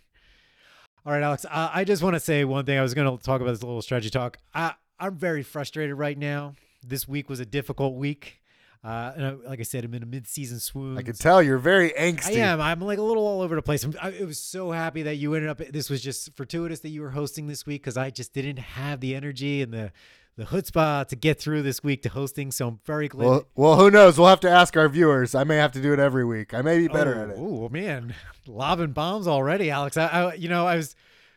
All 1.05 1.13
right, 1.13 1.23
Alex. 1.23 1.47
I, 1.51 1.71
I 1.81 1.85
just 1.85 2.03
want 2.03 2.15
to 2.15 2.21
say 2.21 2.45
one 2.45 2.65
thing. 2.65 2.79
I 2.79 2.83
was 2.83 2.93
going 2.95 3.17
to 3.17 3.23
talk 3.25 3.41
about 3.41 3.53
this 3.53 3.63
little 3.63 3.81
strategy 3.83 4.11
talk. 4.11 4.39
I 4.55 4.75
I'm 4.99 5.15
very 5.17 5.43
frustrated 5.43 5.95
right 5.97 6.17
now. 6.19 6.55
This 6.85 7.07
week 7.07 7.29
was 7.29 7.39
a 7.41 7.47
difficult 7.47 7.95
week. 7.95 8.41
Uh, 8.87 9.13
and 9.17 9.27
I, 9.27 9.31
like 9.49 9.59
I 9.59 9.65
said, 9.65 9.85
I'm 9.85 9.93
in 9.95 10.05
a 10.05 10.07
mid-season 10.07 10.61
swoon. 10.61 10.97
I 10.97 11.03
can 11.03 11.17
tell 11.17 11.43
you're 11.43 11.59
very 11.59 11.91
angsty. 11.91 12.37
I 12.37 12.41
am. 12.43 12.61
I'm 12.61 12.81
like 12.81 12.99
a 12.99 13.03
little 13.03 13.27
all 13.27 13.41
over 13.41 13.57
the 13.57 13.63
place. 13.63 13.83
I'm, 13.83 13.93
I, 14.01 14.15
I 14.21 14.25
was 14.25 14.39
so 14.39 14.71
happy 14.71 15.03
that 15.03 15.17
you 15.17 15.35
ended 15.35 15.51
up. 15.51 15.59
This 15.59 15.91
was 15.91 16.01
just 16.01 16.37
fortuitous 16.37 16.79
that 16.81 16.91
you 16.91 17.01
were 17.01 17.11
hosting 17.11 17.49
this 17.49 17.67
week 17.67 17.83
because 17.83 17.97
I 17.97 18.11
just 18.11 18.33
didn't 18.33 18.61
have 18.61 19.01
the 19.01 19.17
energy 19.17 19.61
and 19.61 19.73
the 19.73 19.91
the 20.37 20.45
chutzpah 20.45 21.09
to 21.09 21.17
get 21.17 21.41
through 21.41 21.63
this 21.63 21.83
week 21.83 22.03
to 22.03 22.11
hosting. 22.11 22.53
So 22.53 22.69
I'm 22.69 22.81
very 22.85 23.09
glad. 23.09 23.27
Well, 23.27 23.47
well, 23.57 23.77
who 23.77 23.91
knows? 23.91 24.19
We'll 24.19 24.29
have 24.29 24.41
to 24.41 24.51
ask 24.51 24.77
our 24.77 24.89
viewers. 24.89 25.35
I 25.35 25.43
may 25.43 25.57
have 25.57 25.73
to 25.73 25.83
do 25.83 25.93
it 25.93 25.99
every 25.99 26.25
week. 26.25 26.55
I 26.55 26.63
may 26.63 26.79
be 26.79 26.87
better 26.87 27.17
oh, 27.19 27.23
at 27.23 27.31
it. 27.31 27.37
Oh 27.37 27.69
man, 27.69 28.15
lobbing 28.47 28.93
bombs 28.93 29.27
already, 29.27 29.69
Alex. 29.69 29.97
I, 29.97 30.07
I, 30.07 30.35
you 30.35 30.49
know, 30.49 30.65
I 30.65 30.77
was 30.77 30.95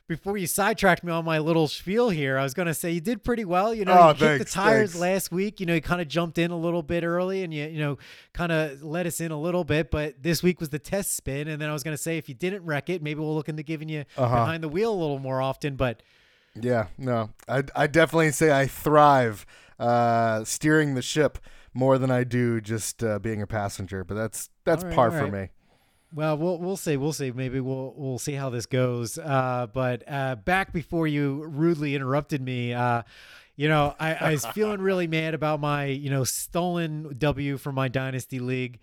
before 0.09 0.35
you 0.35 0.45
sidetracked 0.47 1.03
me 1.05 1.11
on 1.13 1.23
my 1.23 1.39
little 1.39 1.69
spiel 1.69 2.09
here. 2.09 2.37
I 2.37 2.43
was 2.43 2.53
going 2.53 2.67
to 2.67 2.73
say 2.73 2.91
you 2.91 2.99
did 2.99 3.23
pretty 3.23 3.45
well. 3.45 3.73
You 3.73 3.85
know, 3.85 3.97
Oh, 3.97 4.07
you 4.09 4.13
kicked 4.15 4.19
thanks, 4.21 4.45
the 4.45 4.51
tires 4.51 4.89
thanks. 4.91 4.99
last 5.01 5.31
week. 5.31 5.61
You 5.61 5.65
know, 5.65 5.75
you 5.75 5.81
kind 5.81 6.01
of 6.01 6.09
jumped 6.09 6.37
in 6.37 6.51
a 6.51 6.57
little 6.57 6.83
bit 6.83 7.05
early, 7.05 7.43
and 7.43 7.53
you, 7.53 7.65
you 7.67 7.79
know, 7.79 7.97
kind 8.33 8.51
of 8.51 8.83
let 8.83 9.05
us 9.05 9.21
in 9.21 9.31
a 9.31 9.39
little 9.39 9.63
bit. 9.63 9.89
But 9.91 10.21
this 10.21 10.43
week 10.43 10.59
was 10.59 10.67
the 10.69 10.79
test 10.79 11.15
spin, 11.15 11.47
and 11.47 11.61
then 11.61 11.69
I 11.69 11.73
was 11.73 11.83
going 11.83 11.95
to 11.95 12.01
say 12.01 12.17
if 12.17 12.27
you 12.27 12.35
didn't 12.35 12.65
wreck 12.65 12.89
it, 12.89 13.01
maybe 13.01 13.21
we'll 13.21 13.35
look 13.35 13.47
into 13.47 13.63
giving 13.63 13.87
you 13.87 14.03
Uh-huh. 14.17 14.35
behind 14.35 14.61
the 14.63 14.69
wheel 14.69 14.91
a 14.93 14.99
little 14.99 15.19
more 15.19 15.41
often. 15.41 15.77
But 15.77 16.03
Yeah, 16.59 16.87
no, 16.97 17.29
I 17.47 17.63
I 17.75 17.87
definitely 17.87 18.31
say 18.31 18.51
I 18.51 18.65
thrive 18.67 19.45
uh, 19.79 20.43
steering 20.43 20.95
the 20.95 21.01
ship 21.01 21.37
more 21.73 21.97
than 21.97 22.09
I 22.11 22.23
do 22.23 22.59
just 22.59 23.03
uh, 23.03 23.19
being 23.19 23.41
a 23.41 23.47
passenger. 23.47 24.03
But 24.03 24.15
that's 24.15 24.49
that's 24.65 24.83
right, 24.83 24.93
par 24.93 25.11
all 25.11 25.25
for 25.27 25.31
me. 25.31 25.49
Well, 26.13 26.37
we'll 26.37 26.57
we'll 26.57 26.77
see. 26.77 26.97
We'll 26.97 27.13
see. 27.13 27.31
Maybe 27.31 27.59
we'll 27.59 27.93
we'll 27.95 28.17
see 28.17 28.33
how 28.33 28.49
this 28.49 28.65
goes. 28.65 29.17
Uh, 29.17 29.67
but 29.71 30.03
uh, 30.07 30.35
back 30.35 30.73
before 30.73 31.07
you 31.07 31.43
rudely 31.45 31.93
interrupted 31.93 32.41
me, 32.41 32.73
uh, 32.73 33.03
you 33.55 33.67
know, 33.67 33.95
I, 33.99 34.15
I 34.15 34.31
was 34.31 34.45
feeling 34.53 34.81
really 34.81 35.05
mad 35.05 35.35
about 35.35 35.59
my 35.59 35.85
you 35.85 36.09
know 36.09 36.23
stolen 36.23 37.15
W 37.17 37.57
from 37.57 37.75
my 37.75 37.89
dynasty 37.89 38.39
league, 38.39 38.79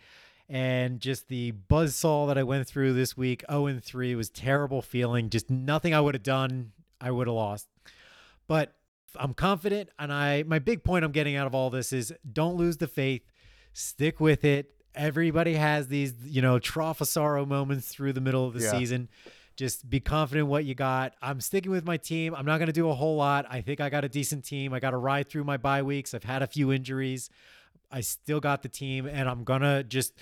and 0.49 1.01
just 1.01 1.27
the 1.27 1.53
buzzsaw 1.69 2.29
that 2.29 2.39
I 2.39 2.45
went 2.45 2.69
through 2.69 2.93
this 2.93 3.17
week. 3.17 3.43
Zero 3.51 3.67
and 3.67 3.83
three 3.83 4.15
was 4.15 4.31
terrible 4.31 4.81
feeling. 4.81 5.29
Just 5.29 5.51
nothing 5.51 5.95
I 5.95 6.01
would 6.01 6.15
have 6.15 6.23
done. 6.23 6.73
I 7.01 7.11
would 7.11 7.27
have 7.27 7.35
lost. 7.35 7.67
But 8.47 8.73
I'm 9.17 9.35
confident, 9.35 9.91
and 9.99 10.13
I 10.13 10.45
my 10.45 10.61
big 10.61 10.85
point 10.85 11.05
I'm 11.05 11.11
getting 11.11 11.35
out 11.35 11.49
of 11.49 11.57
all 11.57 11.71
this 11.71 11.93
is 11.93 12.13
don't 12.33 12.57
lose 12.57 12.77
the 12.77 12.87
faith. 12.87 13.23
Stick 13.73 14.21
with 14.21 14.45
it 14.45 14.76
everybody 14.97 15.55
has 15.55 15.89
these, 15.89 16.15
you 16.25 16.43
know, 16.43 16.59
trough 16.59 17.01
of 17.01 17.09
sorrow 17.09 17.45
moments 17.47 17.89
through 17.89 18.13
the 18.15 18.21
middle 18.21 18.47
of 18.47 18.55
the 18.55 18.61
Yeah. 18.65 18.71
season. 18.73 19.09
Just 19.57 19.89
be 19.89 20.01
confident 20.01 20.49
what 20.49 20.65
you 20.65 20.75
got. 20.75 21.15
I'm 21.23 21.41
sticking 21.41 21.71
with 21.73 21.85
my 21.85 21.97
team. 21.97 22.35
I'm 22.35 22.45
not 22.45 22.59
going 22.59 22.67
to 22.67 22.73
do 22.75 22.91
a 22.91 22.95
whole 22.95 23.17
lot. 23.17 23.47
I 23.49 23.61
think 23.63 23.81
I 23.81 23.89
got 23.89 24.05
a 24.05 24.09
decent 24.09 24.45
team. 24.45 24.73
I 24.75 24.81
got 24.81 24.91
to 24.91 24.99
ride 24.99 25.29
through 25.31 25.45
my 25.45 25.57
bye 25.57 25.83
weeks. 25.83 26.13
I've 26.13 26.25
had 26.25 26.43
a 26.43 26.47
few 26.47 26.73
injuries. 26.73 27.31
I 27.91 28.01
still 28.03 28.41
got 28.41 28.63
the 28.63 28.69
team, 28.69 29.07
and 29.07 29.29
I'm 29.29 29.45
gonna 29.45 29.83
just 29.85 30.13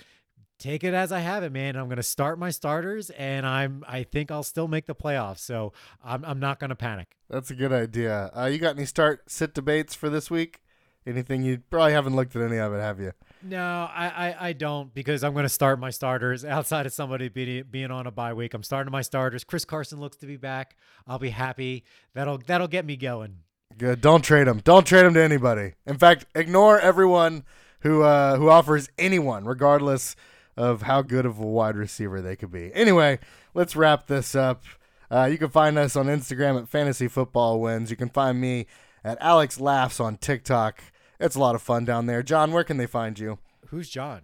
take 0.59 0.83
it 0.83 0.93
as 0.93 1.11
I 1.11 1.19
have 1.19 1.43
it, 1.43 1.51
man. 1.51 1.75
I'm 1.75 1.89
gonna 1.89 2.03
start 2.03 2.37
my 2.39 2.51
starters, 2.51 3.09
and 3.09 3.45
I'm 3.45 3.83
I 3.87 4.03
think 4.03 4.29
I'll 4.31 4.43
still 4.43 4.67
make 4.67 4.85
the 4.85 4.93
playoffs. 4.95 5.39
So 5.39 5.73
I'm 6.03 6.23
I'm 6.23 6.39
not 6.39 6.59
gonna 6.59 6.75
panic. 6.75 7.17
That's 7.27 7.49
a 7.49 7.55
good 7.55 7.73
idea. 7.73 8.29
Uh, 8.37 8.45
you 8.45 8.59
got 8.59 8.75
any 8.77 8.85
start 8.85 9.29
sit 9.31 9.53
debates 9.55 9.95
for 9.95 10.09
this 10.09 10.29
week? 10.29 10.61
Anything 11.07 11.41
you 11.43 11.63
probably 11.71 11.93
haven't 11.93 12.15
looked 12.15 12.35
at 12.35 12.41
any 12.43 12.57
of 12.57 12.71
it, 12.73 12.79
have 12.79 12.99
you? 12.99 13.13
No, 13.47 13.87
I, 13.93 14.07
I, 14.07 14.47
I 14.47 14.53
don't 14.53 14.91
because 14.91 15.23
I'm 15.23 15.33
going 15.33 15.43
to 15.45 15.49
start 15.49 15.79
my 15.79 15.91
starters 15.91 16.43
outside 16.43 16.87
of 16.87 16.93
somebody 16.93 17.29
being, 17.29 17.65
being 17.69 17.91
on 17.91 18.07
a 18.07 18.11
bye 18.11 18.33
week. 18.33 18.55
I'm 18.55 18.63
starting 18.63 18.91
my 18.91 19.03
starters. 19.03 19.43
Chris 19.43 19.65
Carson 19.65 19.99
looks 19.99 20.17
to 20.17 20.25
be 20.25 20.35
back. 20.35 20.75
I'll 21.05 21.19
be 21.19 21.29
happy. 21.29 21.83
That'll 22.15 22.39
that'll 22.39 22.67
get 22.67 22.85
me 22.85 22.97
going. 22.97 23.37
Good. 23.77 24.01
Don't 24.01 24.23
trade 24.23 24.47
him. 24.47 24.61
Don't 24.63 24.87
trade 24.87 25.05
him 25.05 25.13
to 25.13 25.21
anybody. 25.21 25.73
In 25.85 25.99
fact, 25.99 26.25
ignore 26.33 26.79
everyone 26.79 27.43
who 27.81 28.01
uh, 28.01 28.37
who 28.37 28.49
offers 28.49 28.89
anyone, 28.97 29.45
regardless 29.45 30.15
of 30.57 30.81
how 30.81 31.03
good 31.03 31.27
of 31.27 31.37
a 31.37 31.45
wide 31.45 31.75
receiver 31.75 32.21
they 32.21 32.35
could 32.35 32.51
be. 32.51 32.73
Anyway, 32.73 33.19
let's 33.53 33.75
wrap 33.75 34.07
this 34.07 34.33
up. 34.33 34.63
Uh, 35.11 35.29
you 35.31 35.37
can 35.37 35.49
find 35.49 35.77
us 35.77 35.95
on 35.95 36.07
Instagram 36.07 36.59
at 36.59 36.67
Fantasy 36.67 37.07
Football 37.07 37.61
Wins. 37.61 37.91
You 37.91 37.97
can 37.97 38.09
find 38.09 38.41
me 38.41 38.65
at 39.03 39.19
Alex 39.21 39.59
Laughs 39.59 39.99
on 39.99 40.17
TikTok. 40.17 40.81
It's 41.19 41.35
a 41.35 41.39
lot 41.39 41.55
of 41.55 41.61
fun 41.61 41.85
down 41.85 42.05
there. 42.05 42.23
John, 42.23 42.51
where 42.51 42.63
can 42.63 42.77
they 42.77 42.87
find 42.87 43.17
you? 43.17 43.39
Who's 43.67 43.89
John? 43.89 44.21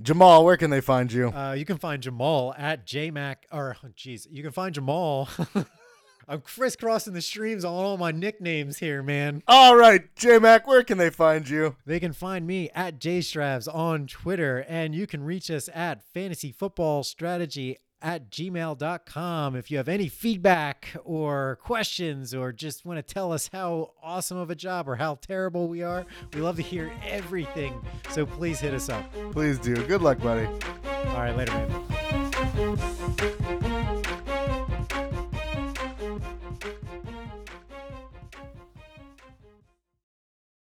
Jamal, 0.00 0.44
where 0.44 0.56
can 0.56 0.70
they 0.70 0.80
find 0.80 1.12
you? 1.12 1.28
Uh, 1.28 1.52
you 1.52 1.64
can 1.64 1.78
find 1.78 2.02
Jamal 2.02 2.54
at 2.58 2.86
JMac. 2.86 3.36
Or, 3.52 3.76
jeez, 3.96 4.26
you 4.30 4.42
can 4.42 4.52
find 4.52 4.74
Jamal. 4.74 5.28
I'm 6.28 6.40
crisscrossing 6.40 7.14
the 7.14 7.20
streams 7.20 7.64
on 7.64 7.72
all 7.72 7.96
my 7.98 8.10
nicknames 8.10 8.78
here, 8.78 9.02
man. 9.02 9.42
All 9.46 9.76
right, 9.76 10.14
JMac, 10.16 10.66
where 10.66 10.82
can 10.82 10.98
they 10.98 11.10
find 11.10 11.48
you? 11.48 11.76
They 11.84 12.00
can 12.00 12.12
find 12.12 12.46
me 12.46 12.70
at 12.74 13.00
JStravs 13.00 13.72
on 13.72 14.06
Twitter, 14.06 14.64
and 14.68 14.94
you 14.94 15.06
can 15.06 15.22
reach 15.24 15.50
us 15.50 15.68
at 15.74 16.04
fantasy 16.14 16.52
football 16.52 17.02
strategy 17.02 17.76
at 18.02 18.30
gmail.com 18.30 19.56
if 19.56 19.70
you 19.70 19.76
have 19.76 19.88
any 19.88 20.08
feedback 20.08 20.88
or 21.04 21.58
questions 21.62 22.34
or 22.34 22.52
just 22.52 22.84
want 22.84 22.98
to 22.98 23.14
tell 23.14 23.32
us 23.32 23.48
how 23.52 23.92
awesome 24.02 24.36
of 24.36 24.50
a 24.50 24.54
job 24.54 24.88
or 24.88 24.96
how 24.96 25.16
terrible 25.16 25.68
we 25.68 25.82
are. 25.82 26.04
We 26.34 26.40
love 26.40 26.56
to 26.56 26.62
hear 26.62 26.92
everything. 27.06 27.80
So 28.10 28.26
please 28.26 28.60
hit 28.60 28.74
us 28.74 28.88
up. 28.88 29.04
Please 29.32 29.58
do. 29.58 29.74
Good 29.74 30.02
luck, 30.02 30.18
buddy. 30.18 30.46
All 30.46 31.14
right, 31.14 31.36
later, 31.36 31.52
man. 31.52 33.68